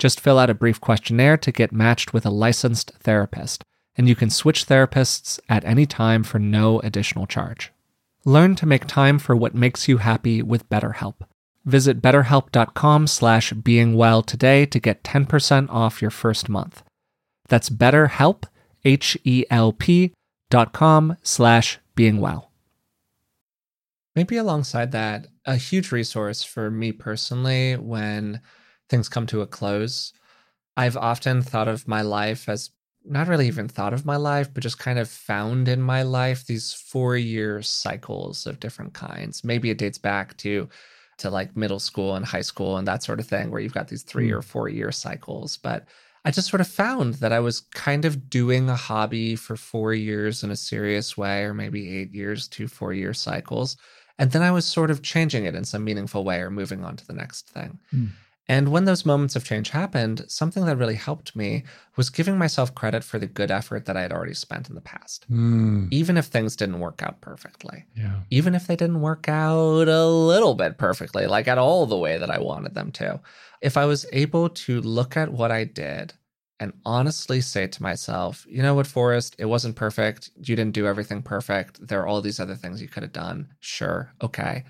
Just 0.00 0.18
fill 0.18 0.38
out 0.38 0.48
a 0.48 0.54
brief 0.54 0.80
questionnaire 0.80 1.36
to 1.36 1.52
get 1.52 1.72
matched 1.72 2.14
with 2.14 2.24
a 2.24 2.30
licensed 2.30 2.90
therapist, 3.00 3.62
and 3.94 4.08
you 4.08 4.16
can 4.16 4.30
switch 4.30 4.66
therapists 4.66 5.38
at 5.46 5.62
any 5.66 5.84
time 5.84 6.22
for 6.22 6.38
no 6.38 6.80
additional 6.80 7.26
charge. 7.26 7.70
Learn 8.24 8.54
to 8.56 8.64
make 8.64 8.86
time 8.86 9.18
for 9.18 9.36
what 9.36 9.54
makes 9.54 9.88
you 9.88 9.98
happy 9.98 10.40
with 10.40 10.66
BetterHelp. 10.70 11.16
Visit 11.66 12.00
betterhelp.com 12.00 13.08
slash 13.08 13.52
beingwell 13.52 14.24
today 14.24 14.64
to 14.64 14.80
get 14.80 15.04
10% 15.04 15.68
off 15.68 16.00
your 16.00 16.10
first 16.10 16.48
month. 16.48 16.82
That's 17.48 17.68
betterhelp, 17.68 18.44
H-E-L-P 18.86 20.14
dot 20.48 20.72
com 20.72 21.18
slash 21.22 21.78
beingwell. 21.94 22.46
Maybe 24.16 24.38
alongside 24.38 24.92
that, 24.92 25.26
a 25.44 25.56
huge 25.56 25.92
resource 25.92 26.42
for 26.42 26.70
me 26.70 26.90
personally 26.92 27.76
when 27.76 28.40
things 28.90 29.08
come 29.08 29.26
to 29.28 29.40
a 29.40 29.46
close. 29.46 30.12
I've 30.76 30.96
often 30.96 31.42
thought 31.42 31.68
of 31.68 31.88
my 31.88 32.02
life 32.02 32.48
as 32.48 32.70
not 33.04 33.28
really 33.28 33.46
even 33.46 33.68
thought 33.68 33.94
of 33.94 34.04
my 34.04 34.16
life, 34.16 34.52
but 34.52 34.62
just 34.62 34.78
kind 34.78 34.98
of 34.98 35.08
found 35.08 35.68
in 35.68 35.80
my 35.80 36.02
life 36.02 36.46
these 36.46 36.72
four 36.72 37.16
year 37.16 37.62
cycles 37.62 38.46
of 38.46 38.60
different 38.60 38.92
kinds. 38.92 39.42
Maybe 39.42 39.70
it 39.70 39.78
dates 39.78 39.98
back 39.98 40.36
to 40.38 40.68
to 41.18 41.30
like 41.30 41.56
middle 41.56 41.78
school 41.78 42.16
and 42.16 42.24
high 42.24 42.40
school 42.40 42.78
and 42.78 42.88
that 42.88 43.02
sort 43.02 43.20
of 43.20 43.26
thing, 43.26 43.50
where 43.50 43.60
you've 43.60 43.74
got 43.74 43.88
these 43.88 44.02
three 44.02 44.30
mm. 44.30 44.34
or 44.34 44.42
four 44.42 44.68
year 44.68 44.90
cycles. 44.90 45.56
But 45.56 45.86
I 46.24 46.30
just 46.30 46.48
sort 46.48 46.60
of 46.60 46.68
found 46.68 47.14
that 47.14 47.32
I 47.32 47.40
was 47.40 47.60
kind 47.60 48.04
of 48.04 48.28
doing 48.28 48.68
a 48.68 48.76
hobby 48.76 49.36
for 49.36 49.56
four 49.56 49.94
years 49.94 50.42
in 50.42 50.50
a 50.50 50.56
serious 50.56 51.16
way, 51.16 51.42
or 51.44 51.54
maybe 51.54 51.98
eight 51.98 52.12
years, 52.14 52.48
two 52.48 52.68
four 52.68 52.92
year 52.92 53.14
cycles. 53.14 53.76
And 54.18 54.32
then 54.32 54.42
I 54.42 54.50
was 54.50 54.66
sort 54.66 54.90
of 54.90 55.02
changing 55.02 55.46
it 55.46 55.54
in 55.54 55.64
some 55.64 55.84
meaningful 55.84 56.24
way 56.24 56.40
or 56.40 56.50
moving 56.50 56.84
on 56.84 56.96
to 56.96 57.06
the 57.06 57.14
next 57.14 57.48
thing. 57.48 57.78
Mm. 57.94 58.10
And 58.50 58.70
when 58.70 58.84
those 58.84 59.06
moments 59.06 59.36
of 59.36 59.44
change 59.44 59.70
happened, 59.70 60.24
something 60.26 60.66
that 60.66 60.74
really 60.74 60.96
helped 60.96 61.36
me 61.36 61.62
was 61.94 62.10
giving 62.10 62.36
myself 62.36 62.74
credit 62.74 63.04
for 63.04 63.16
the 63.16 63.28
good 63.28 63.52
effort 63.52 63.84
that 63.84 63.96
I 63.96 64.02
had 64.02 64.12
already 64.12 64.34
spent 64.34 64.68
in 64.68 64.74
the 64.74 64.80
past. 64.80 65.24
Mm. 65.30 65.86
Even 65.92 66.16
if 66.16 66.26
things 66.26 66.56
didn't 66.56 66.80
work 66.80 67.00
out 67.00 67.20
perfectly. 67.20 67.84
Yeah. 67.96 68.22
Even 68.28 68.56
if 68.56 68.66
they 68.66 68.74
didn't 68.74 69.02
work 69.02 69.28
out 69.28 69.86
a 69.86 70.04
little 70.04 70.56
bit 70.56 70.78
perfectly, 70.78 71.28
like 71.28 71.46
at 71.46 71.58
all 71.58 71.86
the 71.86 71.96
way 71.96 72.18
that 72.18 72.28
I 72.28 72.40
wanted 72.40 72.74
them 72.74 72.90
to. 72.92 73.20
If 73.62 73.76
I 73.76 73.84
was 73.84 74.04
able 74.12 74.48
to 74.48 74.80
look 74.80 75.16
at 75.16 75.32
what 75.32 75.52
I 75.52 75.62
did 75.62 76.14
and 76.58 76.72
honestly 76.84 77.40
say 77.40 77.68
to 77.68 77.82
myself, 77.84 78.44
you 78.48 78.64
know 78.64 78.74
what, 78.74 78.88
Forrest, 78.88 79.36
it 79.38 79.44
wasn't 79.44 79.76
perfect. 79.76 80.32
You 80.34 80.56
didn't 80.56 80.74
do 80.74 80.88
everything 80.88 81.22
perfect. 81.22 81.86
There 81.86 82.00
are 82.00 82.06
all 82.08 82.20
these 82.20 82.40
other 82.40 82.56
things 82.56 82.82
you 82.82 82.88
could 82.88 83.04
have 83.04 83.12
done. 83.12 83.54
Sure. 83.60 84.12
Okay. 84.20 84.64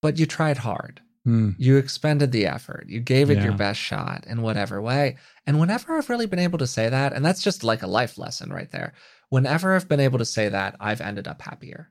But 0.00 0.18
you 0.18 0.24
tried 0.24 0.56
hard 0.56 1.02
Mm. 1.26 1.54
You 1.58 1.76
expended 1.76 2.32
the 2.32 2.46
effort. 2.46 2.86
You 2.88 3.00
gave 3.00 3.30
it 3.30 3.42
your 3.42 3.52
best 3.52 3.80
shot 3.80 4.24
in 4.26 4.40
whatever 4.40 4.80
way. 4.80 5.16
And 5.46 5.60
whenever 5.60 5.96
I've 5.96 6.08
really 6.08 6.26
been 6.26 6.38
able 6.38 6.58
to 6.58 6.66
say 6.66 6.88
that, 6.88 7.12
and 7.12 7.24
that's 7.24 7.42
just 7.42 7.64
like 7.64 7.82
a 7.82 7.86
life 7.88 8.18
lesson 8.18 8.50
right 8.50 8.70
there. 8.70 8.94
Whenever 9.28 9.74
I've 9.74 9.88
been 9.88 10.00
able 10.00 10.18
to 10.18 10.24
say 10.24 10.48
that, 10.48 10.76
I've 10.80 11.00
ended 11.00 11.28
up 11.28 11.42
happier. 11.42 11.90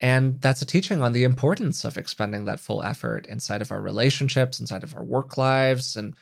And 0.00 0.40
that's 0.42 0.60
a 0.60 0.66
teaching 0.66 1.00
on 1.00 1.12
the 1.12 1.24
importance 1.24 1.84
of 1.84 1.96
expending 1.96 2.44
that 2.44 2.60
full 2.60 2.82
effort 2.82 3.26
inside 3.26 3.62
of 3.62 3.72
our 3.72 3.80
relationships, 3.80 4.60
inside 4.60 4.82
of 4.82 4.94
our 4.94 5.04
work 5.04 5.38
lives, 5.38 5.96
and 5.96 6.14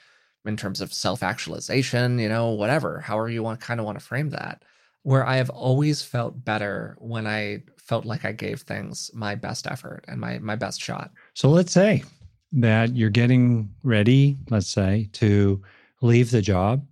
in 0.44 0.56
terms 0.56 0.80
of 0.80 0.92
self 0.92 1.22
actualization, 1.22 2.18
you 2.18 2.28
know, 2.28 2.50
whatever, 2.50 3.00
however 3.00 3.30
you 3.30 3.42
want 3.42 3.60
kind 3.60 3.80
of 3.80 3.86
want 3.86 3.98
to 3.98 4.04
frame 4.04 4.30
that. 4.30 4.62
Where 5.02 5.26
I 5.26 5.36
have 5.36 5.50
always 5.50 6.02
felt 6.02 6.44
better 6.44 6.96
when 6.98 7.26
I 7.26 7.64
felt 7.76 8.06
like 8.06 8.24
I 8.24 8.32
gave 8.32 8.60
things 8.60 9.10
my 9.12 9.34
best 9.34 9.66
effort 9.66 10.04
and 10.08 10.20
my 10.20 10.38
my 10.38 10.56
best 10.56 10.80
shot. 10.80 11.10
So 11.34 11.50
let's 11.50 11.72
say 11.72 12.04
that 12.54 12.94
you're 12.94 13.10
getting 13.10 13.74
ready, 13.82 14.38
let's 14.50 14.68
say, 14.68 15.08
to 15.12 15.60
leave 16.00 16.30
the 16.30 16.42
job, 16.42 16.86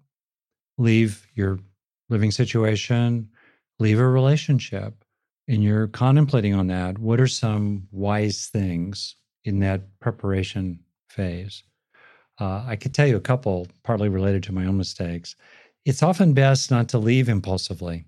leave 0.79 1.27
your 1.35 1.59
living 2.09 2.31
situation, 2.31 3.29
leave 3.79 3.99
a 3.99 4.07
relationship, 4.07 5.05
and 5.49 5.63
you're 5.63 5.87
contemplating 5.89 6.55
on 6.55 6.67
that. 6.69 6.99
What 6.99 7.21
are 7.21 7.27
some 7.29 7.87
wise 7.91 8.49
things 8.53 9.17
in 9.45 9.61
that 9.61 9.99
preparation 10.01 10.81
phase? 11.09 11.63
Uh, 12.41 12.65
I 12.67 12.77
could 12.77 12.95
tell 12.95 13.07
you 13.07 13.17
a 13.17 13.21
couple, 13.21 13.69
partly 13.85 14.09
related 14.09 14.43
to 14.45 14.53
my 14.53 14.67
own 14.67 14.79
mistakes. 14.79 15.37
It's 15.85 16.03
often 16.03 16.33
best 16.33 16.71
not 16.71 16.89
to 16.91 16.99
leave 16.99 17.29
impulsively, 17.29 18.05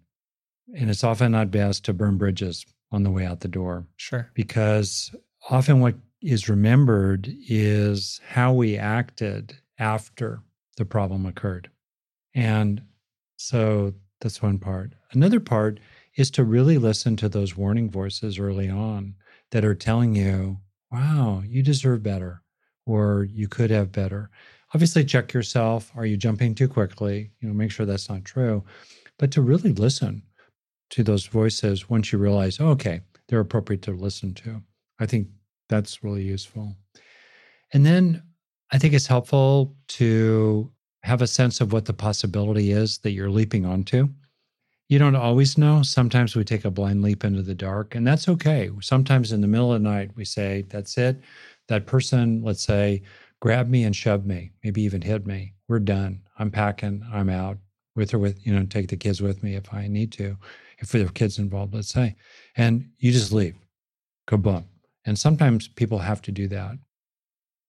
and 0.76 0.90
it's 0.90 1.04
often 1.04 1.32
not 1.32 1.50
best 1.50 1.84
to 1.84 1.92
burn 1.92 2.18
bridges 2.18 2.64
on 2.90 3.02
the 3.02 3.10
way 3.10 3.26
out 3.26 3.40
the 3.40 3.48
door 3.48 3.86
Sure. 3.96 4.30
because 4.34 5.14
often 5.50 5.80
what 5.80 5.94
is 6.24 6.48
remembered 6.48 7.32
is 7.48 8.20
how 8.26 8.52
we 8.52 8.76
acted 8.78 9.56
after 9.78 10.40
the 10.76 10.84
problem 10.84 11.26
occurred. 11.26 11.70
And 12.34 12.82
so 13.36 13.94
that's 14.20 14.42
one 14.42 14.58
part. 14.58 14.94
Another 15.12 15.38
part 15.38 15.80
is 16.16 16.30
to 16.32 16.44
really 16.44 16.78
listen 16.78 17.16
to 17.16 17.28
those 17.28 17.56
warning 17.56 17.90
voices 17.90 18.38
early 18.38 18.70
on 18.70 19.14
that 19.50 19.64
are 19.64 19.74
telling 19.74 20.14
you, 20.16 20.58
wow, 20.90 21.42
you 21.46 21.62
deserve 21.62 22.02
better, 22.02 22.42
or 22.86 23.24
you 23.24 23.48
could 23.48 23.70
have 23.70 23.92
better. 23.92 24.30
Obviously, 24.72 25.04
check 25.04 25.32
yourself. 25.32 25.92
Are 25.94 26.06
you 26.06 26.16
jumping 26.16 26.54
too 26.54 26.68
quickly? 26.68 27.30
You 27.40 27.48
know, 27.48 27.54
make 27.54 27.70
sure 27.70 27.86
that's 27.86 28.08
not 28.08 28.24
true. 28.24 28.64
But 29.18 29.30
to 29.32 29.42
really 29.42 29.72
listen 29.72 30.22
to 30.90 31.02
those 31.02 31.26
voices 31.26 31.88
once 31.88 32.12
you 32.12 32.18
realize, 32.18 32.60
oh, 32.60 32.68
okay, 32.68 33.00
they're 33.28 33.40
appropriate 33.40 33.82
to 33.82 33.92
listen 33.92 34.34
to. 34.34 34.62
I 34.98 35.06
think 35.06 35.28
that's 35.68 36.04
really 36.04 36.22
useful. 36.22 36.76
And 37.72 37.84
then 37.84 38.22
I 38.72 38.78
think 38.78 38.94
it's 38.94 39.06
helpful 39.06 39.76
to 39.88 40.70
have 41.02 41.22
a 41.22 41.26
sense 41.26 41.60
of 41.60 41.72
what 41.72 41.84
the 41.84 41.92
possibility 41.92 42.72
is 42.72 42.98
that 42.98 43.12
you're 43.12 43.30
leaping 43.30 43.66
onto. 43.66 44.08
You 44.88 44.98
don't 44.98 45.16
always 45.16 45.56
know. 45.56 45.82
Sometimes 45.82 46.36
we 46.36 46.44
take 46.44 46.64
a 46.64 46.70
blind 46.70 47.02
leap 47.02 47.24
into 47.24 47.42
the 47.42 47.54
dark, 47.54 47.94
and 47.94 48.06
that's 48.06 48.28
okay. 48.28 48.70
Sometimes 48.80 49.32
in 49.32 49.40
the 49.40 49.46
middle 49.46 49.72
of 49.72 49.82
the 49.82 49.88
night, 49.88 50.10
we 50.14 50.24
say, 50.24 50.64
That's 50.68 50.98
it. 50.98 51.20
That 51.68 51.86
person, 51.86 52.42
let's 52.42 52.62
say, 52.62 53.02
grabbed 53.40 53.70
me 53.70 53.84
and 53.84 53.96
shoved 53.96 54.26
me, 54.26 54.52
maybe 54.62 54.82
even 54.82 55.02
hit 55.02 55.26
me. 55.26 55.54
We're 55.68 55.78
done. 55.78 56.20
I'm 56.38 56.50
packing. 56.50 57.02
I'm 57.12 57.30
out 57.30 57.58
with 57.96 58.12
or 58.12 58.18
with, 58.18 58.46
you 58.46 58.54
know, 58.54 58.64
take 58.66 58.88
the 58.88 58.96
kids 58.96 59.22
with 59.22 59.42
me 59.42 59.54
if 59.54 59.72
I 59.72 59.86
need 59.86 60.12
to, 60.12 60.36
if 60.78 60.92
there 60.92 61.06
are 61.06 61.10
kids 61.10 61.38
involved, 61.38 61.74
let's 61.74 61.88
say. 61.88 62.16
And 62.56 62.90
you 62.98 63.12
just 63.12 63.32
leave. 63.32 63.56
Kaboom. 64.26 64.64
And 65.04 65.18
sometimes 65.18 65.68
people 65.68 65.98
have 65.98 66.22
to 66.22 66.32
do 66.32 66.48
that. 66.48 66.78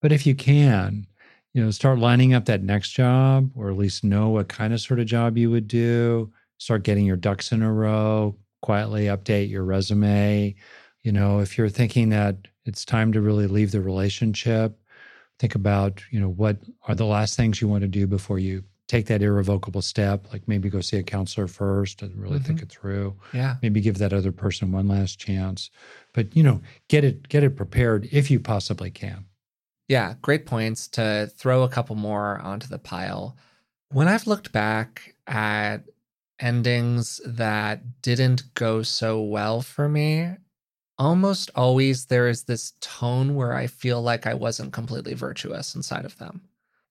But 0.01 0.11
if 0.11 0.25
you 0.25 0.35
can, 0.35 1.07
you 1.53 1.63
know, 1.63 1.71
start 1.71 1.99
lining 1.99 2.33
up 2.33 2.45
that 2.45 2.63
next 2.63 2.91
job 2.91 3.49
or 3.55 3.69
at 3.69 3.77
least 3.77 4.03
know 4.03 4.29
what 4.29 4.49
kind 4.49 4.73
of 4.73 4.81
sort 4.81 4.99
of 4.99 5.05
job 5.05 5.37
you 5.37 5.49
would 5.51 5.67
do, 5.67 6.31
start 6.57 6.83
getting 6.83 7.05
your 7.05 7.17
ducks 7.17 7.51
in 7.51 7.61
a 7.61 7.71
row, 7.71 8.35
quietly 8.61 9.05
update 9.05 9.49
your 9.49 9.63
resume. 9.63 10.55
You 11.03 11.11
know, 11.11 11.39
if 11.39 11.57
you're 11.57 11.69
thinking 11.69 12.09
that 12.09 12.37
it's 12.65 12.85
time 12.85 13.11
to 13.13 13.21
really 13.21 13.47
leave 13.47 13.71
the 13.71 13.81
relationship, 13.81 14.77
think 15.39 15.55
about, 15.55 16.03
you 16.11 16.19
know, 16.19 16.29
what 16.29 16.57
are 16.87 16.95
the 16.95 17.05
last 17.05 17.35
things 17.35 17.61
you 17.61 17.67
want 17.67 17.81
to 17.81 17.87
do 17.87 18.07
before 18.07 18.39
you 18.39 18.63
take 18.87 19.07
that 19.07 19.21
irrevocable 19.21 19.81
step, 19.81 20.31
like 20.31 20.47
maybe 20.47 20.69
go 20.69 20.81
see 20.81 20.97
a 20.97 21.03
counselor 21.03 21.47
first 21.47 22.01
and 22.01 22.21
really 22.21 22.39
think 22.39 22.59
mm-hmm. 22.59 22.65
it 22.65 22.69
through. 22.69 23.15
Yeah. 23.33 23.55
maybe 23.61 23.81
give 23.81 23.97
that 23.97 24.13
other 24.13 24.31
person 24.31 24.71
one 24.71 24.87
last 24.87 25.19
chance. 25.19 25.69
But 26.13 26.35
you 26.35 26.43
know 26.43 26.61
get 26.87 27.03
it 27.03 27.27
get 27.27 27.43
it 27.43 27.55
prepared 27.55 28.07
if 28.11 28.29
you 28.29 28.39
possibly 28.39 28.91
can. 28.91 29.25
Yeah, 29.87 30.15
great 30.21 30.45
points 30.45 30.87
to 30.89 31.31
throw 31.35 31.63
a 31.63 31.69
couple 31.69 31.95
more 31.95 32.39
onto 32.39 32.67
the 32.67 32.79
pile. 32.79 33.37
When 33.91 34.07
I've 34.07 34.27
looked 34.27 34.51
back 34.51 35.15
at 35.27 35.83
endings 36.39 37.21
that 37.25 38.01
didn't 38.01 38.53
go 38.55 38.81
so 38.81 39.21
well 39.21 39.61
for 39.61 39.87
me, 39.87 40.31
almost 40.97 41.51
always 41.55 42.05
there 42.05 42.27
is 42.27 42.43
this 42.43 42.73
tone 42.81 43.35
where 43.35 43.53
I 43.53 43.67
feel 43.67 44.01
like 44.01 44.25
I 44.25 44.33
wasn't 44.33 44.73
completely 44.73 45.13
virtuous 45.13 45.75
inside 45.75 46.05
of 46.05 46.17
them 46.17 46.41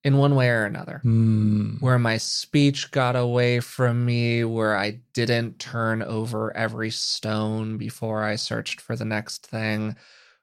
in 0.05 0.19
one 0.19 0.35
way 0.35 0.49
or 0.51 0.65
another. 0.65 0.99
Hmm. 1.03 1.77
Where 1.81 1.99
my 1.99 2.19
speech 2.19 2.91
got 2.91 3.17
away 3.17 3.61
from 3.61 4.05
me, 4.05 4.45
where 4.45 4.77
I 4.77 5.01
didn't 5.15 5.59
turn 5.59 6.03
over 6.03 6.57
every 6.57 6.91
stone 6.91 7.79
before 7.79 8.23
I 8.23 8.37
searched 8.37 8.81
for 8.81 8.97
the 8.97 9.05
next 9.05 9.47
thing, 9.47 9.97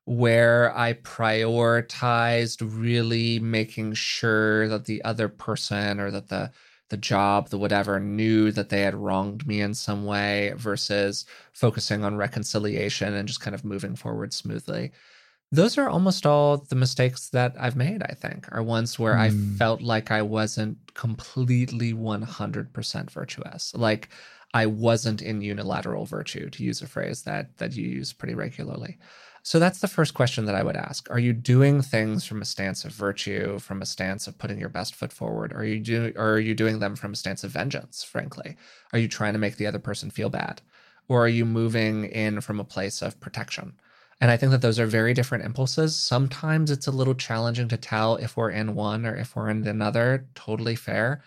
where 0.06 0.76
I 0.78 0.94
prioritized 0.94 2.62
really 2.62 3.40
making 3.40 3.94
sure 3.94 4.68
that 4.68 4.86
the 4.86 5.04
other 5.04 5.30
person 5.30 6.00
or 6.00 6.12
that 6.12 6.30
the 6.30 6.52
the 6.90 6.98
job, 6.98 7.50
the 7.50 7.58
whatever, 7.58 8.00
knew 8.02 8.52
that 8.52 8.68
they 8.70 8.82
had 8.82 8.94
wronged 8.96 9.48
me 9.48 9.62
in 9.62 9.74
some 9.74 10.04
way 10.06 10.54
versus 10.58 11.26
focusing 11.54 12.04
on 12.04 12.18
reconciliation 12.18 13.14
and 13.14 13.28
just 13.30 13.40
kind 13.40 13.56
of 13.56 13.64
moving 13.64 13.96
forward 13.96 14.34
smoothly. 14.34 14.92
Those 15.52 15.78
are 15.78 15.90
almost 15.90 16.26
all 16.26 16.58
the 16.58 16.76
mistakes 16.76 17.30
that 17.30 17.56
I've 17.60 17.76
made, 17.76 18.02
I 18.04 18.14
think, 18.14 18.48
are 18.52 18.64
ones 18.64 18.98
where 18.98 19.18
I 19.18 19.30
Hmm. 19.30 19.58
felt 19.58 19.82
like 19.82 20.10
I 20.10 20.22
wasn't 20.22 20.78
completely 20.94 21.94
100% 21.94 23.12
virtuous. 23.12 23.74
Like 23.76 24.10
I 24.54 24.66
wasn't 24.66 25.22
in 25.22 25.42
unilateral 25.42 26.06
virtue, 26.06 26.50
to 26.50 26.64
use 26.64 26.82
a 26.82 26.88
phrase 26.88 27.24
that 27.24 27.58
that 27.58 27.74
you 27.76 27.86
use 27.88 28.14
pretty 28.14 28.34
regularly. 28.34 28.98
So 29.44 29.60
that's 29.60 29.80
the 29.80 29.88
first 29.88 30.14
question 30.14 30.46
that 30.46 30.56
I 30.56 30.64
would 30.64 30.76
ask. 30.78 31.10
Are 31.10 31.20
you 31.20 31.34
doing 31.34 31.82
things 31.82 32.26
from 32.26 32.42
a 32.42 32.46
stance 32.46 32.86
of 32.86 32.92
virtue, 32.94 33.60
from 33.60 33.82
a 33.82 33.86
stance 33.86 34.28
of 34.28 34.38
putting 34.38 34.60
your 34.60 34.70
best 34.70 34.96
foot 34.96 35.12
forward? 35.12 35.52
Are 35.54 35.66
you 35.66 35.80
do 35.80 36.14
or 36.16 36.34
are 36.36 36.40
you 36.40 36.54
doing 36.56 36.80
them 36.80 36.96
from 36.96 37.12
a 37.14 37.16
stance 37.16 37.44
of 37.44 37.52
vengeance, 37.52 38.04
frankly? 38.04 38.56
Are 38.94 39.00
you 39.00 39.08
trying 39.10 39.34
to 39.34 39.40
make 39.40 39.58
the 39.58 39.68
other 39.68 39.80
person 39.80 40.12
feel 40.12 40.30
bad? 40.30 40.62
Or 41.10 41.26
are 41.26 41.28
you 41.28 41.44
moving 41.46 42.06
in 42.06 42.40
from 42.42 42.60
a 42.60 42.64
place 42.64 43.02
of 43.02 43.20
protection? 43.20 43.74
And 44.22 44.30
I 44.30 44.38
think 44.38 44.52
that 44.52 44.62
those 44.62 44.80
are 44.80 44.86
very 44.86 45.14
different 45.16 45.44
impulses. 45.44 45.96
Sometimes 45.96 46.70
it's 46.70 46.88
a 46.88 46.92
little 46.92 47.16
challenging 47.16 47.68
to 47.70 47.78
tell 47.78 48.18
if 48.18 48.38
we're 48.38 48.52
in 48.52 48.76
one 48.76 49.06
or 49.06 49.16
if 49.16 49.36
we're 49.36 49.50
in 49.50 49.68
another. 49.68 50.28
Totally 50.36 50.76
fair. 50.76 51.24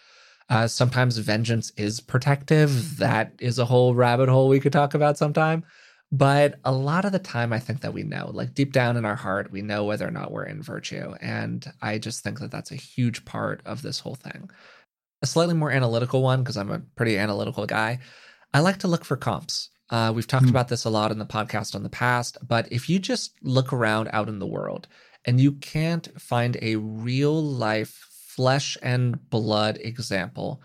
Uh, 0.48 0.68
sometimes 0.68 1.18
vengeance 1.18 1.72
is 1.76 2.00
protective. 2.00 2.98
That 2.98 3.32
is 3.40 3.58
a 3.58 3.64
whole 3.64 3.94
rabbit 3.94 4.28
hole 4.28 4.48
we 4.48 4.60
could 4.60 4.72
talk 4.72 4.94
about 4.94 5.18
sometime. 5.18 5.64
But 6.12 6.60
a 6.64 6.70
lot 6.70 7.04
of 7.04 7.10
the 7.10 7.18
time, 7.18 7.52
I 7.52 7.58
think 7.58 7.80
that 7.80 7.92
we 7.92 8.04
know, 8.04 8.30
like 8.32 8.54
deep 8.54 8.72
down 8.72 8.96
in 8.96 9.04
our 9.04 9.16
heart, 9.16 9.50
we 9.50 9.62
know 9.62 9.82
whether 9.82 10.06
or 10.06 10.12
not 10.12 10.30
we're 10.30 10.44
in 10.44 10.62
virtue. 10.62 11.14
And 11.20 11.66
I 11.82 11.98
just 11.98 12.22
think 12.22 12.38
that 12.38 12.52
that's 12.52 12.70
a 12.70 12.76
huge 12.76 13.24
part 13.24 13.60
of 13.64 13.82
this 13.82 13.98
whole 13.98 14.14
thing. 14.14 14.50
A 15.22 15.26
slightly 15.26 15.54
more 15.54 15.72
analytical 15.72 16.22
one, 16.22 16.44
because 16.44 16.56
I'm 16.56 16.70
a 16.70 16.82
pretty 16.94 17.18
analytical 17.18 17.66
guy, 17.66 17.98
I 18.52 18.60
like 18.60 18.78
to 18.80 18.88
look 18.88 19.04
for 19.04 19.16
comps. 19.16 19.70
Uh, 19.94 20.10
we've 20.12 20.26
talked 20.26 20.46
Hmm. 20.46 20.50
about 20.56 20.66
this 20.68 20.84
a 20.84 20.90
lot 20.90 21.12
in 21.12 21.18
the 21.20 21.24
podcast 21.38 21.76
in 21.76 21.84
the 21.84 21.88
past, 21.88 22.36
but 22.54 22.66
if 22.72 22.88
you 22.90 22.98
just 22.98 23.28
look 23.42 23.72
around 23.72 24.08
out 24.12 24.28
in 24.28 24.40
the 24.40 24.46
world 24.58 24.88
and 25.24 25.40
you 25.40 25.52
can't 25.52 26.06
find 26.20 26.56
a 26.60 26.74
real 26.76 27.40
life 27.40 27.94
flesh 28.36 28.76
and 28.82 29.30
blood 29.30 29.78
example 29.82 30.60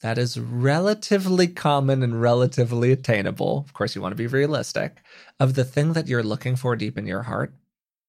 that 0.00 0.16
is 0.16 0.40
relatively 0.72 1.46
common 1.46 2.02
and 2.02 2.22
relatively 2.22 2.90
attainable, 2.92 3.62
of 3.66 3.74
course, 3.74 3.94
you 3.94 4.00
want 4.00 4.12
to 4.12 4.16
be 4.24 4.26
realistic, 4.26 5.02
of 5.38 5.52
the 5.54 5.64
thing 5.64 5.92
that 5.92 6.08
you're 6.08 6.22
looking 6.32 6.56
for 6.56 6.74
deep 6.74 6.96
in 6.96 7.06
your 7.06 7.24
heart, 7.24 7.52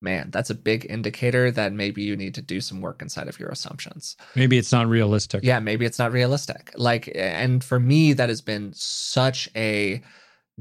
man, 0.02 0.30
that's 0.32 0.50
a 0.50 0.56
big 0.56 0.88
indicator 0.90 1.52
that 1.52 1.74
maybe 1.74 2.02
you 2.04 2.16
need 2.16 2.36
to 2.36 2.42
do 2.42 2.62
some 2.62 2.80
work 2.80 3.02
inside 3.02 3.28
of 3.28 3.38
your 3.38 3.50
assumptions. 3.50 4.16
Maybe 4.34 4.58
it's 4.58 4.72
not 4.72 4.88
realistic. 4.88 5.44
Yeah 5.44 5.60
maybe 5.60 5.86
it's 5.86 6.00
not 6.00 6.14
realistic. 6.14 6.72
Like 6.78 7.12
and 7.16 7.62
for 7.62 7.80
me 7.82 8.14
that 8.14 8.30
has 8.30 8.42
been 8.42 8.72
such 8.74 9.50
a 9.58 10.02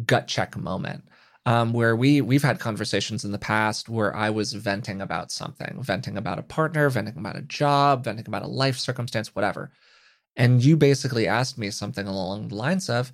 gut 0.07 0.27
check 0.27 0.57
moment 0.57 1.05
um, 1.45 1.73
where 1.73 1.97
we 1.97 2.21
we've 2.21 2.43
had 2.43 2.61
conversations 2.61 3.25
in 3.25 3.33
the 3.33 3.39
past 3.39 3.89
where 3.89 4.15
i 4.17 4.31
was 4.31 4.53
venting 4.53 5.01
about 5.01 5.31
something 5.31 5.79
venting 5.83 6.17
about 6.17 6.39
a 6.39 6.43
partner 6.43 6.89
venting 6.89 7.19
about 7.19 7.37
a 7.37 7.43
job 7.43 8.05
venting 8.05 8.27
about 8.27 8.43
a 8.43 8.49
life 8.49 8.79
circumstance 8.79 9.35
whatever 9.35 9.71
and 10.37 10.65
you 10.65 10.77
basically 10.77 11.27
asked 11.27 11.59
me 11.59 11.71
something 11.71 12.07
along 12.07 12.49
the 12.49 12.55
lines 12.55 12.89
of 12.89 13.13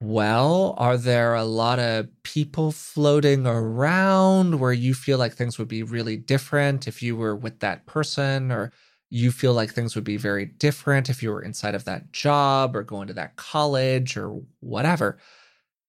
well? 0.00 0.74
Are 0.78 0.96
there 0.96 1.34
a 1.34 1.44
lot 1.44 1.78
of 1.78 2.08
people 2.22 2.72
floating 2.72 3.46
around 3.46 4.60
where 4.60 4.72
you 4.72 4.94
feel 4.94 5.18
like 5.18 5.34
things 5.34 5.58
would 5.58 5.68
be 5.68 5.82
really 5.82 6.16
different 6.16 6.86
if 6.88 7.02
you 7.02 7.16
were 7.16 7.36
with 7.36 7.60
that 7.60 7.86
person 7.86 8.50
or 8.52 8.72
you 9.10 9.30
feel 9.30 9.54
like 9.54 9.72
things 9.72 9.94
would 9.94 10.04
be 10.04 10.16
very 10.16 10.46
different 10.46 11.08
if 11.08 11.22
you 11.22 11.30
were 11.30 11.42
inside 11.42 11.74
of 11.74 11.84
that 11.84 12.12
job 12.12 12.74
or 12.74 12.82
going 12.82 13.06
to 13.08 13.14
that 13.14 13.36
college 13.36 14.16
or 14.16 14.42
whatever? 14.60 15.18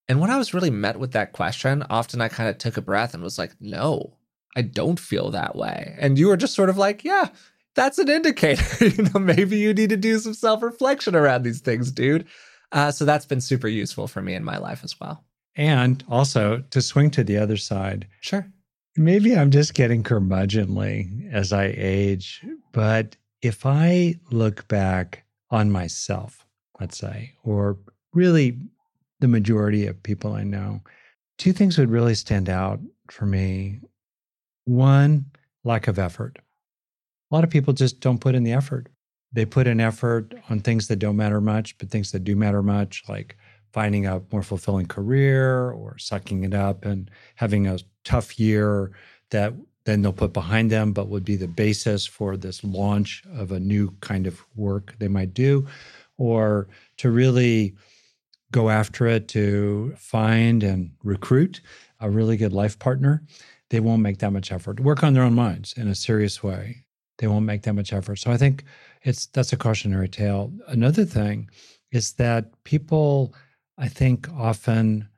And 0.07 0.19
when 0.19 0.29
I 0.29 0.37
was 0.37 0.53
really 0.53 0.69
met 0.69 0.99
with 0.99 1.11
that 1.13 1.33
question, 1.33 1.83
often 1.89 2.21
I 2.21 2.27
kind 2.27 2.49
of 2.49 2.57
took 2.57 2.77
a 2.77 2.81
breath 2.81 3.13
and 3.13 3.23
was 3.23 3.39
like, 3.39 3.55
no, 3.59 4.17
I 4.55 4.61
don't 4.61 4.99
feel 4.99 5.31
that 5.31 5.55
way. 5.55 5.95
And 5.99 6.19
you 6.19 6.27
were 6.27 6.37
just 6.37 6.53
sort 6.53 6.69
of 6.69 6.77
like, 6.77 7.03
yeah, 7.03 7.29
that's 7.73 7.97
an 7.97 8.09
indicator. 8.09 8.63
you 8.85 9.03
know, 9.03 9.19
maybe 9.19 9.57
you 9.57 9.73
need 9.73 9.89
to 9.89 9.97
do 9.97 10.19
some 10.19 10.33
self 10.33 10.61
reflection 10.63 11.15
around 11.15 11.43
these 11.43 11.59
things, 11.59 11.91
dude. 11.91 12.25
Uh, 12.71 12.91
so 12.91 13.05
that's 13.05 13.25
been 13.25 13.41
super 13.41 13.67
useful 13.67 14.07
for 14.07 14.21
me 14.21 14.33
in 14.33 14.43
my 14.43 14.57
life 14.57 14.83
as 14.83 14.99
well. 14.99 15.23
And 15.55 16.03
also 16.09 16.63
to 16.71 16.81
swing 16.81 17.11
to 17.11 17.23
the 17.23 17.37
other 17.37 17.57
side. 17.57 18.07
Sure. 18.21 18.47
Maybe 18.97 19.35
I'm 19.35 19.51
just 19.51 19.73
getting 19.73 20.03
curmudgeonly 20.03 21.31
as 21.31 21.51
I 21.51 21.73
age, 21.75 22.41
but 22.71 23.17
if 23.41 23.65
I 23.65 24.15
look 24.31 24.67
back 24.69 25.25
on 25.51 25.69
myself, 25.69 26.45
let's 26.79 26.97
say, 26.97 27.33
or 27.43 27.77
really 28.13 28.57
the 29.25 29.29
majority 29.29 29.87
of 29.87 30.03
people 30.03 30.33
I 30.33 30.43
know, 30.43 30.81
two 31.39 31.51
things 31.51 31.79
would 31.79 31.89
really 31.89 32.13
stand 32.13 32.47
out 32.47 32.79
for 33.09 33.25
me. 33.25 33.79
One, 34.65 35.25
lack 35.63 35.87
of 35.87 35.97
effort. 35.97 36.37
A 37.31 37.35
lot 37.35 37.43
of 37.43 37.49
people 37.49 37.73
just 37.73 38.01
don't 38.01 38.21
put 38.21 38.35
in 38.35 38.43
the 38.43 38.53
effort. 38.53 38.87
They 39.33 39.45
put 39.45 39.65
in 39.65 39.79
effort 39.79 40.35
on 40.47 40.59
things 40.59 40.89
that 40.89 40.99
don't 40.99 41.15
matter 41.15 41.41
much, 41.41 41.75
but 41.79 41.89
things 41.89 42.11
that 42.11 42.23
do 42.23 42.35
matter 42.35 42.61
much, 42.61 43.01
like 43.09 43.35
finding 43.73 44.05
a 44.05 44.21
more 44.31 44.43
fulfilling 44.43 44.85
career 44.85 45.71
or 45.71 45.97
sucking 45.97 46.43
it 46.43 46.53
up 46.53 46.85
and 46.85 47.09
having 47.33 47.65
a 47.65 47.79
tough 48.03 48.39
year 48.39 48.91
that 49.31 49.55
then 49.85 50.03
they'll 50.03 50.13
put 50.13 50.33
behind 50.33 50.69
them, 50.69 50.93
but 50.93 51.09
would 51.09 51.25
be 51.25 51.35
the 51.35 51.47
basis 51.47 52.05
for 52.05 52.37
this 52.37 52.63
launch 52.63 53.23
of 53.33 53.51
a 53.51 53.59
new 53.59 53.89
kind 54.01 54.27
of 54.27 54.39
work 54.55 54.93
they 54.99 55.07
might 55.07 55.33
do, 55.33 55.67
or 56.19 56.67
to 56.97 57.09
really 57.09 57.75
go 58.55 58.69
after 58.69 59.05
it 59.05 59.27
to 59.27 59.93
find 59.97 60.63
and 60.63 60.89
recruit 61.03 61.59
a 61.99 62.09
really 62.09 62.37
good 62.37 62.53
life 62.53 62.79
partner. 62.79 63.21
They 63.69 63.81
won't 63.81 64.01
make 64.01 64.19
that 64.19 64.31
much 64.31 64.49
effort. 64.49 64.79
Work 64.79 65.03
on 65.03 65.13
their 65.13 65.23
own 65.23 65.33
minds 65.33 65.73
in 65.73 65.89
a 65.89 65.95
serious 65.95 66.41
way. 66.41 66.85
They 67.17 67.27
won't 67.27 67.45
make 67.45 67.63
that 67.63 67.73
much 67.73 67.91
effort. 67.91 68.15
So 68.15 68.31
I 68.31 68.37
think 68.37 68.63
it's 69.01 69.25
that's 69.25 69.51
a 69.51 69.57
cautionary 69.57 70.07
tale. 70.07 70.53
Another 70.67 71.03
thing 71.03 71.49
is 71.91 72.13
that 72.13 72.63
people, 72.63 73.33
I 73.77 73.89
think, 73.89 74.29
often 74.31 75.09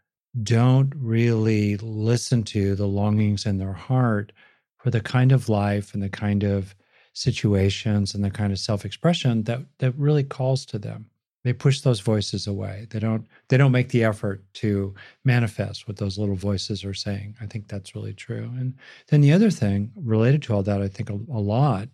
don't 0.41 0.91
really 0.95 1.77
listen 1.77 2.41
to 2.55 2.73
the 2.73 2.88
longings 2.88 3.45
in 3.45 3.59
their 3.59 3.73
heart 3.73 4.31
for 4.77 4.89
the 4.89 5.01
kind 5.01 5.31
of 5.31 5.47
life 5.47 5.93
and 5.93 6.01
the 6.01 6.09
kind 6.09 6.43
of 6.43 6.75
situations 7.13 8.15
and 8.15 8.23
the 8.23 8.31
kind 8.31 8.51
of 8.51 8.57
self-expression 8.57 9.43
that 9.43 9.61
that 9.77 9.93
really 9.95 10.23
calls 10.23 10.65
to 10.65 10.79
them 10.79 11.09
they 11.48 11.54
push 11.54 11.82
those 11.82 12.00
voices 12.00 12.48
away 12.48 12.86
they 12.89 13.00
don't 13.00 13.26
they 13.48 13.58
don't 13.58 13.72
make 13.72 13.89
the 13.89 14.04
effort 14.04 14.43
to 14.54 14.93
manifest 15.24 15.88
what 15.88 15.98
those 15.98 16.18
little 16.18 16.36
voices 16.36 16.84
are 16.84 16.93
saying 16.93 17.36
i 17.41 17.45
think 17.45 17.68
that's 17.68 17.95
really 17.95 18.14
true 18.14 18.52
and 18.58 18.74
then 19.08 19.22
the 19.22 19.32
other 19.32 19.50
thing 19.50 19.91
related 19.95 20.41
to 20.41 20.54
all 20.54 20.64
that 20.64 20.82
i 20.82 20.88
think 20.88 21.10
a, 21.10 21.14
a 21.14 21.39
lot 21.39 21.88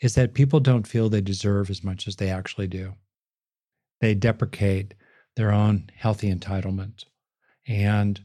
is 0.00 0.14
that 0.14 0.34
people 0.34 0.60
don't 0.60 0.86
feel 0.86 1.08
they 1.08 1.20
deserve 1.20 1.70
as 1.70 1.82
much 1.82 2.06
as 2.06 2.16
they 2.16 2.30
actually 2.30 2.66
do. 2.66 2.94
They 4.00 4.14
deprecate 4.14 4.94
their 5.36 5.52
own 5.52 5.90
healthy 5.96 6.32
entitlement. 6.32 7.04
And 7.66 8.20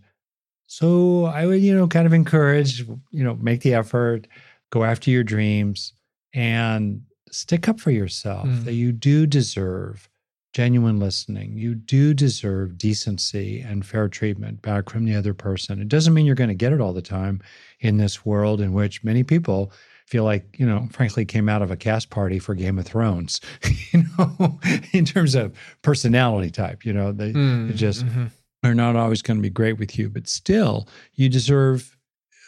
so 0.67 1.25
I 1.25 1.45
would, 1.45 1.61
you 1.61 1.75
know, 1.75 1.87
kind 1.87 2.05
of 2.05 2.13
encourage, 2.13 2.81
you 3.11 3.23
know, 3.23 3.35
make 3.35 3.61
the 3.61 3.73
effort, 3.73 4.27
go 4.71 4.83
after 4.83 5.09
your 5.11 5.23
dreams 5.23 5.93
and 6.33 7.01
stick 7.31 7.67
up 7.67 7.79
for 7.79 7.91
yourself 7.91 8.47
mm. 8.47 8.63
that 8.65 8.73
you 8.73 8.91
do 8.91 9.25
deserve 9.25 10.09
genuine 10.53 10.99
listening. 10.99 11.57
You 11.57 11.73
do 11.73 12.13
deserve 12.13 12.77
decency 12.77 13.59
and 13.59 13.85
fair 13.85 14.07
treatment 14.07 14.61
back 14.61 14.89
from 14.89 15.05
the 15.05 15.15
other 15.15 15.33
person. 15.33 15.81
It 15.81 15.89
doesn't 15.89 16.13
mean 16.13 16.27
you're 16.27 16.35
going 16.35 16.49
to 16.49 16.53
get 16.53 16.71
it 16.71 16.79
all 16.79 16.93
the 16.93 17.01
time 17.01 17.41
in 17.79 17.97
this 17.97 18.23
world 18.23 18.61
in 18.61 18.71
which 18.71 19.03
many 19.03 19.23
people 19.23 19.73
feel 20.05 20.23
like 20.23 20.59
you 20.59 20.65
know 20.65 20.87
frankly 20.91 21.25
came 21.25 21.47
out 21.47 21.61
of 21.61 21.71
a 21.71 21.77
cast 21.77 22.09
party 22.09 22.37
for 22.37 22.53
game 22.53 22.77
of 22.77 22.85
thrones 22.85 23.39
you 23.93 24.03
know 24.17 24.59
in 24.91 25.05
terms 25.05 25.33
of 25.33 25.57
personality 25.81 26.51
type 26.51 26.85
you 26.85 26.91
know 26.91 27.13
they, 27.13 27.31
mm, 27.31 27.69
they 27.69 27.73
just 27.73 28.05
mm-hmm. 28.05 28.25
are 28.63 28.75
not 28.75 28.97
always 28.97 29.21
going 29.21 29.37
to 29.37 29.41
be 29.41 29.49
great 29.49 29.79
with 29.79 29.97
you 29.97 30.09
but 30.09 30.27
still 30.27 30.89
you 31.13 31.29
deserve 31.29 31.97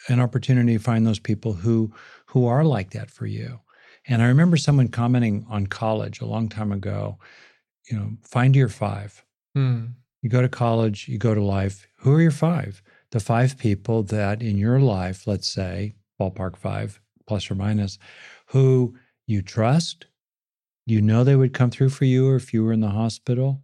an 0.08 0.20
opportunity 0.20 0.74
to 0.74 0.78
find 0.78 1.06
those 1.06 1.18
people 1.18 1.54
who 1.54 1.90
who 2.26 2.46
are 2.46 2.62
like 2.62 2.90
that 2.90 3.10
for 3.10 3.26
you 3.26 3.58
and 4.06 4.22
i 4.22 4.26
remember 4.26 4.58
someone 4.58 4.88
commenting 4.88 5.46
on 5.48 5.66
college 5.66 6.20
a 6.20 6.26
long 6.26 6.50
time 6.50 6.70
ago 6.70 7.18
you 7.90 7.96
know 7.96 8.12
find 8.22 8.56
your 8.56 8.68
five 8.68 9.24
mm. 9.56 9.88
you 10.22 10.30
go 10.30 10.42
to 10.42 10.48
college 10.48 11.08
you 11.08 11.18
go 11.18 11.34
to 11.34 11.42
life 11.42 11.86
who 11.98 12.12
are 12.14 12.20
your 12.20 12.30
five 12.30 12.82
the 13.12 13.20
five 13.20 13.56
people 13.58 14.02
that 14.02 14.42
in 14.42 14.58
your 14.58 14.80
life 14.80 15.26
let's 15.26 15.48
say 15.48 15.94
ballpark 16.20 16.56
five 16.56 17.00
plus 17.26 17.50
or 17.50 17.54
minus, 17.54 17.98
who 18.46 18.94
you 19.26 19.42
trust. 19.42 20.06
You 20.86 21.02
know 21.02 21.24
they 21.24 21.36
would 21.36 21.52
come 21.52 21.70
through 21.70 21.90
for 21.90 22.04
you 22.04 22.28
or 22.28 22.36
if 22.36 22.54
you 22.54 22.64
were 22.64 22.72
in 22.72 22.80
the 22.80 22.90
hospital. 22.90 23.62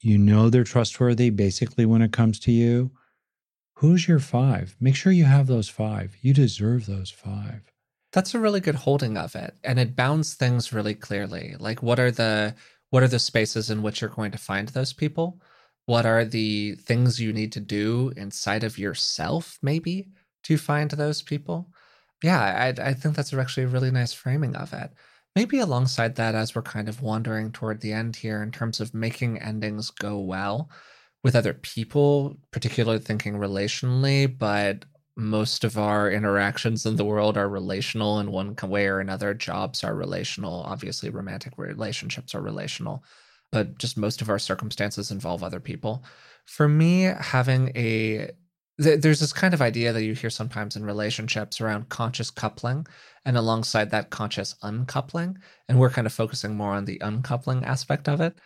You 0.00 0.18
know 0.18 0.50
they're 0.50 0.64
trustworthy 0.64 1.30
basically 1.30 1.86
when 1.86 2.02
it 2.02 2.12
comes 2.12 2.38
to 2.40 2.52
you. 2.52 2.90
Who's 3.78 4.06
your 4.06 4.18
five? 4.18 4.76
Make 4.78 4.94
sure 4.94 5.12
you 5.12 5.24
have 5.24 5.46
those 5.46 5.68
five. 5.68 6.16
You 6.20 6.34
deserve 6.34 6.86
those 6.86 7.10
five. 7.10 7.62
That's 8.12 8.34
a 8.34 8.38
really 8.38 8.60
good 8.60 8.76
holding 8.76 9.16
of 9.16 9.34
it. 9.34 9.56
And 9.64 9.78
it 9.78 9.96
bounds 9.96 10.34
things 10.34 10.72
really 10.72 10.94
clearly. 10.94 11.56
Like 11.58 11.82
what 11.82 11.98
are 11.98 12.12
the 12.12 12.54
what 12.94 13.02
are 13.02 13.08
the 13.08 13.18
spaces 13.18 13.70
in 13.70 13.82
which 13.82 14.00
you're 14.00 14.08
going 14.08 14.30
to 14.30 14.38
find 14.38 14.68
those 14.68 14.92
people? 14.92 15.40
What 15.86 16.06
are 16.06 16.24
the 16.24 16.76
things 16.76 17.20
you 17.20 17.32
need 17.32 17.50
to 17.54 17.60
do 17.60 18.12
inside 18.16 18.62
of 18.62 18.78
yourself, 18.78 19.58
maybe, 19.62 20.10
to 20.44 20.56
find 20.56 20.92
those 20.92 21.20
people? 21.20 21.72
yeah, 22.22 22.40
I, 22.40 22.90
I 22.90 22.94
think 22.94 23.16
that's 23.16 23.34
actually 23.34 23.64
a 23.64 23.68
really 23.68 23.90
nice 23.90 24.12
framing 24.12 24.54
of 24.54 24.72
it. 24.72 24.92
Maybe 25.34 25.58
alongside 25.58 26.14
that, 26.14 26.36
as 26.36 26.54
we're 26.54 26.62
kind 26.62 26.88
of 26.88 27.02
wandering 27.02 27.50
toward 27.50 27.80
the 27.80 27.92
end 27.92 28.14
here, 28.14 28.44
in 28.44 28.52
terms 28.52 28.78
of 28.78 28.94
making 28.94 29.42
endings 29.42 29.90
go 29.90 30.20
well 30.20 30.70
with 31.24 31.34
other 31.34 31.54
people, 31.54 32.36
particularly 32.52 33.00
thinking 33.00 33.34
relationally, 33.34 34.38
but 34.38 34.84
most 35.16 35.62
of 35.64 35.78
our 35.78 36.10
interactions 36.10 36.86
in 36.86 36.96
the 36.96 37.04
world 37.04 37.36
are 37.36 37.48
relational 37.48 38.18
in 38.18 38.32
one 38.32 38.56
way 38.64 38.86
or 38.86 39.00
another. 39.00 39.32
Jobs 39.32 39.84
are 39.84 39.94
relational. 39.94 40.62
Obviously, 40.62 41.10
romantic 41.10 41.54
relationships 41.56 42.34
are 42.34 42.42
relational, 42.42 43.04
but 43.52 43.78
just 43.78 43.96
most 43.96 44.22
of 44.22 44.28
our 44.28 44.38
circumstances 44.38 45.10
involve 45.10 45.42
other 45.44 45.60
people. 45.60 46.04
For 46.46 46.68
me, 46.68 47.02
having 47.02 47.70
a 47.76 48.30
there's 48.76 49.20
this 49.20 49.32
kind 49.32 49.54
of 49.54 49.62
idea 49.62 49.92
that 49.92 50.02
you 50.02 50.14
hear 50.14 50.30
sometimes 50.30 50.74
in 50.74 50.84
relationships 50.84 51.60
around 51.60 51.88
conscious 51.90 52.30
coupling 52.30 52.84
and 53.24 53.36
alongside 53.36 53.90
that 53.90 54.10
conscious 54.10 54.56
uncoupling 54.62 55.38
and 55.68 55.78
we're 55.78 55.90
kind 55.90 56.08
of 56.08 56.12
focusing 56.12 56.56
more 56.56 56.74
on 56.74 56.84
the 56.84 57.00
uncoupling 57.00 57.64
aspect 57.64 58.08
of 58.08 58.20
it 58.20 58.36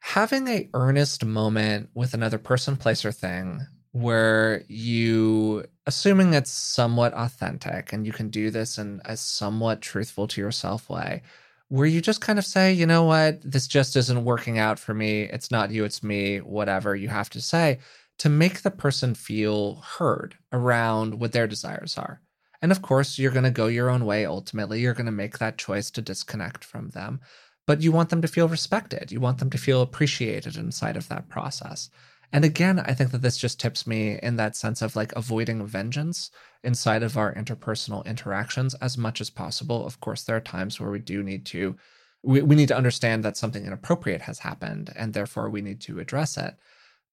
having 0.00 0.48
a 0.48 0.68
earnest 0.74 1.24
moment 1.24 1.88
with 1.94 2.12
another 2.12 2.36
person 2.36 2.76
place 2.76 3.06
or 3.06 3.12
thing 3.12 3.66
where 3.92 4.62
you 4.68 5.64
assuming 5.86 6.34
it's 6.34 6.50
somewhat 6.50 7.12
authentic 7.14 7.92
and 7.92 8.06
you 8.06 8.12
can 8.12 8.30
do 8.30 8.50
this 8.50 8.78
in 8.78 9.00
a 9.04 9.16
somewhat 9.16 9.80
truthful 9.80 10.28
to 10.28 10.40
yourself 10.40 10.88
way 10.88 11.22
where 11.68 11.86
you 11.86 12.00
just 12.00 12.20
kind 12.20 12.38
of 12.38 12.44
say 12.44 12.72
you 12.72 12.86
know 12.86 13.04
what 13.04 13.40
this 13.42 13.66
just 13.66 13.96
isn't 13.96 14.24
working 14.24 14.58
out 14.58 14.78
for 14.78 14.94
me 14.94 15.22
it's 15.22 15.50
not 15.50 15.72
you 15.72 15.84
it's 15.84 16.02
me 16.04 16.38
whatever 16.38 16.94
you 16.94 17.08
have 17.08 17.28
to 17.28 17.40
say 17.40 17.78
to 18.20 18.28
make 18.28 18.60
the 18.60 18.70
person 18.70 19.14
feel 19.14 19.76
heard 19.76 20.36
around 20.52 21.18
what 21.18 21.32
their 21.32 21.46
desires 21.46 21.96
are. 21.96 22.20
And 22.60 22.70
of 22.70 22.82
course, 22.82 23.18
you're 23.18 23.30
going 23.32 23.44
to 23.44 23.50
go 23.50 23.66
your 23.66 23.88
own 23.88 24.04
way 24.04 24.26
ultimately. 24.26 24.78
You're 24.78 24.92
going 24.92 25.06
to 25.06 25.12
make 25.12 25.38
that 25.38 25.56
choice 25.56 25.90
to 25.92 26.02
disconnect 26.02 26.62
from 26.62 26.90
them. 26.90 27.20
But 27.66 27.80
you 27.80 27.92
want 27.92 28.10
them 28.10 28.20
to 28.20 28.28
feel 28.28 28.46
respected. 28.46 29.10
You 29.10 29.20
want 29.20 29.38
them 29.38 29.48
to 29.48 29.56
feel 29.56 29.80
appreciated 29.80 30.56
inside 30.56 30.98
of 30.98 31.08
that 31.08 31.30
process. 31.30 31.88
And 32.32 32.44
again, 32.44 32.78
I 32.78 32.94
think 32.94 33.10
that 33.10 33.22
this 33.22 33.36
just 33.36 33.58
tips 33.58 33.86
me 33.86 34.18
in 34.22 34.36
that 34.36 34.54
sense 34.54 34.82
of 34.82 34.94
like 34.94 35.12
avoiding 35.16 35.66
vengeance 35.66 36.30
inside 36.62 37.02
of 37.02 37.16
our 37.16 37.34
interpersonal 37.34 38.04
interactions 38.04 38.74
as 38.74 38.96
much 38.96 39.20
as 39.20 39.30
possible. 39.30 39.84
Of 39.84 40.00
course, 40.00 40.22
there 40.22 40.36
are 40.36 40.40
times 40.40 40.78
where 40.78 40.90
we 40.90 41.00
do 41.00 41.22
need 41.22 41.44
to 41.46 41.76
we, 42.22 42.42
we 42.42 42.54
need 42.56 42.68
to 42.68 42.76
understand 42.76 43.24
that 43.24 43.36
something 43.36 43.64
inappropriate 43.64 44.22
has 44.22 44.40
happened 44.40 44.92
and 44.94 45.14
therefore 45.14 45.48
we 45.48 45.62
need 45.62 45.80
to 45.82 46.00
address 46.00 46.36
it. 46.36 46.54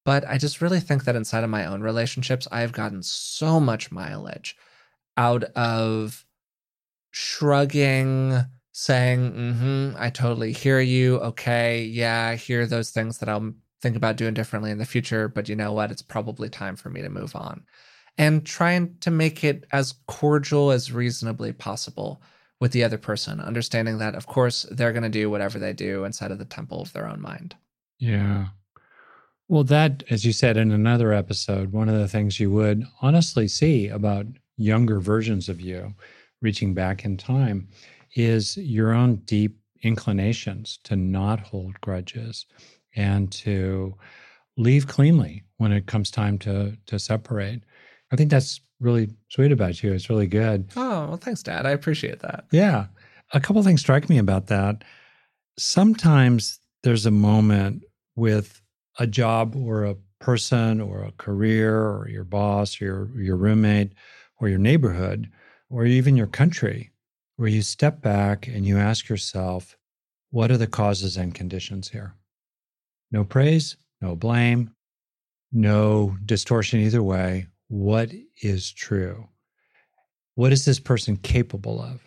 But 0.04 0.26
I 0.28 0.38
just 0.38 0.60
really 0.60 0.80
think 0.80 1.04
that 1.04 1.16
inside 1.16 1.44
of 1.44 1.50
my 1.50 1.66
own 1.66 1.80
relationships, 1.82 2.48
I 2.52 2.60
have 2.60 2.72
gotten 2.72 3.02
so 3.02 3.58
much 3.60 3.90
mileage 3.90 4.56
out 5.16 5.44
of 5.56 6.24
shrugging, 7.10 8.38
saying, 8.72 9.32
mm-hmm, 9.32 9.96
I 9.98 10.10
totally 10.10 10.52
hear 10.52 10.80
you. 10.80 11.16
Okay, 11.20 11.84
yeah, 11.84 12.28
I 12.28 12.36
hear 12.36 12.66
those 12.66 12.90
things 12.90 13.18
that 13.18 13.28
I'm 13.28 13.56
think 13.80 13.96
about 13.96 14.16
doing 14.16 14.34
differently 14.34 14.70
in 14.70 14.78
the 14.78 14.84
future, 14.84 15.28
but 15.28 15.48
you 15.48 15.56
know 15.56 15.72
what? 15.72 15.90
It's 15.90 16.02
probably 16.02 16.48
time 16.48 16.76
for 16.76 16.90
me 16.90 17.02
to 17.02 17.08
move 17.08 17.34
on. 17.36 17.64
And 18.16 18.44
trying 18.44 18.96
to 19.00 19.10
make 19.10 19.44
it 19.44 19.64
as 19.70 19.94
cordial 20.06 20.70
as 20.72 20.92
reasonably 20.92 21.52
possible 21.52 22.20
with 22.60 22.72
the 22.72 22.82
other 22.82 22.98
person, 22.98 23.40
understanding 23.40 23.98
that, 23.98 24.16
of 24.16 24.26
course, 24.26 24.66
they're 24.72 24.92
going 24.92 25.04
to 25.04 25.08
do 25.08 25.30
whatever 25.30 25.58
they 25.58 25.72
do 25.72 26.04
inside 26.04 26.32
of 26.32 26.38
the 26.38 26.44
temple 26.44 26.82
of 26.82 26.92
their 26.92 27.08
own 27.08 27.20
mind. 27.20 27.54
Yeah. 28.00 28.48
Well, 29.46 29.64
that, 29.64 30.02
as 30.10 30.24
you 30.24 30.32
said 30.32 30.56
in 30.56 30.72
another 30.72 31.12
episode, 31.12 31.72
one 31.72 31.88
of 31.88 31.96
the 31.98 32.08
things 32.08 32.40
you 32.40 32.50
would 32.50 32.84
honestly 33.00 33.46
see 33.46 33.88
about 33.88 34.26
younger 34.56 34.98
versions 34.98 35.48
of 35.48 35.60
you 35.60 35.94
reaching 36.42 36.74
back 36.74 37.04
in 37.04 37.16
time 37.16 37.68
is 38.14 38.56
your 38.56 38.92
own 38.92 39.16
deep 39.24 39.58
inclinations 39.82 40.78
to 40.82 40.96
not 40.96 41.38
hold 41.38 41.80
grudges 41.80 42.46
and 42.96 43.30
to 43.32 43.94
leave 44.56 44.86
cleanly 44.86 45.44
when 45.58 45.72
it 45.72 45.86
comes 45.86 46.10
time 46.10 46.38
to 46.38 46.76
to 46.86 46.98
separate. 46.98 47.62
I 48.12 48.16
think 48.16 48.30
that's 48.30 48.60
really 48.80 49.10
sweet 49.28 49.52
about 49.52 49.82
you. 49.82 49.92
It's 49.92 50.08
really 50.08 50.26
good. 50.26 50.70
Oh, 50.76 51.08
well, 51.08 51.16
thanks, 51.16 51.42
Dad. 51.42 51.66
I 51.66 51.70
appreciate 51.70 52.20
that. 52.20 52.44
Yeah. 52.50 52.86
A 53.32 53.40
couple 53.40 53.62
things 53.62 53.80
strike 53.80 54.08
me 54.08 54.18
about 54.18 54.46
that. 54.46 54.84
Sometimes 55.58 56.60
there's 56.82 57.06
a 57.06 57.10
moment 57.10 57.82
with 58.16 58.62
a 58.98 59.06
job 59.06 59.54
or 59.56 59.84
a 59.84 59.96
person 60.20 60.80
or 60.80 61.02
a 61.02 61.12
career 61.12 61.76
or 61.76 62.08
your 62.08 62.24
boss 62.24 62.80
or 62.80 62.84
your, 62.84 63.20
your 63.20 63.36
roommate 63.36 63.92
or 64.40 64.48
your 64.48 64.58
neighborhood 64.58 65.30
or 65.70 65.84
even 65.84 66.16
your 66.16 66.26
country 66.26 66.90
where 67.36 67.48
you 67.48 67.62
step 67.62 68.00
back 68.00 68.48
and 68.48 68.66
you 68.66 68.78
ask 68.78 69.08
yourself, 69.08 69.76
what 70.30 70.50
are 70.50 70.56
the 70.56 70.66
causes 70.66 71.16
and 71.16 71.34
conditions 71.34 71.90
here? 71.90 72.14
No 73.10 73.24
praise, 73.24 73.76
no 74.00 74.14
blame, 74.14 74.70
no 75.52 76.16
distortion 76.24 76.80
either 76.80 77.02
way. 77.02 77.46
What 77.68 78.10
is 78.42 78.70
true? 78.70 79.28
What 80.34 80.52
is 80.52 80.64
this 80.64 80.78
person 80.78 81.16
capable 81.16 81.80
of? 81.82 82.06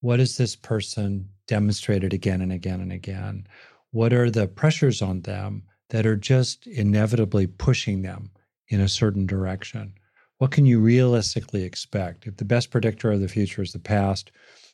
What 0.00 0.18
has 0.18 0.36
this 0.36 0.56
person 0.56 1.28
demonstrated 1.46 2.12
again 2.12 2.40
and 2.40 2.52
again 2.52 2.80
and 2.80 2.92
again? 2.92 3.46
What 3.92 4.12
are 4.12 4.30
the 4.30 4.46
pressures 4.46 5.02
on 5.02 5.20
them 5.22 5.64
that 5.90 6.06
are 6.06 6.16
just 6.16 6.66
inevitably 6.66 7.46
pushing 7.46 8.02
them 8.02 8.30
in 8.68 8.80
a 8.80 8.88
certain 8.88 9.26
direction? 9.26 9.94
What 10.38 10.50
can 10.50 10.66
you 10.66 10.80
realistically 10.80 11.62
expect? 11.62 12.26
If 12.26 12.36
the 12.36 12.44
best 12.44 12.70
predictor 12.70 13.12
of 13.12 13.20
the 13.20 13.28
future 13.28 13.62
is 13.62 13.72
the 13.72 13.78
past, 13.78 14.32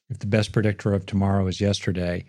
if 0.09 0.19
the 0.19 0.27
best 0.27 0.53
predictor 0.53 0.95
of 0.95 1.05
tomorrow 1.05 1.47
is 1.47 1.61
yesterday, 1.61 2.25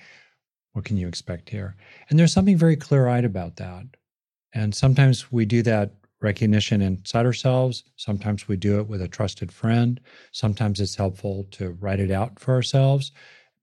what 0.73 0.85
can 0.85 0.97
you 0.97 1.07
expect 1.07 1.49
here? 1.49 1.75
And 2.09 2.17
there's 2.17 2.33
something 2.33 2.57
very 2.57 2.75
clear 2.75 3.07
eyed 3.07 3.25
about 3.25 3.55
that. 3.57 3.85
And 4.53 4.73
sometimes 4.73 5.31
we 5.31 5.45
do 5.45 5.61
that 5.63 5.93
recognition 6.21 6.81
inside 6.81 7.25
ourselves. 7.25 7.83
Sometimes 7.95 8.47
we 8.47 8.57
do 8.57 8.79
it 8.79 8.87
with 8.87 9.01
a 9.01 9.07
trusted 9.07 9.51
friend. 9.51 9.99
Sometimes 10.31 10.79
it's 10.79 10.95
helpful 10.95 11.47
to 11.51 11.71
write 11.79 11.99
it 11.99 12.11
out 12.11 12.39
for 12.39 12.53
ourselves, 12.53 13.11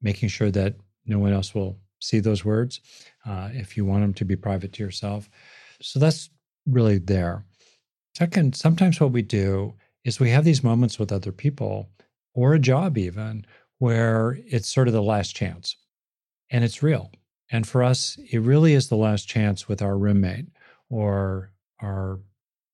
making 0.01 0.29
sure 0.29 0.51
that 0.51 0.75
no 1.07 1.19
one 1.19 1.33
else 1.33 1.55
will 1.55 1.79
see 2.01 2.21
those 2.21 2.45
words 2.45 2.81
uh, 3.27 3.51
if 3.53 3.77
you 3.77 3.85
want 3.85 4.03
them 4.03 4.15
to 4.15 4.25
be 4.25 4.37
private 4.37 4.73
to 4.75 4.83
yourself. 4.83 5.29
So 5.83 5.99
that's 5.99 6.31
really 6.67 6.99
there. 6.99 7.45
Second, 8.17 8.55
sometimes 8.55 9.01
what 9.01 9.13
we 9.13 9.23
do 9.23 9.75
is 10.05 10.21
we 10.21 10.31
have 10.31 10.45
these 10.45 10.65
moments 10.65 10.99
with 10.99 11.13
other 11.13 11.33
people 11.33 11.91
or 12.35 12.55
a 12.55 12.59
job 12.59 12.97
even 12.97 13.45
where 13.79 14.39
it's 14.47 14.69
sort 14.69 14.89
of 14.89 14.95
the 14.95 15.03
last 15.03 15.35
chance 15.37 15.77
and 16.51 16.65
it's 16.65 16.83
real. 16.83 17.11
And 17.51 17.67
for 17.67 17.83
us, 17.83 18.19
it 18.31 18.39
really 18.39 18.75
is 18.75 18.89
the 18.89 18.97
last 18.97 19.29
chance 19.29 19.69
with 19.69 19.81
our 19.81 19.97
roommate 19.97 20.47
or 20.91 21.53
our 21.81 22.21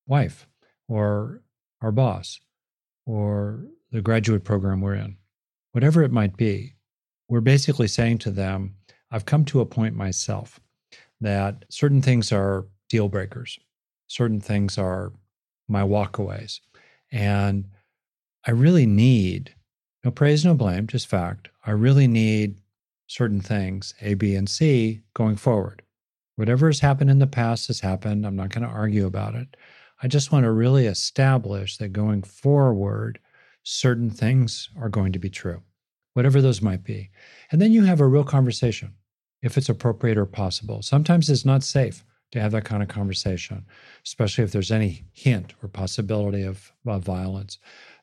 wife 0.07 0.47
or 0.87 1.41
our 1.81 1.91
boss 1.91 2.39
or 3.05 3.65
the 3.91 4.01
graduate 4.01 4.43
program 4.43 4.81
we're 4.81 4.95
in, 4.95 5.17
whatever 5.71 6.01
it 6.03 6.11
might 6.11 6.35
be. 6.37 6.75
We're 7.29 7.41
basically 7.41 7.87
saying 7.87 8.19
to 8.19 8.31
them, 8.31 8.75
I've 9.11 9.25
come 9.25 9.45
to 9.45 9.61
a 9.61 9.65
point 9.65 9.95
myself 9.95 10.59
that 11.21 11.65
certain 11.69 12.01
things 12.01 12.31
are 12.31 12.65
deal 12.89 13.09
breakers, 13.09 13.59
certain 14.07 14.41
things 14.41 14.77
are 14.77 15.13
my 15.67 15.83
walkaways. 15.83 16.59
And 17.11 17.65
I 18.45 18.51
really 18.51 18.85
need 18.85 19.53
no 20.03 20.11
praise, 20.11 20.43
no 20.43 20.53
blame, 20.53 20.87
just 20.87 21.07
fact. 21.07 21.49
I 21.65 21.71
really 21.71 22.07
need 22.07 22.59
certain 23.07 23.41
things, 23.41 23.93
A, 24.01 24.13
B, 24.13 24.35
and 24.35 24.49
C, 24.49 25.01
going 25.13 25.35
forward. 25.35 25.81
Whatever 26.35 26.67
has 26.67 26.79
happened 26.79 27.09
in 27.09 27.19
the 27.19 27.27
past 27.27 27.67
has 27.67 27.79
happened. 27.79 28.25
I'm 28.25 28.35
not 28.35 28.49
going 28.49 28.67
to 28.67 28.73
argue 28.73 29.05
about 29.05 29.35
it. 29.35 29.55
I 30.01 30.07
just 30.07 30.31
want 30.31 30.43
to 30.43 30.51
really 30.51 30.87
establish 30.87 31.77
that 31.77 31.89
going 31.89 32.23
forward, 32.23 33.19
certain 33.63 34.09
things 34.09 34.69
are 34.77 34.89
going 34.89 35.13
to 35.13 35.19
be 35.19 35.29
true, 35.29 35.61
whatever 36.13 36.41
those 36.41 36.61
might 36.61 36.83
be. 36.83 37.11
And 37.51 37.61
then 37.61 37.71
you 37.71 37.83
have 37.83 38.01
a 38.01 38.07
real 38.07 38.23
conversation 38.23 38.93
if 39.41 39.57
it's 39.57 39.69
appropriate 39.69 40.17
or 40.17 40.25
possible. 40.25 40.81
Sometimes 40.81 41.29
it's 41.29 41.45
not 41.45 41.63
safe 41.63 42.03
to 42.31 42.41
have 42.41 42.51
that 42.51 42.65
kind 42.65 42.81
of 42.81 42.89
conversation, 42.89 43.65
especially 44.03 44.43
if 44.43 44.51
there's 44.51 44.71
any 44.71 45.05
hint 45.13 45.53
or 45.61 45.69
possibility 45.69 46.43
of, 46.43 46.73
of 46.85 47.03
violence. 47.03 47.59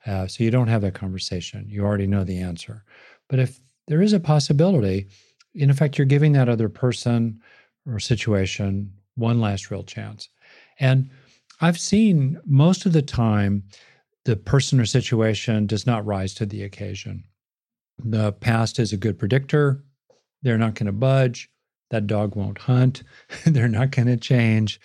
Uh, 0.06 0.26
so 0.26 0.44
you 0.44 0.50
don't 0.50 0.68
have 0.68 0.82
that 0.82 0.94
conversation. 0.94 1.66
You 1.68 1.84
already 1.84 2.06
know 2.06 2.24
the 2.24 2.38
answer. 2.38 2.84
But 3.28 3.40
if 3.40 3.60
there 3.90 4.00
is 4.00 4.12
a 4.12 4.20
possibility. 4.20 5.08
In 5.52 5.68
effect, 5.68 5.98
you're 5.98 6.06
giving 6.06 6.30
that 6.32 6.48
other 6.48 6.68
person 6.68 7.40
or 7.84 7.98
situation 7.98 8.92
one 9.16 9.40
last 9.40 9.68
real 9.68 9.82
chance. 9.82 10.28
And 10.78 11.10
I've 11.60 11.78
seen 11.78 12.40
most 12.46 12.86
of 12.86 12.92
the 12.92 13.02
time 13.02 13.64
the 14.24 14.36
person 14.36 14.78
or 14.78 14.86
situation 14.86 15.66
does 15.66 15.88
not 15.88 16.06
rise 16.06 16.34
to 16.34 16.46
the 16.46 16.62
occasion. 16.62 17.24
The 17.98 18.32
past 18.32 18.78
is 18.78 18.92
a 18.92 18.96
good 18.96 19.18
predictor. 19.18 19.82
They're 20.42 20.56
not 20.56 20.76
going 20.76 20.86
to 20.86 20.92
budge. 20.92 21.50
That 21.90 22.06
dog 22.06 22.36
won't 22.36 22.58
hunt. 22.58 23.02
They're 23.44 23.66
not 23.66 23.90
going 23.90 24.06
to 24.06 24.16
change. 24.16 24.80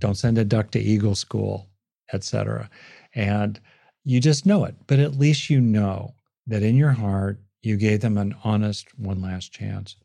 Don't 0.00 0.16
send 0.16 0.38
a 0.38 0.44
duck 0.44 0.72
to 0.72 0.80
eagle 0.80 1.14
school, 1.14 1.68
etc. 2.12 2.68
And 3.14 3.60
you 4.02 4.18
just 4.18 4.44
know 4.44 4.64
it. 4.64 4.74
But 4.88 4.98
at 4.98 5.20
least 5.20 5.50
you 5.50 5.60
know 5.60 6.16
that 6.48 6.64
in 6.64 6.74
your 6.74 6.90
heart 6.90 7.38
you 7.62 7.76
gave 7.76 8.00
them 8.00 8.18
an 8.18 8.34
honest 8.44 8.86
one 8.98 9.20
last 9.20 9.52
chance. 9.52 9.96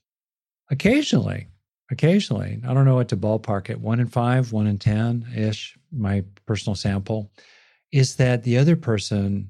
Occasionally, 0.69 1.47
occasionally, 1.91 2.59
I 2.67 2.73
don't 2.73 2.85
know 2.85 2.95
what 2.95 3.09
to 3.09 3.17
ballpark 3.17 3.69
it, 3.69 3.79
one 3.79 3.99
in 3.99 4.07
five, 4.07 4.51
one 4.51 4.67
in 4.67 4.77
10 4.77 5.27
ish, 5.35 5.77
my 5.91 6.23
personal 6.45 6.75
sample, 6.75 7.31
is 7.91 8.15
that 8.15 8.43
the 8.43 8.57
other 8.57 8.75
person 8.75 9.49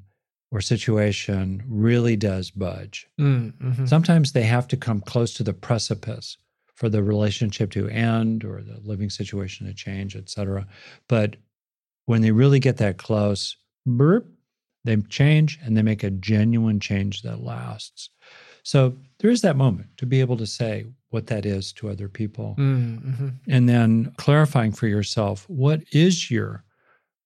or 0.51 0.61
situation 0.61 1.63
really 1.67 2.15
does 2.15 2.51
budge. 2.51 3.07
Mm, 3.19 3.53
mm-hmm. 3.53 3.85
Sometimes 3.85 4.31
they 4.31 4.43
have 4.43 4.67
to 4.69 4.77
come 4.77 5.01
close 5.01 5.33
to 5.35 5.43
the 5.43 5.53
precipice 5.53 6.37
for 6.75 6.89
the 6.89 7.01
relationship 7.01 7.71
to 7.71 7.87
end 7.89 8.43
or 8.43 8.61
the 8.61 8.79
living 8.83 9.09
situation 9.09 9.65
to 9.65 9.73
change, 9.73 10.15
et 10.15 10.29
cetera. 10.29 10.67
But 11.07 11.37
when 12.05 12.21
they 12.21 12.31
really 12.31 12.59
get 12.59 12.77
that 12.77 12.97
close, 12.97 13.57
burp, 13.85 14.27
they 14.85 14.97
change 14.97 15.59
and 15.63 15.75
they 15.75 15.81
make 15.81 16.03
a 16.03 16.11
genuine 16.11 16.79
change 16.79 17.23
that 17.23 17.43
lasts. 17.43 18.09
So 18.63 18.95
there 19.19 19.29
is 19.29 19.41
that 19.41 19.57
moment 19.57 19.89
to 19.97 20.05
be 20.05 20.21
able 20.21 20.37
to 20.37 20.47
say 20.47 20.85
what 21.09 21.27
that 21.27 21.45
is 21.45 21.71
to 21.73 21.89
other 21.89 22.09
people. 22.09 22.55
Mm-hmm. 22.57 23.29
And 23.47 23.69
then 23.69 24.13
clarifying 24.17 24.71
for 24.71 24.87
yourself 24.87 25.45
what 25.49 25.81
is 25.91 26.31
your 26.31 26.63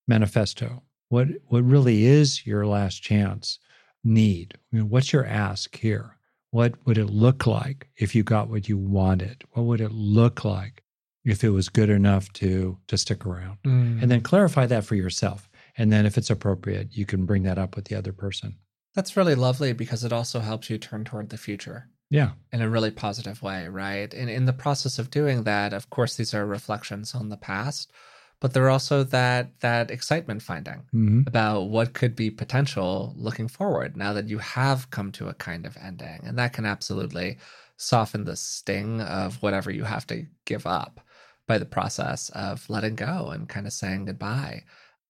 manifesto? 0.07 0.83
What 1.09 1.27
what 1.47 1.63
really 1.63 2.05
is 2.05 2.45
your 2.45 2.65
last 2.65 3.01
chance 3.01 3.59
need? 4.03 4.55
I 4.71 4.77
mean, 4.77 4.89
what's 4.89 5.11
your 5.11 5.25
ask 5.25 5.75
here? 5.77 6.17
What 6.51 6.73
would 6.85 6.97
it 6.97 7.07
look 7.07 7.47
like 7.47 7.87
if 7.97 8.13
you 8.15 8.23
got 8.23 8.49
what 8.49 8.69
you 8.69 8.77
wanted? 8.77 9.43
What 9.51 9.63
would 9.63 9.81
it 9.81 9.91
look 9.91 10.43
like 10.43 10.83
if 11.25 11.43
it 11.43 11.49
was 11.49 11.69
good 11.69 11.89
enough 11.89 12.31
to 12.33 12.77
to 12.87 12.97
stick 12.97 13.25
around? 13.25 13.57
Mm. 13.65 14.01
And 14.01 14.11
then 14.11 14.21
clarify 14.21 14.65
that 14.67 14.85
for 14.85 14.95
yourself. 14.95 15.48
And 15.79 15.93
then 15.93 16.05
if 16.05 16.17
it's 16.17 16.29
appropriate, 16.29 16.89
you 16.91 17.05
can 17.05 17.25
bring 17.25 17.43
that 17.43 17.57
up 17.57 17.77
with 17.77 17.85
the 17.85 17.95
other 17.95 18.11
person. 18.11 18.57
That's 18.95 19.15
really 19.15 19.33
lovely 19.33 19.71
because 19.71 20.03
it 20.03 20.11
also 20.11 20.41
helps 20.41 20.69
you 20.69 20.77
turn 20.77 21.05
toward 21.05 21.29
the 21.29 21.37
future. 21.37 21.87
Yeah. 22.09 22.31
In 22.51 22.61
a 22.61 22.69
really 22.69 22.91
positive 22.91 23.41
way, 23.41 23.67
right? 23.69 24.13
And 24.13 24.29
in 24.29 24.45
the 24.45 24.51
process 24.53 24.99
of 24.99 25.09
doing 25.09 25.43
that, 25.43 25.71
of 25.71 25.89
course, 25.89 26.17
these 26.17 26.33
are 26.33 26.45
reflections 26.45 27.15
on 27.15 27.29
the 27.29 27.37
past, 27.37 27.93
but 28.41 28.53
they're 28.53 28.69
also 28.69 29.03
that 29.03 29.59
that 29.61 29.89
excitement 29.89 30.41
finding 30.41 30.81
mm-hmm. 30.93 31.21
about 31.27 31.69
what 31.69 31.93
could 31.93 32.15
be 32.15 32.29
potential 32.29 33.13
looking 33.15 33.47
forward 33.47 33.95
now 33.95 34.11
that 34.11 34.27
you 34.27 34.39
have 34.39 34.89
come 34.89 35.13
to 35.13 35.29
a 35.29 35.33
kind 35.33 35.65
of 35.65 35.77
ending. 35.81 36.21
And 36.25 36.37
that 36.39 36.51
can 36.51 36.65
absolutely 36.65 37.37
soften 37.77 38.25
the 38.25 38.35
sting 38.35 38.99
of 38.99 39.41
whatever 39.41 39.71
you 39.71 39.85
have 39.85 40.05
to 40.07 40.25
give 40.43 40.67
up 40.67 40.99
by 41.47 41.57
the 41.57 41.65
process 41.65 42.29
of 42.31 42.69
letting 42.69 42.95
go 42.95 43.29
and 43.29 43.47
kind 43.47 43.65
of 43.65 43.71
saying 43.71 44.05
goodbye 44.05 44.63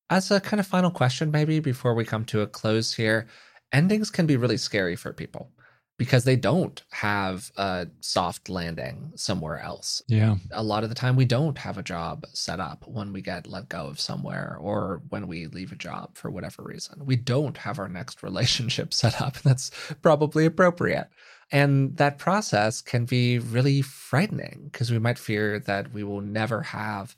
as 0.10 0.32
a 0.32 0.40
kind 0.40 0.60
of 0.60 0.68
final 0.68 0.92
question, 0.92 1.32
maybe 1.32 1.60
before 1.60 1.94
we 1.94 2.06
come 2.06 2.26
to 2.26 2.42
a 2.42 2.48
close 2.48 2.94
here, 2.94 3.28
endings 3.72 4.10
can 4.10 4.26
be 4.26 4.38
really 4.38 4.58
scary 4.58 4.96
for 4.96 5.14
people. 5.14 5.52
because 6.00 6.24
they 6.24 6.38
don't 6.38 6.82
have 6.92 7.52
a 7.58 7.86
soft 8.00 8.48
landing 8.48 9.12
somewhere 9.16 9.60
else. 9.60 10.02
Yeah. 10.08 10.36
A 10.52 10.64
lot 10.64 10.84
of 10.84 10.90
the 10.90 10.96
time, 10.96 11.18
we 11.18 11.26
don't 11.26 11.58
have 11.58 11.78
a 11.78 11.84
job 11.84 12.26
set 12.34 12.62
up 12.62 12.86
when 12.88 13.12
we 13.12 13.22
get 13.22 13.46
let 13.48 13.68
go 13.68 13.88
of 13.88 14.00
somewhere 14.00 14.56
or 14.62 15.02
when 15.10 15.28
we 15.28 15.48
leave 15.48 15.74
a 15.74 15.76
job 15.76 16.16
for 16.16 16.32
whatever 16.32 16.64
reason. 16.64 17.06
We 17.06 17.18
don't 17.18 17.58
have 17.58 17.80
our 17.80 17.90
next 17.90 18.24
relationship 18.30 18.94
set 18.94 19.22
up. 19.22 19.40
That's 19.40 19.72
probably 20.02 20.46
appropriate. 20.46 21.10
And 21.52 21.98
that 21.98 22.18
process 22.18 22.82
can 22.82 23.04
be 23.04 23.40
really 23.40 23.82
frightening 23.82 24.70
because 24.72 24.92
we 24.92 25.00
might 25.00 25.18
fear 25.20 25.60
that 25.60 25.92
we 25.92 26.04
will 26.06 26.22
never 26.22 26.62
have 26.62 27.16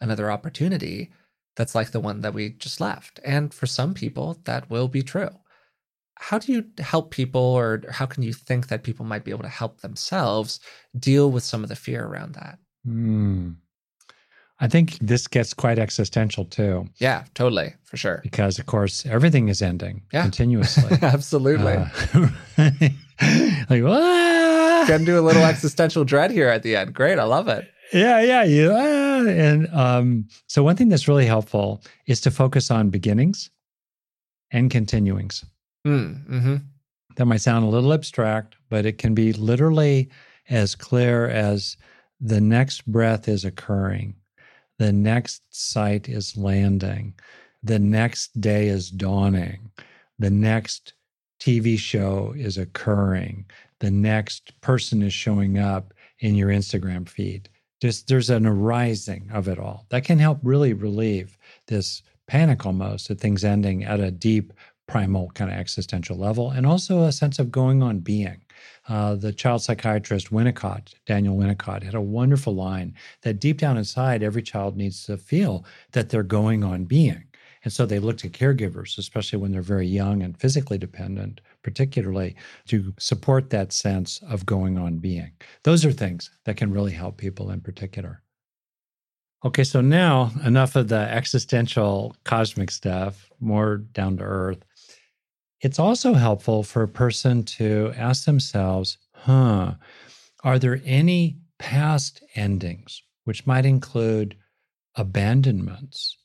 another 0.00 0.28
opportunity 0.30 1.12
that's 1.56 1.74
like 1.74 1.90
the 1.90 2.00
one 2.00 2.20
that 2.20 2.34
we 2.34 2.50
just 2.50 2.80
left. 2.80 3.20
And 3.24 3.52
for 3.52 3.66
some 3.66 3.94
people, 3.94 4.40
that 4.44 4.68
will 4.70 4.88
be 4.88 5.02
true. 5.02 5.30
How 6.16 6.38
do 6.38 6.52
you 6.52 6.64
help 6.78 7.10
people 7.10 7.40
or 7.40 7.82
how 7.90 8.06
can 8.06 8.22
you 8.22 8.32
think 8.32 8.68
that 8.68 8.82
people 8.82 9.04
might 9.04 9.24
be 9.24 9.30
able 9.30 9.42
to 9.42 9.48
help 9.48 9.80
themselves 9.80 10.60
deal 10.98 11.30
with 11.30 11.42
some 11.42 11.62
of 11.62 11.68
the 11.68 11.76
fear 11.76 12.04
around 12.04 12.34
that? 12.34 12.58
Mm. 12.86 13.56
i 14.60 14.68
think 14.68 14.98
this 15.00 15.26
gets 15.26 15.54
quite 15.54 15.78
existential 15.78 16.44
too. 16.44 16.86
Yeah 16.98 17.24
totally 17.34 17.74
for 17.82 17.96
sure. 17.96 18.20
Because 18.22 18.58
of 18.58 18.66
course 18.66 19.06
everything 19.06 19.48
is 19.48 19.62
ending 19.62 20.02
yeah. 20.12 20.22
continuously. 20.28 20.98
Absolutely. 21.02 21.72
Uh, 21.72 22.28
like 23.70 23.82
what? 23.82 24.86
Can 24.86 25.04
do 25.04 25.18
a 25.18 25.24
little 25.24 25.44
existential 25.44 26.04
dread 26.04 26.30
here 26.30 26.48
at 26.48 26.62
the 26.62 26.76
end. 26.76 26.94
Great 26.94 27.18
i 27.18 27.24
love 27.24 27.48
it. 27.48 27.68
Yeah 27.92 28.20
yeah 28.20 28.44
yeah 28.44 29.03
and 29.26 29.68
um, 29.74 30.28
so 30.46 30.62
one 30.62 30.76
thing 30.76 30.88
that's 30.88 31.08
really 31.08 31.26
helpful 31.26 31.82
is 32.06 32.20
to 32.22 32.30
focus 32.30 32.70
on 32.70 32.90
beginnings 32.90 33.50
and 34.50 34.70
continuings 34.70 35.44
Mm, 35.86 36.26
mm-hmm. 36.26 36.56
That 37.16 37.26
might 37.26 37.40
sound 37.40 37.64
a 37.64 37.68
little 37.68 37.92
abstract, 37.92 38.56
but 38.68 38.86
it 38.86 38.98
can 38.98 39.14
be 39.14 39.32
literally 39.32 40.08
as 40.48 40.74
clear 40.74 41.28
as 41.28 41.76
the 42.20 42.40
next 42.40 42.86
breath 42.86 43.28
is 43.28 43.44
occurring, 43.44 44.14
the 44.78 44.92
next 44.92 45.42
sight 45.50 46.08
is 46.08 46.36
landing, 46.36 47.14
the 47.62 47.78
next 47.78 48.40
day 48.40 48.66
is 48.66 48.90
dawning, 48.90 49.70
the 50.18 50.30
next 50.30 50.94
TV 51.38 51.78
show 51.78 52.34
is 52.36 52.56
occurring, 52.56 53.44
the 53.80 53.90
next 53.90 54.58
person 54.60 55.02
is 55.02 55.12
showing 55.12 55.58
up 55.58 55.92
in 56.20 56.34
your 56.34 56.48
Instagram 56.48 57.08
feed. 57.08 57.48
Just 57.80 58.08
there's 58.08 58.30
an 58.30 58.46
arising 58.46 59.30
of 59.32 59.48
it 59.48 59.58
all. 59.58 59.86
That 59.90 60.04
can 60.04 60.18
help 60.18 60.38
really 60.42 60.72
relieve 60.72 61.36
this 61.66 62.02
panic 62.26 62.64
almost 62.64 63.10
at 63.10 63.18
things 63.18 63.44
ending 63.44 63.84
at 63.84 64.00
a 64.00 64.10
deep 64.10 64.52
primal 64.86 65.30
kind 65.34 65.50
of 65.50 65.56
existential 65.56 66.16
level, 66.16 66.50
and 66.50 66.66
also 66.66 67.02
a 67.02 67.12
sense 67.12 67.38
of 67.38 67.50
going 67.50 67.82
on 67.82 68.00
being. 68.00 68.40
Uh, 68.88 69.14
the 69.14 69.32
child 69.32 69.62
psychiatrist 69.62 70.30
Winnicott, 70.30 70.94
Daniel 71.06 71.36
Winnicott, 71.36 71.82
had 71.82 71.94
a 71.94 72.00
wonderful 72.00 72.54
line 72.54 72.94
that 73.22 73.40
deep 73.40 73.58
down 73.58 73.78
inside, 73.78 74.22
every 74.22 74.42
child 74.42 74.76
needs 74.76 75.04
to 75.04 75.16
feel 75.16 75.64
that 75.92 76.10
they're 76.10 76.22
going 76.22 76.62
on 76.62 76.84
being. 76.84 77.24
And 77.64 77.72
so 77.72 77.86
they 77.86 77.98
look 77.98 78.18
to 78.18 78.28
caregivers, 78.28 78.98
especially 78.98 79.38
when 79.38 79.52
they're 79.52 79.62
very 79.62 79.86
young 79.86 80.22
and 80.22 80.38
physically 80.38 80.76
dependent, 80.76 81.40
particularly 81.64 82.36
to 82.68 82.94
support 82.98 83.50
that 83.50 83.72
sense 83.72 84.20
of 84.28 84.46
going 84.46 84.78
on 84.78 84.98
being. 84.98 85.32
Those 85.64 85.84
are 85.84 85.90
things 85.90 86.30
that 86.44 86.56
can 86.56 86.70
really 86.70 86.92
help 86.92 87.16
people 87.16 87.50
in 87.50 87.60
particular. 87.60 88.22
Okay, 89.44 89.64
so 89.64 89.80
now 89.80 90.30
enough 90.44 90.76
of 90.76 90.88
the 90.88 91.00
existential 91.00 92.14
cosmic 92.24 92.70
stuff, 92.70 93.28
more 93.40 93.78
down 93.78 94.16
to 94.18 94.24
earth. 94.24 94.64
It's 95.60 95.78
also 95.78 96.14
helpful 96.14 96.62
for 96.62 96.82
a 96.82 96.88
person 96.88 97.42
to 97.44 97.92
ask 97.96 98.24
themselves, 98.24 98.98
huh, 99.14 99.74
are 100.44 100.58
there 100.58 100.80
any 100.84 101.38
past 101.58 102.22
endings, 102.34 103.02
which 103.24 103.46
might 103.46 103.66
include 103.66 104.36
abandonments 104.96 106.16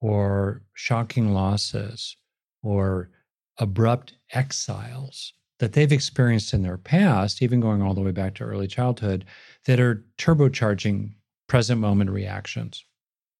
or 0.00 0.62
shocking 0.74 1.32
losses 1.32 2.16
or 2.62 3.10
abrupt 3.58 4.14
exiles 4.32 5.32
that 5.58 5.72
they've 5.72 5.92
experienced 5.92 6.52
in 6.52 6.62
their 6.62 6.76
past, 6.76 7.40
even 7.40 7.60
going 7.60 7.80
all 7.80 7.94
the 7.94 8.02
way 8.02 8.10
back 8.10 8.34
to 8.34 8.44
early 8.44 8.66
childhood, 8.66 9.24
that 9.64 9.80
are 9.80 10.04
turbocharging 10.18 11.12
present 11.48 11.80
moment 11.80 12.10
reactions. 12.10 12.84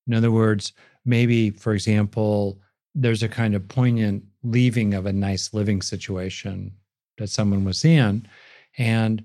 In 0.07 0.15
other 0.15 0.31
words, 0.31 0.73
maybe, 1.05 1.51
for 1.51 1.75
example, 1.75 2.61
there's 2.95 3.23
a 3.23 3.29
kind 3.29 3.55
of 3.55 3.69
poignant 3.69 4.25
leaving 4.43 4.95
of 4.95 5.05
a 5.05 5.13
nice 5.13 5.53
living 5.53 5.83
situation 5.83 6.73
that 7.19 7.29
someone 7.29 7.65
was 7.65 7.85
in. 7.85 8.27
And 8.79 9.25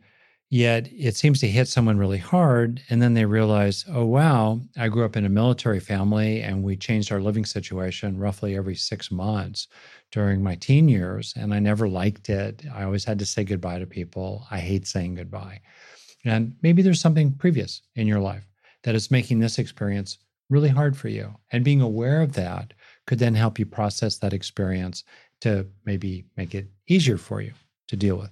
yet 0.51 0.89
it 0.91 1.15
seems 1.15 1.39
to 1.39 1.47
hit 1.47 1.69
someone 1.69 1.97
really 1.97 2.17
hard. 2.17 2.83
And 2.89 3.01
then 3.01 3.13
they 3.13 3.23
realize, 3.23 3.85
oh, 3.87 4.03
wow, 4.03 4.59
I 4.77 4.89
grew 4.89 5.05
up 5.05 5.15
in 5.15 5.25
a 5.25 5.29
military 5.29 5.79
family 5.79 6.41
and 6.41 6.61
we 6.61 6.75
changed 6.75 7.09
our 7.09 7.21
living 7.21 7.45
situation 7.45 8.17
roughly 8.17 8.57
every 8.57 8.75
six 8.75 9.09
months 9.09 9.69
during 10.11 10.43
my 10.43 10.55
teen 10.55 10.89
years. 10.89 11.33
And 11.37 11.53
I 11.53 11.59
never 11.59 11.87
liked 11.87 12.29
it. 12.29 12.63
I 12.75 12.83
always 12.83 13.05
had 13.05 13.17
to 13.19 13.25
say 13.25 13.45
goodbye 13.45 13.79
to 13.79 13.87
people. 13.87 14.45
I 14.51 14.59
hate 14.59 14.85
saying 14.85 15.15
goodbye. 15.15 15.61
And 16.25 16.53
maybe 16.61 16.81
there's 16.81 16.99
something 16.99 17.31
previous 17.31 17.81
in 17.95 18.05
your 18.05 18.19
life 18.19 18.45
that 18.83 18.93
is 18.93 19.09
making 19.09 19.39
this 19.39 19.57
experience 19.57 20.17
really 20.49 20.69
hard 20.69 20.97
for 20.97 21.07
you. 21.07 21.33
And 21.53 21.63
being 21.63 21.79
aware 21.79 22.21
of 22.21 22.33
that 22.33 22.73
could 23.07 23.19
then 23.19 23.35
help 23.35 23.57
you 23.57 23.65
process 23.65 24.17
that 24.17 24.33
experience 24.33 25.05
to 25.39 25.65
maybe 25.85 26.25
make 26.35 26.53
it 26.53 26.67
easier 26.89 27.17
for 27.17 27.41
you 27.41 27.53
to 27.87 27.95
deal 27.95 28.17
with. 28.17 28.31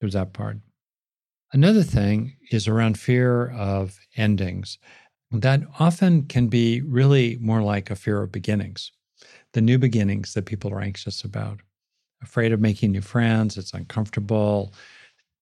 There's 0.00 0.12
that 0.12 0.32
part. 0.32 0.58
Another 1.52 1.82
thing 1.82 2.36
is 2.50 2.68
around 2.68 2.98
fear 2.98 3.50
of 3.50 3.98
endings. 4.16 4.78
That 5.30 5.62
often 5.78 6.26
can 6.26 6.48
be 6.48 6.82
really 6.82 7.38
more 7.40 7.62
like 7.62 7.90
a 7.90 7.96
fear 7.96 8.22
of 8.22 8.32
beginnings, 8.32 8.92
the 9.52 9.60
new 9.60 9.78
beginnings 9.78 10.34
that 10.34 10.46
people 10.46 10.72
are 10.72 10.80
anxious 10.80 11.24
about, 11.24 11.60
afraid 12.22 12.52
of 12.52 12.60
making 12.60 12.92
new 12.92 13.00
friends, 13.00 13.56
it's 13.56 13.74
uncomfortable, 13.74 14.74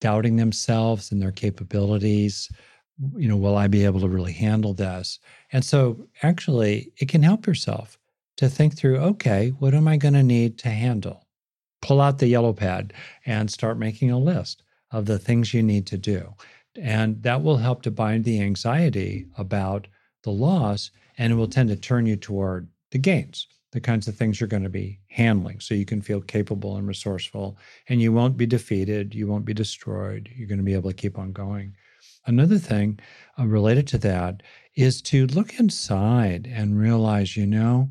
doubting 0.01 0.37
themselves 0.37 1.11
and 1.11 1.21
their 1.21 1.33
capabilities. 1.33 2.51
You 3.17 3.29
know, 3.29 3.37
will 3.37 3.57
I 3.57 3.67
be 3.67 3.85
able 3.85 4.01
to 4.01 4.09
really 4.09 4.33
handle 4.33 4.75
this? 4.75 5.19
And 5.53 5.65
so, 5.65 6.07
actually, 6.23 6.93
it 6.99 7.09
can 7.09 7.23
help 7.23 7.47
yourself 7.47 7.99
to 8.39 8.49
think 8.49 8.77
through 8.77 8.99
okay, 8.99 9.51
what 9.59 9.75
am 9.75 9.89
I 9.89 9.97
going 9.97 10.15
to 10.15 10.23
need 10.23 10.59
to 10.59 10.71
handle? 10.71 11.27
Pull 11.83 12.01
out 12.01 12.19
the 12.19 12.29
yellow 12.29 12.53
pad 12.53 12.93
and 13.25 13.51
start 13.51 13.79
making 13.79 14.11
a 14.11 14.19
list 14.19 14.63
of 14.97 15.05
the 15.05 15.19
things 15.19 15.53
you 15.53 15.63
need 15.63 15.87
to 15.87 15.99
do. 15.99 16.35
And 16.81 17.23
that 17.23 17.43
will 17.43 17.59
help 17.59 17.83
to 17.83 17.91
bind 17.91 18.25
the 18.25 18.41
anxiety 18.41 19.27
about 19.37 19.87
the 20.23 20.31
loss, 20.31 20.91
and 21.19 21.33
it 21.33 21.37
will 21.37 21.49
tend 21.49 21.69
to 21.69 21.77
turn 21.77 22.07
you 22.07 22.17
toward 22.17 22.69
the 22.93 22.99
gains, 22.99 23.47
the 23.73 23.81
kinds 23.81 24.09
of 24.09 24.17
things 24.17 24.41
you're 24.41 24.49
going 24.49 24.63
to 24.63 24.71
be 24.71 24.99
handling. 25.09 25.61
So 25.61 25.75
you 25.75 25.85
can 25.85 26.01
feel 26.01 26.23
capable 26.23 26.77
and 26.79 26.89
resourceful, 26.89 27.59
and 27.89 28.01
you 28.01 28.11
won't 28.11 28.39
be 28.39 28.47
defeated, 28.47 29.15
you 29.15 29.27
won't 29.27 29.45
be 29.45 29.55
destroyed. 29.55 30.31
You're 30.35 30.49
going 30.49 30.65
to 30.65 30.65
be 30.65 30.75
able 30.75 30.91
to 30.91 30.97
keep 30.97 31.19
on 31.19 31.33
going. 31.33 31.75
Another 32.25 32.59
thing 32.59 32.99
uh, 33.39 33.47
related 33.47 33.87
to 33.89 33.99
that 33.99 34.43
is 34.75 35.03
to 35.03 35.27
look 35.27 35.61
inside 35.61 36.51
and 36.51 36.81
realize, 36.81 37.37
you 37.37 37.47
know, 37.47 37.91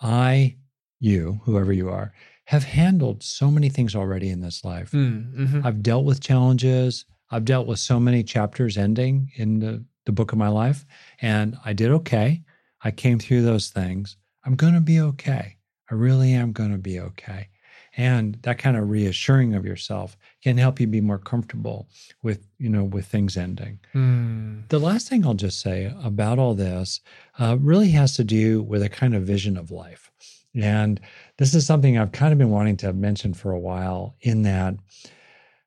I, 0.00 0.56
you, 1.00 1.40
whoever 1.44 1.72
you 1.72 1.90
are, 1.90 2.14
have 2.50 2.64
handled 2.64 3.22
so 3.22 3.48
many 3.48 3.68
things 3.68 3.94
already 3.94 4.28
in 4.28 4.40
this 4.40 4.64
life. 4.64 4.90
Mm, 4.90 5.34
mm-hmm. 5.34 5.60
I've 5.64 5.84
dealt 5.84 6.04
with 6.04 6.20
challenges. 6.20 7.04
I've 7.30 7.44
dealt 7.44 7.68
with 7.68 7.78
so 7.78 8.00
many 8.00 8.24
chapters 8.24 8.76
ending 8.76 9.30
in 9.36 9.60
the, 9.60 9.84
the 10.04 10.10
book 10.10 10.32
of 10.32 10.38
my 10.38 10.48
life, 10.48 10.84
and 11.22 11.56
I 11.64 11.74
did 11.74 11.92
okay. 11.92 12.42
I 12.82 12.90
came 12.90 13.20
through 13.20 13.42
those 13.42 13.68
things. 13.68 14.16
I'm 14.44 14.56
going 14.56 14.74
to 14.74 14.80
be 14.80 14.98
okay. 15.00 15.58
I 15.92 15.94
really 15.94 16.32
am 16.32 16.50
going 16.50 16.72
to 16.72 16.78
be 16.78 16.98
okay. 16.98 17.50
And 17.96 18.36
that 18.42 18.58
kind 18.58 18.76
of 18.76 18.90
reassuring 18.90 19.54
of 19.54 19.64
yourself 19.64 20.16
can 20.42 20.58
help 20.58 20.80
you 20.80 20.88
be 20.88 21.00
more 21.00 21.18
comfortable 21.18 21.88
with, 22.20 22.48
you 22.58 22.68
know, 22.68 22.82
with 22.82 23.06
things 23.06 23.36
ending. 23.36 23.78
Mm. 23.94 24.68
The 24.70 24.80
last 24.80 25.08
thing 25.08 25.24
I'll 25.24 25.34
just 25.34 25.60
say 25.60 25.94
about 26.02 26.40
all 26.40 26.54
this 26.54 27.00
uh, 27.38 27.58
really 27.60 27.90
has 27.90 28.16
to 28.16 28.24
do 28.24 28.60
with 28.60 28.82
a 28.82 28.88
kind 28.88 29.14
of 29.14 29.22
vision 29.22 29.56
of 29.56 29.70
life. 29.70 30.10
And 30.54 31.00
this 31.38 31.54
is 31.54 31.64
something 31.66 31.96
I've 31.96 32.12
kind 32.12 32.32
of 32.32 32.38
been 32.38 32.50
wanting 32.50 32.76
to 32.78 32.92
mention 32.92 33.34
for 33.34 33.52
a 33.52 33.58
while, 33.58 34.16
in 34.20 34.42
that 34.42 34.74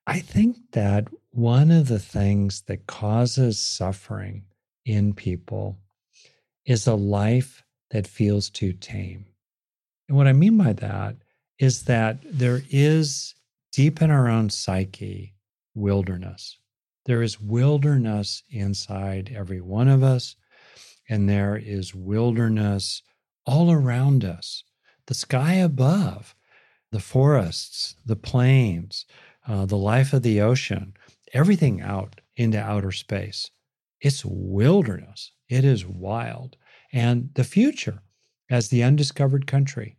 I 0.06 0.20
think 0.20 0.58
that 0.74 1.08
one 1.32 1.72
of 1.72 1.88
the 1.88 2.00
things 2.00 2.62
that 2.68 2.86
causes 2.86 3.60
suffering 3.60 4.44
in 4.86 5.14
people 5.14 5.78
is 6.66 6.86
a 6.86 6.96
life 6.96 7.64
that 7.92 8.08
feels 8.08 8.50
too 8.50 8.74
tame. 8.74 9.26
And 10.08 10.18
what 10.18 10.28
I 10.28 10.34
mean 10.34 10.58
by 10.58 10.74
that 10.74 11.16
is 11.60 11.84
that 11.84 12.18
there 12.26 12.62
is 12.70 13.36
deep 13.72 14.02
in 14.02 14.12
our 14.12 14.28
own 14.28 14.50
psyche 14.50 15.34
wilderness. 15.74 16.58
There 17.06 17.22
is 17.22 17.40
wilderness 17.40 18.44
inside 18.50 19.34
every 19.36 19.62
one 19.62 19.88
of 19.88 20.04
us, 20.04 20.36
and 21.10 21.30
there 21.30 21.56
is 21.56 21.96
wilderness 21.96 23.02
all 23.46 23.72
around 23.72 24.24
us 24.24 24.64
the 25.08 25.14
sky 25.14 25.54
above, 25.54 26.36
the 26.92 27.00
forests, 27.00 27.96
the 28.06 28.16
plains, 28.16 29.06
uh, 29.48 29.66
the 29.66 29.78
life 29.78 30.14
of 30.14 30.22
the 30.22 30.42
ocean, 30.42 30.94
everything 31.34 31.82
out 31.82 32.22
into 32.36 32.60
outer 32.60 32.92
space. 32.92 33.52
It's 34.00 34.24
wilderness. 34.26 35.32
It 35.50 35.66
is 35.66 35.86
wild. 35.86 36.58
And 36.92 37.30
the 37.34 37.44
future, 37.44 38.04
as 38.50 38.70
the 38.70 38.84
undiscovered 38.84 39.48
country, 39.48 39.98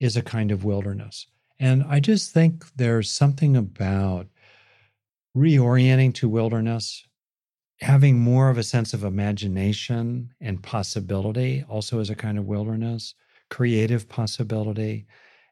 is 0.00 0.16
a 0.16 0.22
kind 0.22 0.50
of 0.50 0.64
wilderness. 0.64 1.26
And 1.58 1.84
I 1.84 2.00
just 2.00 2.32
think 2.32 2.64
there's 2.76 3.10
something 3.10 3.56
about 3.56 4.26
reorienting 5.36 6.14
to 6.14 6.28
wilderness, 6.28 7.06
having 7.80 8.18
more 8.18 8.50
of 8.50 8.58
a 8.58 8.62
sense 8.62 8.92
of 8.92 9.04
imagination 9.04 10.30
and 10.40 10.62
possibility, 10.62 11.64
also 11.68 12.00
as 12.00 12.10
a 12.10 12.14
kind 12.14 12.38
of 12.38 12.46
wilderness, 12.46 13.14
creative 13.54 14.08
possibility, 14.08 15.06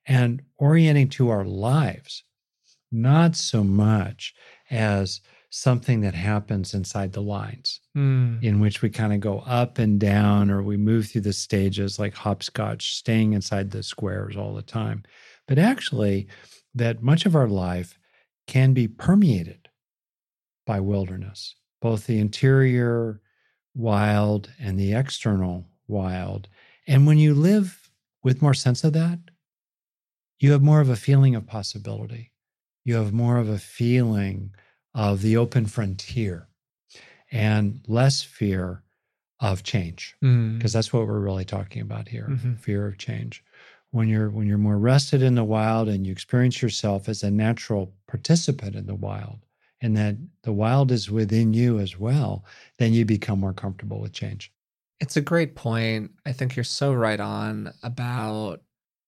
and 0.07 0.43
orienting 0.59 1.09
to 1.09 1.29
our 1.29 1.45
lives, 1.45 2.25
not 2.91 3.37
so 3.37 3.63
much 3.63 4.35
as 4.71 5.21
something 5.51 6.01
that 6.01 6.15
happens 6.15 6.75
inside 6.75 7.13
the 7.13 7.23
lines 7.23 7.81
mm. 7.97 8.43
in 8.43 8.59
which 8.59 8.83
we 8.83 8.91
kind 8.91 9.13
of 9.13 9.21
go 9.21 9.39
up 9.41 9.79
and 9.79 10.01
down 10.01 10.51
or 10.51 10.63
we 10.65 10.77
move 10.77 11.07
through 11.07 11.21
the 11.21 11.33
stages 11.33 12.01
like 12.01 12.15
hopscotch, 12.15 12.97
staying 12.97 13.35
inside 13.35 13.71
the 13.71 13.85
squares 13.85 14.37
all 14.37 14.53
the 14.53 14.63
time. 14.63 15.05
But 15.47 15.61
actually, 15.61 16.27
that 16.75 17.05
much 17.05 17.25
of 17.25 17.37
our 17.37 17.49
life 17.49 18.01
can 18.49 18.73
be 18.73 18.89
permeated 18.89 19.69
by 20.67 20.81
wilderness, 20.81 21.55
both 21.81 22.07
the 22.09 22.19
interior 22.19 23.21
wild 23.77 24.51
and 24.59 24.77
the 24.77 24.93
external 24.93 25.69
wild. 25.87 26.49
And 26.89 27.07
when 27.07 27.19
you 27.19 27.35
live 27.35 27.82
with 28.23 28.43
more 28.43 28.55
sense 28.55 28.85
of 28.85 28.93
that, 28.93 29.19
you 30.39 30.53
have 30.53 30.63
more 30.63 30.81
of 30.81 30.89
a 30.89 30.97
feeling 30.97 31.35
of 31.35 31.47
possibility. 31.47 32.33
You 32.85 32.97
have 32.97 33.13
more 33.13 33.39
of 33.39 33.49
a 33.49 33.59
feeling 33.59 34.55
of 34.95 35.23
the 35.23 35.37
open 35.37 35.67
frontier 35.67 36.49
and 37.31 37.81
less 37.87 38.23
fear 38.23 38.83
of 39.41 39.63
change 39.63 40.15
because 40.21 40.71
mm. 40.71 40.73
that's 40.73 40.93
what 40.93 41.07
we're 41.07 41.19
really 41.19 41.45
talking 41.45 41.83
about 41.83 42.09
here 42.09 42.29
mm-hmm. 42.31 42.55
fear 42.55 42.87
of 42.87 42.97
change 42.97 43.43
when 43.91 44.09
you're 44.09 44.31
when 44.31 44.47
you're 44.47 44.59
more 44.59 44.79
rested 44.79 45.21
in 45.21 45.35
the 45.35 45.43
wild 45.43 45.89
and 45.89 46.07
you 46.07 46.13
experience 46.13 46.63
yourself 46.63 47.09
as 47.09 47.25
a 47.25 47.31
natural 47.31 47.93
participant 48.07 48.77
in 48.77 48.87
the 48.87 48.95
wild 48.95 49.41
and 49.81 49.97
that 49.97 50.17
the 50.45 50.53
wild 50.53 50.93
is 50.93 51.11
within 51.11 51.53
you 51.53 51.81
as 51.81 51.99
well 51.99 52.45
then 52.79 52.93
you 52.93 53.05
become 53.05 53.41
more 53.41 53.53
comfortable 53.53 53.99
with 53.99 54.13
change 54.13 54.53
it's 55.03 55.17
a 55.17 55.21
great 55.21 55.55
point 55.55 56.11
i 56.25 56.33
think 56.33 56.57
you're 56.57 56.65
so 56.65 56.93
right 56.95 57.21
on 57.21 57.73
about 57.83 58.61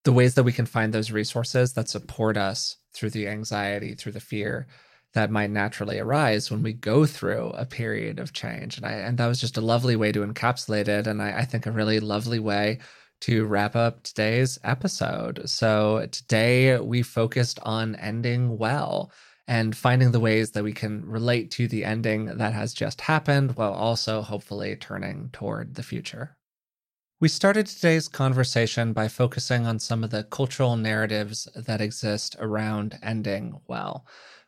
the 0.05 0.13
ways 0.13 0.35
that 0.35 0.43
we 0.43 0.53
can 0.53 0.67
find 0.67 0.93
those 0.93 1.11
resources 1.11 1.73
that 1.73 1.89
support 1.89 2.37
us 2.37 2.77
through 2.93 3.11
the 3.11 3.27
anxiety 3.27 3.95
through 3.95 4.13
the 4.13 4.21
fear 4.21 4.67
that 5.15 5.31
might 5.31 5.51
naturally 5.51 5.99
arise 5.99 6.51
when 6.51 6.63
we 6.63 6.73
go 6.73 7.07
through 7.07 7.51
a 7.51 7.65
period 7.65 8.19
of 8.19 8.33
change. 8.33 8.77
And 8.77 8.85
I 8.85 8.93
and 8.93 9.17
that 9.19 9.29
was 9.29 9.41
just 9.41 9.57
a 9.57 9.63
lovely 9.63 9.97
way 9.97 10.13
to 10.13 10.27
encapsulate 10.27 10.89
it. 10.89 11.07
And 11.07 11.23
I, 11.23 11.39
I 11.39 11.45
think 11.45 11.67
a 11.67 11.73
really 11.73 12.01
lovely 12.01 12.41
way 12.41 12.81
to 13.21 13.47
wrap 13.47 13.77
up 13.77 14.03
today's 14.03 14.59
episode. 14.65 15.49
So 15.49 16.07
today 16.11 16.79
we 16.79 17.03
focused 17.03 17.59
on 17.63 17.95
ending 17.95 18.59
well 18.59 19.13
and 19.47 19.77
finding 19.77 20.13
the 20.13 20.21
ways 20.21 20.53
that 20.53 20.65
we 20.65 20.73
can 20.73 21.05
relate 21.07 21.51
to 21.53 21.69
the 21.69 21.85
ending 21.85 22.27
that 22.27 22.55
has 22.55 22.73
just 22.75 23.03
happened 23.03 23.57
while 23.57 23.73
also 23.73 24.23
hopefully 24.23 24.77
turning 24.77 25.31
toward 25.33 25.75
the 25.75 25.83
future. 25.83 26.37
We 27.21 27.29
started 27.29 27.67
today's 27.67 28.09
conversation 28.09 28.93
by 28.93 29.09
focusing 29.09 29.67
on 29.67 29.79
some 29.79 30.05
of 30.05 30.11
the 30.11 30.25
cultural 30.25 30.77
narratives 30.77 31.49
that 31.55 31.81
exist 31.81 32.37
around 32.39 32.99
ending 33.03 33.61
well 33.67 34.07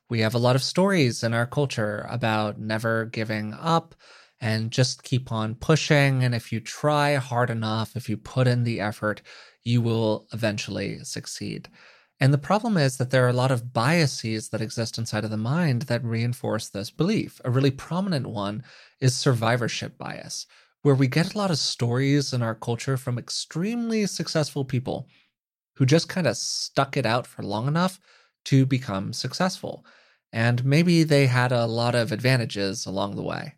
we 0.09 0.21
have 0.21 0.35
a 0.35 0.39
lot 0.39 0.57
of 0.57 0.63
stories 0.63 1.23
in 1.23 1.35
our 1.35 1.47
culture 1.47 2.07
about 2.09 2.61
never 2.61 3.07
giving 3.07 3.55
up 3.55 3.95
and 4.41 4.71
just 4.71 5.03
keep 5.03 5.33
on 5.33 5.55
pushing. 5.55 6.23
And 6.23 6.35
if 6.35 6.53
you 6.53 6.61
try 6.61 7.15
hard 7.15 7.51
enough, 7.51 7.97
if 7.97 8.09
you 8.09 8.17
put 8.17 8.47
in 8.47 8.65
the 8.65 8.81
effort, 8.81 9.23
you 9.65 9.81
will 9.81 10.27
eventually 10.33 11.03
succeed. 11.03 11.69
And 12.21 12.33
the 12.33 12.39
problem 12.39 12.77
is 12.77 12.97
that 12.99 13.11
there 13.11 13.25
are 13.27 13.31
a 13.31 13.35
lot 13.35 13.51
of 13.51 13.73
biases 13.73 14.51
that 14.51 14.61
exist 14.61 14.99
inside 14.99 15.25
of 15.25 15.31
the 15.31 15.37
mind 15.37 15.83
that 15.83 16.05
reinforce 16.05 16.69
this 16.69 16.91
belief. 16.91 17.41
A 17.45 17.51
really 17.51 17.71
prominent 17.71 18.27
one 18.27 18.63
is 19.01 19.15
survivorship 19.17 19.99
bias, 19.99 20.47
where 20.83 20.95
we 20.95 21.09
get 21.09 21.35
a 21.35 21.39
lot 21.39 21.51
of 21.51 21.59
stories 21.59 22.33
in 22.33 22.43
our 22.43 22.55
culture 22.55 22.97
from 22.97 23.19
extremely 23.19 24.07
successful 24.07 24.65
people 24.65 25.09
who 25.77 25.87
just 25.87 26.09
kind 26.09 26.27
of 26.27 26.37
stuck 26.39 26.97
it 26.97 27.07
out 27.07 27.27
for 27.27 27.43
long 27.43 27.69
enough 27.69 28.01
to 28.47 28.67
become 28.67 29.13
successful. 29.13 29.85
And 30.33 30.65
maybe 30.65 31.03
they 31.05 31.27
had 31.27 31.53
a 31.53 31.67
lot 31.67 31.95
of 31.95 32.13
advantages 32.13 32.87
along 32.87 33.17
the 33.17 33.25
way. 33.25 33.56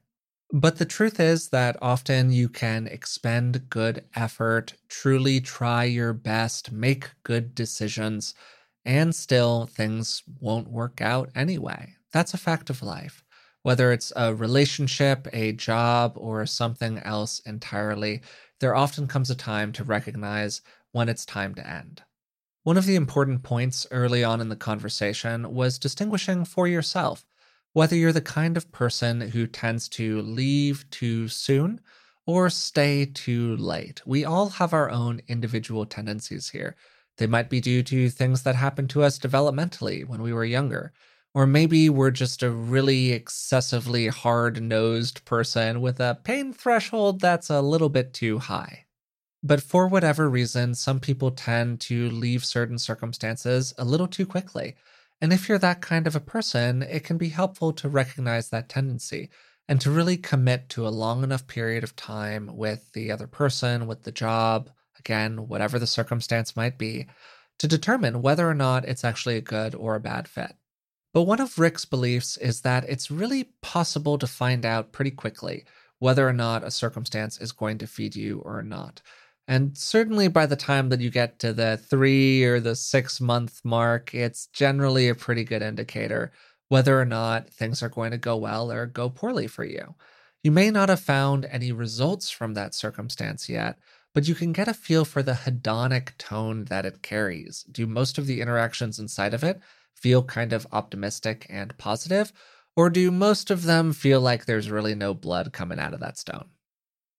But 0.52 0.76
the 0.76 0.84
truth 0.84 1.20
is 1.20 1.48
that 1.48 1.76
often 1.82 2.32
you 2.32 2.48
can 2.48 2.86
expend 2.86 3.68
good 3.70 4.04
effort, 4.14 4.74
truly 4.88 5.40
try 5.40 5.84
your 5.84 6.12
best, 6.12 6.70
make 6.72 7.10
good 7.22 7.54
decisions, 7.54 8.34
and 8.84 9.14
still 9.14 9.66
things 9.66 10.22
won't 10.40 10.68
work 10.68 11.00
out 11.00 11.30
anyway. 11.34 11.94
That's 12.12 12.34
a 12.34 12.38
fact 12.38 12.70
of 12.70 12.82
life. 12.82 13.24
Whether 13.62 13.92
it's 13.92 14.12
a 14.16 14.34
relationship, 14.34 15.28
a 15.32 15.52
job, 15.52 16.12
or 16.16 16.46
something 16.46 16.98
else 16.98 17.40
entirely, 17.40 18.22
there 18.60 18.74
often 18.74 19.06
comes 19.06 19.30
a 19.30 19.34
time 19.34 19.72
to 19.72 19.84
recognize 19.84 20.62
when 20.92 21.08
it's 21.08 21.26
time 21.26 21.54
to 21.56 21.66
end. 21.66 22.02
One 22.62 22.76
of 22.78 22.86
the 22.86 22.96
important 22.96 23.42
points 23.42 23.86
early 23.90 24.24
on 24.24 24.40
in 24.40 24.48
the 24.48 24.56
conversation 24.56 25.54
was 25.54 25.78
distinguishing 25.78 26.44
for 26.44 26.68
yourself 26.68 27.24
whether 27.78 27.94
you're 27.94 28.12
the 28.12 28.20
kind 28.20 28.56
of 28.56 28.72
person 28.72 29.20
who 29.20 29.46
tends 29.46 29.88
to 29.88 30.20
leave 30.22 30.84
too 30.90 31.28
soon 31.28 31.80
or 32.26 32.50
stay 32.50 33.06
too 33.06 33.56
late. 33.58 34.02
We 34.04 34.24
all 34.24 34.48
have 34.48 34.72
our 34.72 34.90
own 34.90 35.20
individual 35.28 35.86
tendencies 35.86 36.50
here. 36.50 36.74
They 37.18 37.28
might 37.28 37.48
be 37.48 37.60
due 37.60 37.84
to 37.84 38.10
things 38.10 38.42
that 38.42 38.56
happened 38.56 38.90
to 38.90 39.04
us 39.04 39.16
developmentally 39.16 40.04
when 40.04 40.22
we 40.22 40.32
were 40.32 40.44
younger. 40.44 40.92
Or 41.34 41.46
maybe 41.46 41.88
we're 41.88 42.10
just 42.10 42.42
a 42.42 42.50
really 42.50 43.12
excessively 43.12 44.08
hard 44.08 44.60
nosed 44.60 45.24
person 45.24 45.80
with 45.80 46.00
a 46.00 46.18
pain 46.24 46.52
threshold 46.52 47.20
that's 47.20 47.48
a 47.48 47.62
little 47.62 47.90
bit 47.90 48.12
too 48.12 48.40
high. 48.40 48.86
But 49.44 49.62
for 49.62 49.86
whatever 49.86 50.28
reason, 50.28 50.74
some 50.74 50.98
people 50.98 51.30
tend 51.30 51.80
to 51.82 52.10
leave 52.10 52.44
certain 52.44 52.78
circumstances 52.80 53.72
a 53.78 53.84
little 53.84 54.08
too 54.08 54.26
quickly. 54.26 54.74
And 55.20 55.32
if 55.32 55.48
you're 55.48 55.58
that 55.58 55.80
kind 55.80 56.06
of 56.06 56.14
a 56.14 56.20
person, 56.20 56.82
it 56.82 57.04
can 57.04 57.18
be 57.18 57.30
helpful 57.30 57.72
to 57.74 57.88
recognize 57.88 58.50
that 58.50 58.68
tendency 58.68 59.30
and 59.68 59.80
to 59.80 59.90
really 59.90 60.16
commit 60.16 60.68
to 60.70 60.86
a 60.86 60.90
long 60.90 61.22
enough 61.22 61.46
period 61.46 61.84
of 61.84 61.96
time 61.96 62.56
with 62.56 62.92
the 62.92 63.10
other 63.10 63.26
person, 63.26 63.86
with 63.86 64.04
the 64.04 64.12
job, 64.12 64.70
again, 64.98 65.48
whatever 65.48 65.78
the 65.78 65.86
circumstance 65.86 66.56
might 66.56 66.78
be, 66.78 67.06
to 67.58 67.68
determine 67.68 68.22
whether 68.22 68.48
or 68.48 68.54
not 68.54 68.84
it's 68.84 69.04
actually 69.04 69.36
a 69.36 69.42
good 69.42 69.74
or 69.74 69.94
a 69.94 70.00
bad 70.00 70.28
fit. 70.28 70.54
But 71.12 71.22
one 71.22 71.40
of 71.40 71.58
Rick's 71.58 71.84
beliefs 71.84 72.36
is 72.36 72.60
that 72.62 72.88
it's 72.88 73.10
really 73.10 73.50
possible 73.60 74.18
to 74.18 74.26
find 74.26 74.64
out 74.64 74.92
pretty 74.92 75.10
quickly 75.10 75.64
whether 75.98 76.28
or 76.28 76.32
not 76.32 76.62
a 76.62 76.70
circumstance 76.70 77.40
is 77.40 77.52
going 77.52 77.78
to 77.78 77.86
feed 77.86 78.14
you 78.14 78.38
or 78.44 78.62
not. 78.62 79.02
And 79.48 79.76
certainly 79.76 80.28
by 80.28 80.46
the 80.46 80.56
time 80.56 80.90
that 80.90 81.00
you 81.00 81.10
get 81.10 81.38
to 81.40 81.52
the 81.52 81.76
three 81.76 82.44
or 82.44 82.60
the 82.60 82.76
six 82.76 83.20
month 83.20 83.64
mark, 83.64 84.14
it's 84.14 84.46
generally 84.48 85.08
a 85.08 85.14
pretty 85.14 85.42
good 85.44 85.62
indicator 85.62 86.32
whether 86.68 87.00
or 87.00 87.04
not 87.06 87.48
things 87.50 87.82
are 87.82 87.88
going 87.88 88.10
to 88.12 88.18
go 88.18 88.36
well 88.36 88.70
or 88.70 88.86
go 88.86 89.08
poorly 89.08 89.46
for 89.48 89.64
you. 89.64 89.94
You 90.42 90.52
may 90.52 90.70
not 90.70 90.90
have 90.90 91.00
found 91.00 91.46
any 91.46 91.72
results 91.72 92.30
from 92.30 92.54
that 92.54 92.74
circumstance 92.74 93.48
yet, 93.48 93.78
but 94.14 94.28
you 94.28 94.34
can 94.34 94.52
get 94.52 94.68
a 94.68 94.74
feel 94.74 95.04
for 95.06 95.22
the 95.22 95.32
hedonic 95.32 96.16
tone 96.18 96.64
that 96.66 96.84
it 96.86 97.02
carries. 97.02 97.62
Do 97.64 97.86
most 97.86 98.18
of 98.18 98.26
the 98.26 98.40
interactions 98.42 98.98
inside 98.98 99.34
of 99.34 99.42
it 99.42 99.60
feel 99.94 100.22
kind 100.22 100.52
of 100.52 100.66
optimistic 100.72 101.46
and 101.48 101.76
positive, 101.78 102.32
or 102.76 102.90
do 102.90 103.10
most 103.10 103.50
of 103.50 103.64
them 103.64 103.92
feel 103.94 104.20
like 104.20 104.44
there's 104.44 104.70
really 104.70 104.94
no 104.94 105.14
blood 105.14 105.52
coming 105.52 105.78
out 105.80 105.94
of 105.94 106.00
that 106.00 106.18
stone? 106.18 106.50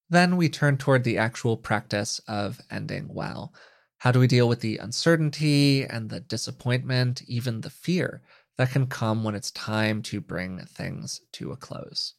Then 0.09 0.37
we 0.37 0.49
turn 0.49 0.77
toward 0.77 1.03
the 1.03 1.17
actual 1.17 1.55
practice 1.55 2.19
of 2.27 2.59
ending 2.71 3.13
well. 3.13 3.53
How 3.99 4.11
do 4.11 4.19
we 4.19 4.27
deal 4.27 4.47
with 4.47 4.61
the 4.61 4.77
uncertainty 4.77 5.83
and 5.83 6.09
the 6.09 6.19
disappointment, 6.19 7.21
even 7.27 7.61
the 7.61 7.69
fear 7.69 8.21
that 8.57 8.71
can 8.71 8.87
come 8.87 9.23
when 9.23 9.35
it's 9.35 9.51
time 9.51 10.01
to 10.03 10.21
bring 10.21 10.65
things 10.65 11.21
to 11.33 11.51
a 11.51 11.57
close? 11.57 12.13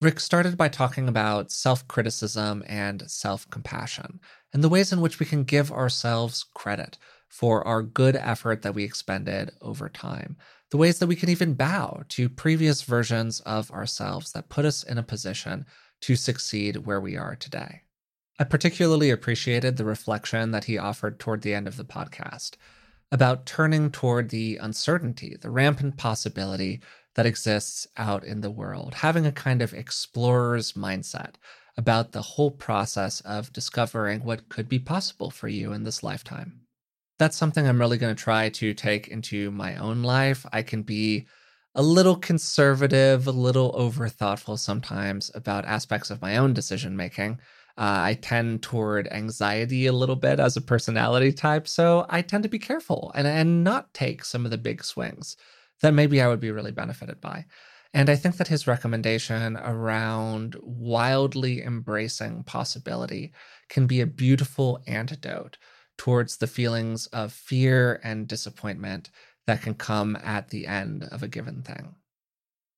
Rick 0.00 0.18
started 0.18 0.56
by 0.56 0.68
talking 0.68 1.08
about 1.08 1.52
self 1.52 1.86
criticism 1.86 2.64
and 2.66 3.10
self 3.10 3.48
compassion, 3.50 4.20
and 4.52 4.64
the 4.64 4.68
ways 4.70 4.92
in 4.92 5.02
which 5.02 5.20
we 5.20 5.26
can 5.26 5.44
give 5.44 5.70
ourselves 5.70 6.46
credit 6.54 6.96
for 7.28 7.66
our 7.66 7.82
good 7.82 8.16
effort 8.16 8.62
that 8.62 8.74
we 8.74 8.82
expended 8.82 9.52
over 9.60 9.90
time, 9.90 10.36
the 10.70 10.78
ways 10.78 10.98
that 10.98 11.06
we 11.06 11.16
can 11.16 11.28
even 11.28 11.52
bow 11.52 12.02
to 12.08 12.30
previous 12.30 12.80
versions 12.82 13.40
of 13.40 13.70
ourselves 13.70 14.32
that 14.32 14.48
put 14.48 14.64
us 14.64 14.82
in 14.82 14.96
a 14.96 15.02
position 15.02 15.66
to 16.02 16.16
succeed 16.16 16.86
where 16.86 17.00
we 17.00 17.16
are 17.16 17.36
today. 17.36 17.82
I 18.38 18.44
particularly 18.44 19.10
appreciated 19.10 19.76
the 19.76 19.84
reflection 19.84 20.50
that 20.52 20.64
he 20.64 20.78
offered 20.78 21.18
toward 21.18 21.42
the 21.42 21.54
end 21.54 21.68
of 21.68 21.76
the 21.76 21.84
podcast. 21.84 22.56
about 23.12 23.46
turning 23.46 23.90
toward 23.90 24.28
the 24.28 24.56
uncertainty, 24.58 25.36
the 25.40 25.50
rampant 25.50 25.96
possibility 25.96 26.80
that 27.14 27.26
exists 27.26 27.86
out 27.96 28.24
in 28.24 28.40
the 28.40 28.50
world, 28.50 28.94
having 28.94 29.26
a 29.26 29.32
kind 29.32 29.62
of 29.62 29.74
explorer's 29.74 30.72
mindset 30.74 31.34
about 31.76 32.12
the 32.12 32.22
whole 32.22 32.50
process 32.50 33.20
of 33.22 33.52
discovering 33.52 34.22
what 34.22 34.48
could 34.48 34.68
be 34.68 34.78
possible 34.78 35.30
for 35.30 35.48
you 35.48 35.72
in 35.72 35.82
this 35.82 36.02
lifetime. 36.02 36.60
That's 37.18 37.36
something 37.36 37.66
I'm 37.66 37.80
really 37.80 37.98
going 37.98 38.14
to 38.14 38.22
try 38.22 38.48
to 38.50 38.74
take 38.74 39.08
into 39.08 39.50
my 39.50 39.76
own 39.76 40.02
life. 40.02 40.46
I 40.52 40.62
can 40.62 40.82
be 40.82 41.26
a 41.74 41.82
little 41.82 42.16
conservative, 42.16 43.26
a 43.26 43.32
little 43.32 43.72
over 43.74 44.08
thoughtful 44.08 44.56
sometimes 44.56 45.30
about 45.34 45.64
aspects 45.64 46.10
of 46.10 46.20
my 46.20 46.36
own 46.36 46.52
decision 46.52 46.96
making. 46.96 47.40
Uh, 47.78 48.02
I 48.02 48.18
tend 48.20 48.62
toward 48.62 49.08
anxiety 49.12 49.86
a 49.86 49.92
little 49.92 50.16
bit 50.16 50.40
as 50.40 50.56
a 50.56 50.60
personality 50.60 51.32
type, 51.32 51.68
so 51.68 52.04
I 52.08 52.22
tend 52.22 52.42
to 52.42 52.48
be 52.48 52.58
careful 52.58 53.12
and, 53.14 53.26
and 53.26 53.62
not 53.64 53.94
take 53.94 54.24
some 54.24 54.44
of 54.44 54.50
the 54.50 54.58
big 54.58 54.82
swings 54.84 55.36
that 55.80 55.94
maybe 55.94 56.20
I 56.20 56.28
would 56.28 56.40
be 56.40 56.50
really 56.50 56.72
benefited 56.72 57.20
by. 57.20 57.46
And 57.94 58.08
I 58.08 58.16
think 58.16 58.36
that 58.36 58.48
his 58.48 58.66
recommendation 58.66 59.56
around 59.56 60.56
wildly 60.60 61.62
embracing 61.62 62.44
possibility 62.44 63.32
can 63.68 63.86
be 63.86 64.00
a 64.00 64.06
beautiful 64.06 64.82
antidote 64.86 65.56
towards 65.96 66.36
the 66.36 66.46
feelings 66.46 67.06
of 67.08 67.32
fear 67.32 68.00
and 68.04 68.28
disappointment 68.28 69.10
that 69.50 69.62
can 69.62 69.74
come 69.74 70.16
at 70.22 70.50
the 70.50 70.68
end 70.68 71.02
of 71.10 71.24
a 71.24 71.28
given 71.28 71.60
thing. 71.62 71.96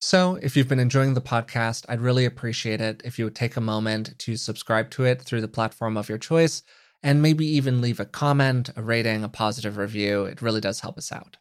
So, 0.01 0.39
if 0.41 0.57
you've 0.57 0.67
been 0.67 0.79
enjoying 0.79 1.13
the 1.13 1.21
podcast, 1.21 1.85
I'd 1.87 2.01
really 2.01 2.25
appreciate 2.25 2.81
it 2.81 3.03
if 3.05 3.19
you 3.19 3.25
would 3.25 3.35
take 3.35 3.55
a 3.55 3.61
moment 3.61 4.17
to 4.17 4.35
subscribe 4.35 4.89
to 4.91 5.03
it 5.05 5.21
through 5.21 5.41
the 5.41 5.47
platform 5.47 5.97
of 5.97 6.09
your 6.09 6.17
choice 6.17 6.63
and 7.03 7.21
maybe 7.21 7.45
even 7.45 7.79
leave 7.79 7.99
a 7.99 8.05
comment, 8.05 8.71
a 8.75 8.81
rating, 8.81 9.23
a 9.23 9.29
positive 9.29 9.77
review. 9.77 10.23
It 10.23 10.41
really 10.41 10.61
does 10.61 10.79
help 10.79 10.97
us 10.97 11.11
out. 11.11 11.37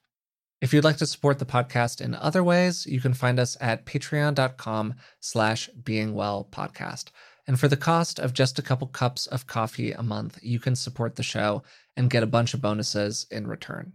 If 0.61 0.75
you'd 0.75 0.85
like 0.85 0.99
to 0.99 1.07
support 1.07 1.39
the 1.39 1.47
podcast 1.47 2.03
in 2.03 2.15
other 2.15 2.45
ways, 2.45 2.85
you 2.85 3.01
can 3.01 3.15
find 3.15 3.41
us 3.41 3.57
at 3.59 3.87
patreon.com 3.87 4.95
slash 5.21 5.71
beingwellpodcast. 5.83 7.07
And 7.47 7.59
for 7.59 7.69
the 7.69 7.77
cost 7.79 8.21
of 8.21 8.35
just 8.35 8.59
a 8.59 8.63
couple 8.63 8.87
cups 8.87 9.27
of 9.29 9.47
coffee 9.47 9.93
a 9.93 10.03
month, 10.03 10.39
you 10.43 10.61
can 10.61 10.77
support 10.77 11.17
the 11.17 11.23
show 11.23 11.63
and 11.97 12.11
get 12.11 12.23
a 12.23 12.27
bunch 12.27 12.53
of 12.53 12.61
bonuses 12.61 13.27
in 13.31 13.47
return. 13.47 13.95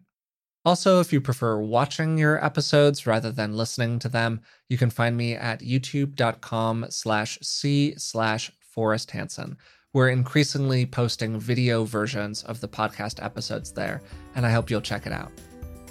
Also, 0.68 1.00
if 1.00 1.14
you 1.14 1.22
prefer 1.22 1.62
watching 1.62 2.18
your 2.18 2.44
episodes 2.44 3.08
rather 3.08 3.32
than 3.32 3.56
listening 3.56 4.00
to 4.00 4.10
them, 4.10 4.42
you 4.68 4.78
can 4.78 4.90
find 4.90 5.16
me 5.16 5.34
at 5.34 5.62
youtube.com 5.62 6.86
slash 6.90 7.40
c 7.42 7.94
slash 7.98 8.52
Forrest 8.60 9.10
Hanson. 9.12 9.56
We're 9.94 10.10
increasingly 10.10 10.86
posting 10.86 11.40
video 11.40 11.86
versions 11.86 12.44
of 12.44 12.60
the 12.60 12.68
podcast 12.68 13.24
episodes 13.24 13.72
there, 13.72 14.02
and 14.36 14.46
I 14.46 14.52
hope 14.52 14.70
you'll 14.70 14.82
check 14.82 15.08
it 15.08 15.14
out. 15.14 15.32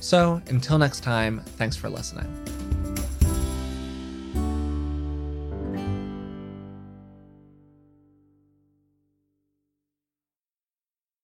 So 0.00 0.42
until 0.48 0.76
next 0.76 1.02
time, 1.02 1.40
thanks 1.56 1.74
for 1.74 1.88
listening. 1.88 2.75